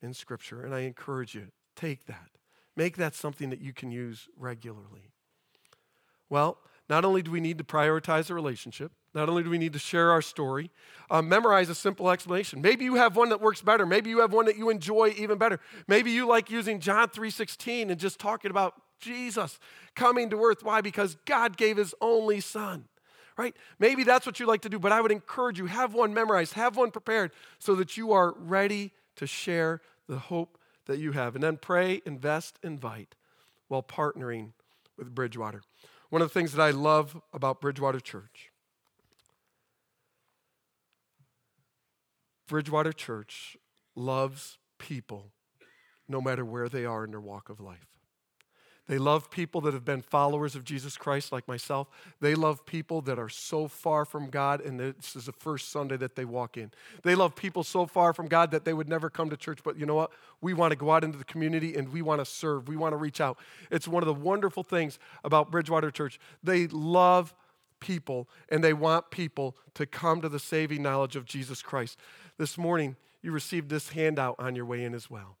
in 0.00 0.14
Scripture. 0.14 0.64
And 0.64 0.74
I 0.74 0.80
encourage 0.80 1.34
you, 1.34 1.48
take 1.74 2.06
that. 2.06 2.39
Make 2.76 2.96
that 2.96 3.14
something 3.14 3.50
that 3.50 3.60
you 3.60 3.72
can 3.72 3.90
use 3.90 4.28
regularly. 4.36 5.12
Well, 6.28 6.58
not 6.88 7.04
only 7.04 7.22
do 7.22 7.30
we 7.30 7.40
need 7.40 7.58
to 7.58 7.64
prioritize 7.64 8.30
a 8.30 8.34
relationship, 8.34 8.92
not 9.14 9.28
only 9.28 9.42
do 9.42 9.50
we 9.50 9.58
need 9.58 9.72
to 9.72 9.78
share 9.78 10.10
our 10.10 10.22
story, 10.22 10.70
uh, 11.10 11.20
memorize 11.20 11.68
a 11.68 11.74
simple 11.74 12.10
explanation. 12.10 12.62
Maybe 12.62 12.84
you 12.84 12.94
have 12.94 13.16
one 13.16 13.30
that 13.30 13.40
works 13.40 13.60
better. 13.60 13.84
Maybe 13.84 14.10
you 14.10 14.20
have 14.20 14.32
one 14.32 14.46
that 14.46 14.56
you 14.56 14.70
enjoy 14.70 15.14
even 15.16 15.36
better. 15.36 15.58
Maybe 15.88 16.12
you 16.12 16.26
like 16.26 16.50
using 16.50 16.78
John 16.80 17.08
3:16 17.08 17.90
and 17.90 17.98
just 17.98 18.20
talking 18.20 18.50
about 18.50 18.74
Jesus 19.00 19.58
coming 19.94 20.30
to 20.30 20.44
earth. 20.44 20.62
Why? 20.62 20.80
Because 20.80 21.16
God 21.24 21.56
gave 21.56 21.76
his 21.76 21.94
only 22.00 22.40
son. 22.40 22.86
Right? 23.36 23.56
Maybe 23.78 24.04
that's 24.04 24.26
what 24.26 24.38
you 24.38 24.46
like 24.46 24.60
to 24.62 24.68
do, 24.68 24.78
but 24.78 24.92
I 24.92 25.00
would 25.00 25.12
encourage 25.12 25.58
you 25.58 25.66
have 25.66 25.94
one 25.94 26.12
memorized, 26.12 26.52
have 26.54 26.76
one 26.76 26.90
prepared 26.90 27.32
so 27.58 27.74
that 27.76 27.96
you 27.96 28.12
are 28.12 28.34
ready 28.36 28.92
to 29.16 29.26
share 29.26 29.80
the 30.08 30.18
hope 30.18 30.58
that 30.90 30.98
you 30.98 31.12
have. 31.12 31.34
And 31.34 31.42
then 31.42 31.56
pray, 31.56 32.02
invest, 32.04 32.58
invite 32.62 33.14
while 33.68 33.82
partnering 33.82 34.52
with 34.98 35.14
Bridgewater. 35.14 35.62
One 36.10 36.20
of 36.20 36.28
the 36.28 36.34
things 36.34 36.52
that 36.52 36.62
I 36.62 36.70
love 36.70 37.20
about 37.32 37.60
Bridgewater 37.60 38.00
Church 38.00 38.50
Bridgewater 42.48 42.92
Church 42.92 43.56
loves 43.94 44.58
people 44.78 45.30
no 46.08 46.20
matter 46.20 46.44
where 46.44 46.68
they 46.68 46.84
are 46.84 47.04
in 47.04 47.12
their 47.12 47.20
walk 47.20 47.48
of 47.48 47.60
life. 47.60 47.99
They 48.90 48.98
love 48.98 49.30
people 49.30 49.60
that 49.60 49.72
have 49.72 49.84
been 49.84 50.02
followers 50.02 50.56
of 50.56 50.64
Jesus 50.64 50.96
Christ, 50.96 51.30
like 51.30 51.46
myself. 51.46 51.86
They 52.20 52.34
love 52.34 52.66
people 52.66 53.00
that 53.02 53.20
are 53.20 53.28
so 53.28 53.68
far 53.68 54.04
from 54.04 54.30
God, 54.30 54.60
and 54.60 54.80
this 54.80 55.14
is 55.14 55.26
the 55.26 55.32
first 55.32 55.70
Sunday 55.70 55.96
that 55.98 56.16
they 56.16 56.24
walk 56.24 56.56
in. 56.56 56.72
They 57.04 57.14
love 57.14 57.36
people 57.36 57.62
so 57.62 57.86
far 57.86 58.12
from 58.12 58.26
God 58.26 58.50
that 58.50 58.64
they 58.64 58.72
would 58.72 58.88
never 58.88 59.08
come 59.08 59.30
to 59.30 59.36
church, 59.36 59.60
but 59.62 59.78
you 59.78 59.86
know 59.86 59.94
what? 59.94 60.10
We 60.40 60.54
want 60.54 60.72
to 60.72 60.76
go 60.76 60.90
out 60.90 61.04
into 61.04 61.18
the 61.18 61.24
community 61.24 61.76
and 61.76 61.90
we 61.90 62.02
want 62.02 62.20
to 62.20 62.24
serve. 62.24 62.66
We 62.66 62.76
want 62.76 62.92
to 62.92 62.96
reach 62.96 63.20
out. 63.20 63.38
It's 63.70 63.86
one 63.86 64.02
of 64.02 64.08
the 64.08 64.12
wonderful 64.12 64.64
things 64.64 64.98
about 65.22 65.52
Bridgewater 65.52 65.92
Church. 65.92 66.18
They 66.42 66.66
love 66.66 67.32
people 67.78 68.28
and 68.48 68.64
they 68.64 68.72
want 68.72 69.12
people 69.12 69.56
to 69.74 69.86
come 69.86 70.20
to 70.20 70.28
the 70.28 70.40
saving 70.40 70.82
knowledge 70.82 71.14
of 71.14 71.26
Jesus 71.26 71.62
Christ. 71.62 71.96
This 72.38 72.58
morning, 72.58 72.96
you 73.22 73.30
received 73.30 73.68
this 73.68 73.90
handout 73.90 74.34
on 74.40 74.56
your 74.56 74.64
way 74.66 74.82
in 74.82 74.94
as 74.94 75.08
well. 75.08 75.36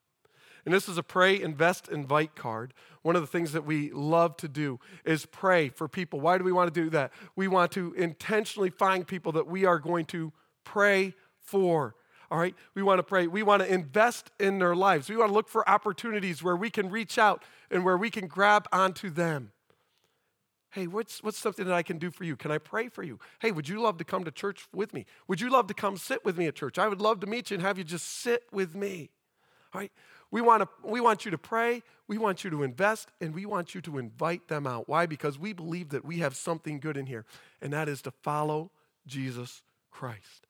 And 0.64 0.74
this 0.74 0.88
is 0.88 0.98
a 0.98 1.02
pray, 1.02 1.40
invest, 1.40 1.88
invite 1.88 2.34
card. 2.34 2.74
One 3.02 3.16
of 3.16 3.22
the 3.22 3.26
things 3.26 3.52
that 3.52 3.64
we 3.64 3.90
love 3.92 4.36
to 4.38 4.48
do 4.48 4.78
is 5.04 5.26
pray 5.26 5.68
for 5.68 5.88
people. 5.88 6.20
Why 6.20 6.38
do 6.38 6.44
we 6.44 6.52
want 6.52 6.72
to 6.72 6.80
do 6.80 6.90
that? 6.90 7.12
We 7.34 7.48
want 7.48 7.72
to 7.72 7.94
intentionally 7.94 8.70
find 8.70 9.06
people 9.06 9.32
that 9.32 9.46
we 9.46 9.64
are 9.64 9.78
going 9.78 10.06
to 10.06 10.32
pray 10.64 11.14
for. 11.40 11.94
All 12.30 12.38
right? 12.38 12.54
We 12.74 12.82
want 12.82 12.98
to 12.98 13.02
pray. 13.02 13.26
We 13.26 13.42
want 13.42 13.62
to 13.62 13.72
invest 13.72 14.30
in 14.38 14.58
their 14.58 14.76
lives. 14.76 15.08
We 15.08 15.16
want 15.16 15.30
to 15.30 15.34
look 15.34 15.48
for 15.48 15.68
opportunities 15.68 16.42
where 16.42 16.56
we 16.56 16.70
can 16.70 16.90
reach 16.90 17.18
out 17.18 17.42
and 17.70 17.84
where 17.84 17.96
we 17.96 18.10
can 18.10 18.26
grab 18.26 18.68
onto 18.72 19.10
them. 19.10 19.52
Hey, 20.72 20.86
what's, 20.86 21.20
what's 21.24 21.38
something 21.38 21.66
that 21.66 21.74
I 21.74 21.82
can 21.82 21.98
do 21.98 22.12
for 22.12 22.22
you? 22.22 22.36
Can 22.36 22.52
I 22.52 22.58
pray 22.58 22.88
for 22.88 23.02
you? 23.02 23.18
Hey, 23.40 23.50
would 23.50 23.68
you 23.68 23.80
love 23.80 23.98
to 23.98 24.04
come 24.04 24.22
to 24.22 24.30
church 24.30 24.68
with 24.72 24.94
me? 24.94 25.04
Would 25.26 25.40
you 25.40 25.50
love 25.50 25.66
to 25.66 25.74
come 25.74 25.96
sit 25.96 26.24
with 26.24 26.38
me 26.38 26.46
at 26.46 26.54
church? 26.54 26.78
I 26.78 26.86
would 26.86 27.00
love 27.00 27.18
to 27.20 27.26
meet 27.26 27.50
you 27.50 27.56
and 27.56 27.62
have 27.62 27.76
you 27.76 27.82
just 27.82 28.06
sit 28.06 28.44
with 28.52 28.76
me. 28.76 29.10
All 29.74 29.80
right? 29.80 29.90
We 30.30 30.40
want, 30.40 30.62
to, 30.62 30.68
we 30.84 31.00
want 31.00 31.24
you 31.24 31.30
to 31.32 31.38
pray, 31.38 31.82
we 32.06 32.16
want 32.16 32.44
you 32.44 32.50
to 32.50 32.62
invest, 32.62 33.10
and 33.20 33.34
we 33.34 33.46
want 33.46 33.74
you 33.74 33.80
to 33.82 33.98
invite 33.98 34.48
them 34.48 34.66
out. 34.66 34.88
Why? 34.88 35.06
Because 35.06 35.38
we 35.38 35.52
believe 35.52 35.88
that 35.90 36.04
we 36.04 36.18
have 36.18 36.36
something 36.36 36.78
good 36.78 36.96
in 36.96 37.06
here, 37.06 37.24
and 37.60 37.72
that 37.72 37.88
is 37.88 38.00
to 38.02 38.10
follow 38.10 38.70
Jesus 39.06 39.62
Christ. 39.90 40.46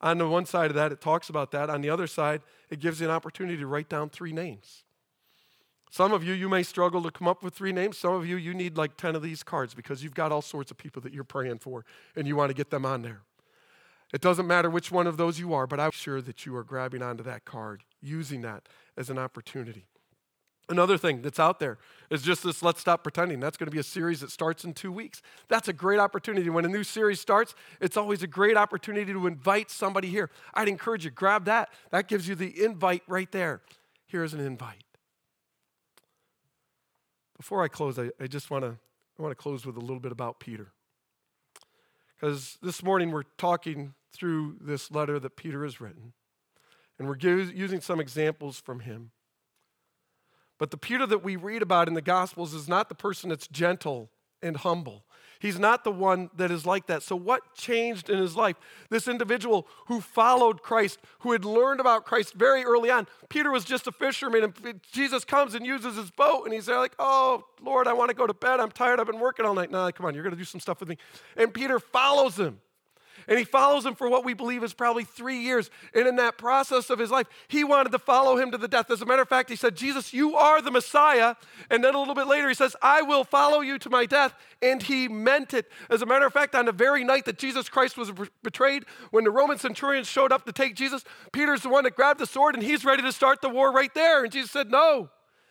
On 0.00 0.18
the 0.18 0.28
one 0.28 0.46
side 0.46 0.70
of 0.70 0.76
that, 0.76 0.92
it 0.92 1.00
talks 1.00 1.28
about 1.28 1.50
that. 1.52 1.70
On 1.70 1.80
the 1.80 1.90
other 1.90 2.06
side, 2.06 2.42
it 2.70 2.80
gives 2.80 3.00
you 3.00 3.06
an 3.06 3.12
opportunity 3.12 3.56
to 3.56 3.66
write 3.66 3.88
down 3.88 4.10
three 4.10 4.32
names. 4.32 4.84
Some 5.90 6.12
of 6.12 6.22
you, 6.22 6.34
you 6.34 6.48
may 6.48 6.62
struggle 6.62 7.02
to 7.02 7.10
come 7.10 7.26
up 7.26 7.42
with 7.42 7.54
three 7.54 7.72
names. 7.72 7.96
Some 7.96 8.12
of 8.12 8.26
you, 8.26 8.36
you 8.36 8.52
need 8.52 8.76
like 8.76 8.96
10 8.96 9.16
of 9.16 9.22
these 9.22 9.42
cards 9.42 9.72
because 9.72 10.04
you've 10.04 10.14
got 10.14 10.32
all 10.32 10.42
sorts 10.42 10.70
of 10.70 10.76
people 10.76 11.00
that 11.02 11.14
you're 11.14 11.24
praying 11.24 11.58
for 11.58 11.84
and 12.14 12.26
you 12.26 12.36
want 12.36 12.50
to 12.50 12.54
get 12.54 12.70
them 12.70 12.84
on 12.84 13.02
there. 13.02 13.22
It 14.12 14.20
doesn't 14.20 14.46
matter 14.46 14.70
which 14.70 14.92
one 14.92 15.06
of 15.06 15.16
those 15.16 15.38
you 15.38 15.54
are, 15.54 15.66
but 15.66 15.80
I'm 15.80 15.90
sure 15.90 16.20
that 16.20 16.46
you 16.46 16.54
are 16.56 16.64
grabbing 16.64 17.02
onto 17.02 17.24
that 17.24 17.44
card, 17.44 17.82
using 18.06 18.42
that 18.42 18.68
as 18.96 19.10
an 19.10 19.18
opportunity. 19.18 19.86
Another 20.68 20.98
thing 20.98 21.22
that's 21.22 21.38
out 21.38 21.60
there 21.60 21.78
is 22.10 22.22
just 22.22 22.42
this 22.42 22.60
Let's 22.60 22.80
Stop 22.80 23.04
Pretending. 23.04 23.38
That's 23.38 23.56
going 23.56 23.68
to 23.68 23.72
be 23.72 23.78
a 23.78 23.84
series 23.84 24.20
that 24.20 24.32
starts 24.32 24.64
in 24.64 24.74
two 24.74 24.90
weeks. 24.90 25.22
That's 25.48 25.68
a 25.68 25.72
great 25.72 26.00
opportunity. 26.00 26.50
When 26.50 26.64
a 26.64 26.68
new 26.68 26.82
series 26.82 27.20
starts, 27.20 27.54
it's 27.80 27.96
always 27.96 28.24
a 28.24 28.26
great 28.26 28.56
opportunity 28.56 29.12
to 29.12 29.26
invite 29.28 29.70
somebody 29.70 30.08
here. 30.08 30.28
I'd 30.54 30.68
encourage 30.68 31.04
you, 31.04 31.12
grab 31.12 31.44
that. 31.44 31.68
That 31.90 32.08
gives 32.08 32.26
you 32.26 32.34
the 32.34 32.64
invite 32.64 33.04
right 33.06 33.30
there. 33.30 33.60
Here's 34.06 34.34
an 34.34 34.40
invite. 34.40 34.82
Before 37.36 37.62
I 37.62 37.68
close, 37.68 37.96
I, 37.98 38.10
I 38.20 38.26
just 38.26 38.50
want 38.50 38.64
to 38.64 38.76
I 39.18 39.22
want 39.22 39.30
to 39.30 39.42
close 39.42 39.64
with 39.64 39.76
a 39.76 39.80
little 39.80 40.00
bit 40.00 40.12
about 40.12 40.40
Peter. 40.40 40.72
Because 42.14 42.58
this 42.62 42.82
morning 42.82 43.10
we're 43.10 43.24
talking 43.38 43.94
through 44.12 44.56
this 44.60 44.90
letter 44.90 45.18
that 45.18 45.36
Peter 45.36 45.62
has 45.64 45.80
written, 45.80 46.12
and 46.98 47.08
we're 47.08 47.18
using 47.18 47.80
some 47.80 48.00
examples 48.00 48.58
from 48.58 48.80
him. 48.80 49.10
But 50.58 50.70
the 50.70 50.78
Peter 50.78 51.06
that 51.06 51.22
we 51.22 51.36
read 51.36 51.62
about 51.62 51.88
in 51.88 51.94
the 51.94 52.02
Gospels 52.02 52.54
is 52.54 52.68
not 52.68 52.88
the 52.88 52.94
person 52.94 53.28
that's 53.28 53.46
gentle 53.48 54.10
and 54.42 54.56
humble. 54.56 55.04
He's 55.38 55.58
not 55.58 55.84
the 55.84 55.92
one 55.92 56.30
that 56.36 56.50
is 56.50 56.64
like 56.64 56.86
that. 56.86 57.02
So, 57.02 57.14
what 57.14 57.54
changed 57.54 58.08
in 58.08 58.18
his 58.18 58.36
life? 58.36 58.56
This 58.88 59.06
individual 59.06 59.66
who 59.86 60.00
followed 60.00 60.62
Christ, 60.62 60.98
who 61.20 61.32
had 61.32 61.44
learned 61.44 61.80
about 61.80 62.06
Christ 62.06 62.34
very 62.34 62.64
early 62.64 62.90
on. 62.90 63.06
Peter 63.28 63.50
was 63.50 63.64
just 63.64 63.86
a 63.86 63.92
fisherman, 63.92 64.44
and 64.44 64.80
Jesus 64.92 65.24
comes 65.24 65.54
and 65.54 65.66
uses 65.66 65.96
his 65.96 66.10
boat, 66.10 66.44
and 66.44 66.54
he's 66.54 66.66
there 66.66 66.78
like, 66.78 66.94
Oh, 66.98 67.44
Lord, 67.60 67.86
I 67.86 67.92
want 67.92 68.08
to 68.08 68.16
go 68.16 68.26
to 68.26 68.34
bed. 68.34 68.60
I'm 68.60 68.70
tired. 68.70 68.98
I've 68.98 69.06
been 69.06 69.20
working 69.20 69.44
all 69.44 69.54
night. 69.54 69.70
No, 69.70 69.90
come 69.92 70.06
on, 70.06 70.14
you're 70.14 70.24
going 70.24 70.34
to 70.34 70.38
do 70.38 70.44
some 70.44 70.60
stuff 70.60 70.80
with 70.80 70.88
me. 70.88 70.96
And 71.36 71.52
Peter 71.52 71.78
follows 71.78 72.38
him. 72.38 72.60
And 73.28 73.38
he 73.38 73.44
follows 73.44 73.84
him 73.84 73.94
for 73.94 74.08
what 74.08 74.24
we 74.24 74.34
believe 74.34 74.62
is 74.62 74.72
probably 74.72 75.04
three 75.04 75.38
years. 75.38 75.70
And 75.94 76.06
in 76.06 76.16
that 76.16 76.38
process 76.38 76.90
of 76.90 76.98
his 76.98 77.10
life, 77.10 77.26
he 77.48 77.64
wanted 77.64 77.90
to 77.92 77.98
follow 77.98 78.36
him 78.36 78.50
to 78.52 78.58
the 78.58 78.68
death. 78.68 78.90
As 78.90 79.02
a 79.02 79.06
matter 79.06 79.22
of 79.22 79.28
fact, 79.28 79.50
he 79.50 79.56
said, 79.56 79.76
Jesus, 79.76 80.12
you 80.12 80.36
are 80.36 80.62
the 80.62 80.70
Messiah. 80.70 81.34
And 81.70 81.82
then 81.82 81.94
a 81.94 81.98
little 81.98 82.14
bit 82.14 82.26
later, 82.26 82.48
he 82.48 82.54
says, 82.54 82.76
I 82.80 83.02
will 83.02 83.24
follow 83.24 83.60
you 83.60 83.78
to 83.80 83.90
my 83.90 84.06
death. 84.06 84.34
And 84.62 84.82
he 84.82 85.08
meant 85.08 85.54
it. 85.54 85.70
As 85.90 86.02
a 86.02 86.06
matter 86.06 86.26
of 86.26 86.32
fact, 86.32 86.54
on 86.54 86.66
the 86.66 86.72
very 86.72 87.04
night 87.04 87.24
that 87.24 87.38
Jesus 87.38 87.68
Christ 87.68 87.96
was 87.96 88.12
betrayed, 88.42 88.84
when 89.10 89.24
the 89.24 89.30
Roman 89.30 89.58
centurions 89.58 90.06
showed 90.06 90.32
up 90.32 90.44
to 90.46 90.52
take 90.52 90.76
Jesus, 90.76 91.04
Peter's 91.32 91.62
the 91.62 91.68
one 91.68 91.84
that 91.84 91.96
grabbed 91.96 92.20
the 92.20 92.26
sword 92.26 92.54
and 92.54 92.62
he's 92.62 92.84
ready 92.84 93.02
to 93.02 93.12
start 93.12 93.40
the 93.40 93.48
war 93.48 93.72
right 93.72 93.92
there. 93.94 94.24
And 94.24 94.32
Jesus 94.32 94.50
said, 94.50 94.70
No. 94.70 95.10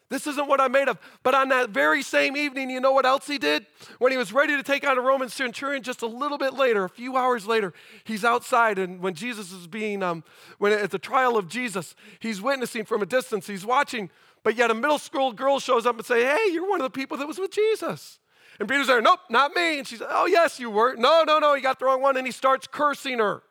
This 0.09 0.27
isn't 0.27 0.47
what 0.47 0.61
I'm 0.61 0.71
made 0.71 0.87
of. 0.87 0.99
But 1.23 1.33
on 1.33 1.49
that 1.49 1.71
very 1.71 2.03
same 2.03 2.37
evening, 2.37 2.69
you 2.69 2.79
know 2.79 2.91
what 2.91 3.07
else 3.07 3.25
he 3.25 3.39
did? 3.39 3.65
When 3.97 4.11
he 4.11 4.17
was 4.17 4.31
ready 4.31 4.55
to 4.55 4.61
take 4.61 4.87
on 4.87 4.97
a 4.97 5.01
Roman 5.01 5.29
centurion, 5.29 5.81
just 5.81 6.03
a 6.03 6.07
little 6.07 6.37
bit 6.37 6.53
later, 6.53 6.83
a 6.83 6.89
few 6.89 7.17
hours 7.17 7.47
later, 7.47 7.73
he's 8.03 8.23
outside, 8.23 8.77
and 8.77 9.01
when 9.01 9.15
Jesus 9.15 9.51
is 9.51 9.65
being, 9.65 10.03
um, 10.03 10.23
when 10.59 10.71
at 10.73 10.91
the 10.91 10.99
trial 10.99 11.37
of 11.37 11.47
Jesus, 11.47 11.95
he's 12.19 12.39
witnessing 12.39 12.85
from 12.85 13.01
a 13.01 13.05
distance, 13.05 13.47
he's 13.47 13.65
watching, 13.65 14.11
but 14.43 14.55
yet 14.55 14.69
a 14.69 14.75
middle 14.75 14.99
school 14.99 15.31
girl 15.31 15.59
shows 15.59 15.87
up 15.87 15.97
and 15.97 16.05
say, 16.05 16.23
"Hey, 16.23 16.51
you're 16.51 16.69
one 16.69 16.79
of 16.79 16.85
the 16.85 16.95
people 16.95 17.17
that 17.17 17.27
was 17.27 17.39
with 17.39 17.51
Jesus." 17.51 18.19
And 18.59 18.69
Peter's 18.69 18.87
there, 18.87 19.01
"Nope, 19.01 19.21
not 19.29 19.55
me." 19.55 19.79
And 19.79 19.87
she's, 19.87 20.03
"Oh 20.07 20.27
yes, 20.27 20.59
you 20.59 20.69
were." 20.69 20.95
"No, 20.95 21.23
no, 21.25 21.39
no, 21.39 21.55
you 21.55 21.61
got 21.63 21.79
the 21.79 21.85
wrong 21.85 22.01
one." 22.01 22.15
And 22.15 22.27
he 22.27 22.31
starts 22.31 22.67
cursing 22.67 23.17
her. 23.17 23.41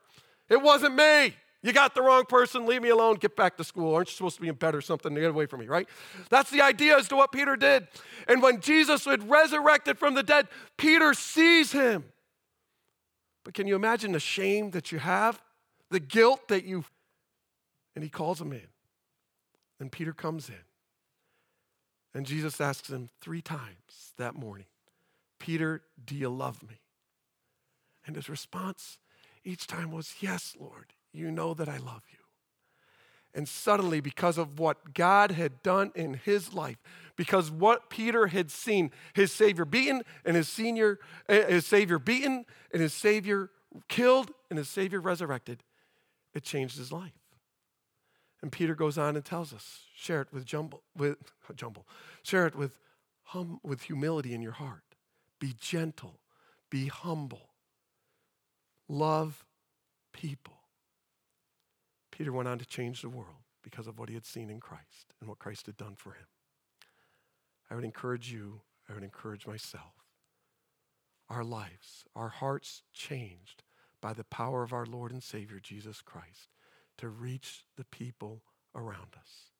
"It 0.48 0.62
wasn't 0.62 0.94
me." 0.94 1.34
You 1.64 1.72
got 1.72 1.94
the 1.94 2.02
wrong 2.02 2.26
person, 2.26 2.66
leave 2.66 2.82
me 2.82 2.90
alone, 2.90 3.14
get 3.14 3.36
back 3.36 3.56
to 3.56 3.64
school. 3.64 3.94
Aren't 3.94 4.08
you 4.08 4.14
supposed 4.14 4.36
to 4.36 4.42
be 4.42 4.48
in 4.48 4.54
bed 4.54 4.74
or 4.74 4.82
something? 4.82 5.14
Get 5.14 5.30
away 5.30 5.46
from 5.46 5.60
me, 5.60 5.66
right? 5.66 5.88
That's 6.28 6.50
the 6.50 6.60
idea 6.60 6.98
as 6.98 7.08
to 7.08 7.16
what 7.16 7.32
Peter 7.32 7.56
did. 7.56 7.88
And 8.28 8.42
when 8.42 8.60
Jesus 8.60 9.06
was 9.06 9.20
resurrected 9.20 9.98
from 9.98 10.12
the 10.12 10.22
dead, 10.22 10.48
Peter 10.76 11.14
sees 11.14 11.72
him. 11.72 12.04
But 13.44 13.54
can 13.54 13.66
you 13.66 13.76
imagine 13.76 14.12
the 14.12 14.20
shame 14.20 14.72
that 14.72 14.92
you 14.92 14.98
have? 14.98 15.40
The 15.88 16.00
guilt 16.00 16.48
that 16.48 16.64
you. 16.64 16.84
And 17.94 18.04
he 18.04 18.10
calls 18.10 18.42
him 18.42 18.52
in. 18.52 18.68
And 19.80 19.90
Peter 19.90 20.12
comes 20.12 20.50
in. 20.50 20.64
And 22.12 22.26
Jesus 22.26 22.60
asks 22.60 22.90
him 22.90 23.08
three 23.22 23.40
times 23.40 24.12
that 24.18 24.34
morning 24.34 24.66
Peter, 25.38 25.80
do 26.04 26.14
you 26.14 26.28
love 26.28 26.62
me? 26.62 26.82
And 28.06 28.16
his 28.16 28.28
response 28.28 28.98
each 29.44 29.66
time 29.66 29.90
was, 29.90 30.16
Yes, 30.20 30.54
Lord. 30.60 30.92
You 31.14 31.30
know 31.30 31.54
that 31.54 31.68
I 31.68 31.78
love 31.78 32.02
you. 32.10 32.18
And 33.34 33.48
suddenly, 33.48 34.00
because 34.00 34.36
of 34.36 34.58
what 34.58 34.94
God 34.94 35.30
had 35.30 35.62
done 35.62 35.92
in 35.94 36.14
his 36.14 36.52
life, 36.52 36.78
because 37.16 37.50
what 37.50 37.88
Peter 37.88 38.26
had 38.26 38.50
seen, 38.50 38.90
his 39.14 39.32
Savior 39.32 39.64
beaten 39.64 40.02
and 40.24 40.36
his 40.36 40.48
senior, 40.48 40.98
eh, 41.28 41.46
his 41.46 41.66
Savior 41.66 41.98
beaten 41.98 42.44
and 42.72 42.82
his 42.82 42.92
Savior 42.92 43.50
killed 43.88 44.30
and 44.50 44.58
his 44.58 44.68
Savior 44.68 45.00
resurrected, 45.00 45.62
it 46.32 46.42
changed 46.42 46.76
his 46.76 46.92
life. 46.92 47.12
And 48.42 48.52
Peter 48.52 48.74
goes 48.74 48.98
on 48.98 49.16
and 49.16 49.24
tells 49.24 49.54
us, 49.54 49.84
share 49.96 50.20
it 50.20 50.28
with 50.32 50.44
jumble, 50.44 50.82
with 50.96 51.16
jumble, 51.56 51.86
share 52.22 52.46
it 52.46 52.54
with 52.54 52.78
hum, 53.24 53.58
with 53.62 53.82
humility 53.82 54.34
in 54.34 54.42
your 54.42 54.52
heart. 54.52 54.82
Be 55.40 55.54
gentle, 55.58 56.20
be 56.70 56.86
humble, 56.86 57.50
love 58.88 59.44
people. 60.12 60.53
Peter 62.14 62.32
went 62.32 62.46
on 62.46 62.60
to 62.60 62.64
change 62.64 63.02
the 63.02 63.08
world 63.08 63.42
because 63.64 63.88
of 63.88 63.98
what 63.98 64.08
he 64.08 64.14
had 64.14 64.24
seen 64.24 64.48
in 64.48 64.60
Christ 64.60 65.12
and 65.18 65.28
what 65.28 65.40
Christ 65.40 65.66
had 65.66 65.76
done 65.76 65.96
for 65.96 66.10
him. 66.10 66.28
I 67.68 67.74
would 67.74 67.82
encourage 67.82 68.30
you, 68.32 68.60
I 68.88 68.94
would 68.94 69.02
encourage 69.02 69.48
myself. 69.48 69.94
Our 71.28 71.42
lives, 71.42 72.04
our 72.14 72.28
hearts 72.28 72.82
changed 72.92 73.64
by 74.00 74.12
the 74.12 74.22
power 74.22 74.62
of 74.62 74.72
our 74.72 74.86
Lord 74.86 75.10
and 75.10 75.24
Savior 75.24 75.58
Jesus 75.60 76.02
Christ 76.02 76.50
to 76.98 77.08
reach 77.08 77.64
the 77.76 77.84
people 77.86 78.42
around 78.76 79.16
us. 79.18 79.50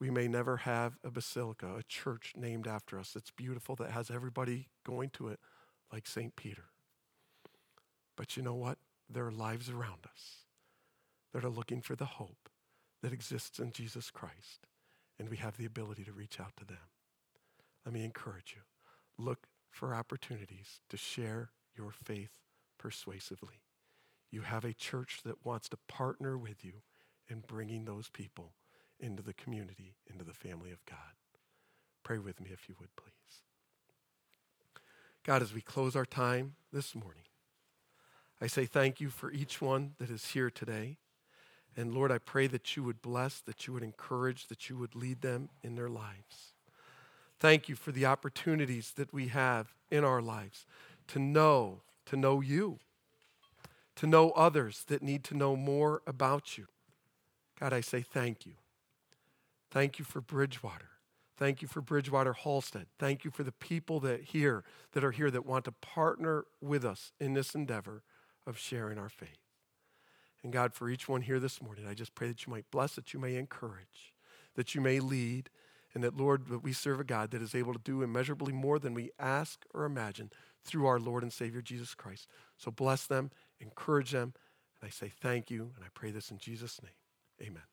We 0.00 0.08
may 0.08 0.28
never 0.28 0.58
have 0.58 0.96
a 1.04 1.10
basilica, 1.10 1.76
a 1.76 1.82
church 1.82 2.32
named 2.34 2.66
after 2.66 2.98
us 2.98 3.10
that's 3.12 3.30
beautiful, 3.32 3.76
that 3.76 3.90
has 3.90 4.10
everybody 4.10 4.70
going 4.82 5.10
to 5.10 5.28
it 5.28 5.40
like 5.92 6.06
St. 6.06 6.34
Peter. 6.36 6.70
But 8.16 8.34
you 8.34 8.42
know 8.42 8.54
what? 8.54 8.78
There 9.10 9.26
are 9.26 9.32
lives 9.32 9.68
around 9.68 10.06
us 10.10 10.42
that 11.32 11.44
are 11.44 11.50
looking 11.50 11.80
for 11.80 11.96
the 11.96 12.04
hope 12.04 12.48
that 13.02 13.12
exists 13.12 13.58
in 13.58 13.72
Jesus 13.72 14.10
Christ, 14.10 14.66
and 15.18 15.28
we 15.28 15.38
have 15.38 15.56
the 15.56 15.64
ability 15.64 16.04
to 16.04 16.12
reach 16.12 16.40
out 16.40 16.56
to 16.56 16.64
them. 16.64 16.90
Let 17.84 17.94
me 17.94 18.04
encourage 18.04 18.54
you 18.56 18.62
look 19.22 19.46
for 19.70 19.94
opportunities 19.94 20.80
to 20.88 20.96
share 20.96 21.50
your 21.76 21.90
faith 21.90 22.30
persuasively. 22.78 23.62
You 24.30 24.42
have 24.42 24.64
a 24.64 24.72
church 24.72 25.20
that 25.24 25.44
wants 25.44 25.68
to 25.70 25.76
partner 25.88 26.38
with 26.38 26.64
you 26.64 26.82
in 27.28 27.42
bringing 27.46 27.84
those 27.84 28.08
people 28.08 28.52
into 28.98 29.22
the 29.22 29.34
community, 29.34 29.96
into 30.10 30.24
the 30.24 30.32
family 30.32 30.70
of 30.70 30.84
God. 30.86 30.98
Pray 32.02 32.18
with 32.18 32.40
me 32.40 32.50
if 32.52 32.68
you 32.68 32.74
would, 32.80 32.94
please. 32.96 33.12
God, 35.24 35.42
as 35.42 35.54
we 35.54 35.60
close 35.60 35.94
our 35.94 36.04
time 36.06 36.54
this 36.72 36.94
morning, 36.94 37.22
I 38.40 38.48
say 38.48 38.66
thank 38.66 39.00
you 39.00 39.08
for 39.08 39.30
each 39.30 39.60
one 39.60 39.94
that 39.98 40.10
is 40.10 40.26
here 40.26 40.50
today. 40.50 40.98
And 41.76 41.94
Lord, 41.94 42.12
I 42.12 42.18
pray 42.18 42.46
that 42.48 42.76
you 42.76 42.82
would 42.82 43.00
bless, 43.00 43.40
that 43.40 43.66
you 43.66 43.72
would 43.72 43.82
encourage, 43.82 44.48
that 44.48 44.68
you 44.68 44.76
would 44.76 44.94
lead 44.94 45.22
them 45.22 45.48
in 45.62 45.74
their 45.74 45.88
lives. 45.88 46.52
Thank 47.40 47.68
you 47.68 47.74
for 47.74 47.92
the 47.92 48.06
opportunities 48.06 48.92
that 48.96 49.12
we 49.12 49.28
have 49.28 49.74
in 49.90 50.04
our 50.04 50.22
lives 50.22 50.66
to 51.08 51.18
know, 51.18 51.80
to 52.06 52.16
know 52.16 52.40
you, 52.40 52.78
to 53.96 54.06
know 54.06 54.30
others 54.30 54.84
that 54.88 55.02
need 55.02 55.24
to 55.24 55.36
know 55.36 55.56
more 55.56 56.02
about 56.06 56.56
you. 56.56 56.66
God, 57.58 57.72
I 57.72 57.80
say 57.80 58.02
thank 58.02 58.46
you. 58.46 58.52
Thank 59.70 59.98
you 59.98 60.04
for 60.04 60.20
Bridgewater. 60.20 60.88
Thank 61.36 61.62
you 61.62 61.68
for 61.68 61.80
Bridgewater 61.80 62.34
Hallstead. 62.34 62.86
Thank 62.98 63.24
you 63.24 63.30
for 63.30 63.42
the 63.42 63.52
people 63.52 63.98
that 64.00 64.22
here 64.22 64.64
that 64.92 65.02
are 65.02 65.10
here 65.10 65.30
that 65.30 65.46
want 65.46 65.64
to 65.64 65.72
partner 65.72 66.44
with 66.60 66.84
us 66.84 67.12
in 67.18 67.34
this 67.34 67.54
endeavor 67.54 68.02
of 68.46 68.58
sharing 68.58 68.98
our 68.98 69.08
faith. 69.08 69.41
And 70.42 70.52
God, 70.52 70.74
for 70.74 70.88
each 70.88 71.08
one 71.08 71.22
here 71.22 71.38
this 71.38 71.62
morning, 71.62 71.86
I 71.86 71.94
just 71.94 72.14
pray 72.14 72.28
that 72.28 72.46
you 72.46 72.52
might 72.52 72.70
bless, 72.70 72.94
that 72.94 73.14
you 73.14 73.20
may 73.20 73.36
encourage, 73.36 74.12
that 74.56 74.74
you 74.74 74.80
may 74.80 74.98
lead, 74.98 75.50
and 75.94 76.02
that, 76.02 76.16
Lord, 76.16 76.48
that 76.48 76.62
we 76.62 76.72
serve 76.72 77.00
a 77.00 77.04
God 77.04 77.30
that 77.30 77.42
is 77.42 77.54
able 77.54 77.74
to 77.74 77.78
do 77.78 78.02
immeasurably 78.02 78.52
more 78.52 78.78
than 78.78 78.94
we 78.94 79.10
ask 79.18 79.64
or 79.74 79.84
imagine 79.84 80.30
through 80.64 80.86
our 80.86 80.98
Lord 80.98 81.22
and 81.22 81.32
Savior 81.32 81.60
Jesus 81.60 81.94
Christ. 81.94 82.28
So 82.56 82.70
bless 82.70 83.06
them, 83.06 83.30
encourage 83.60 84.12
them, 84.12 84.34
and 84.80 84.88
I 84.88 84.90
say 84.90 85.12
thank 85.20 85.50
you, 85.50 85.72
and 85.76 85.84
I 85.84 85.88
pray 85.94 86.10
this 86.10 86.30
in 86.30 86.38
Jesus' 86.38 86.80
name. 86.82 87.48
Amen. 87.48 87.71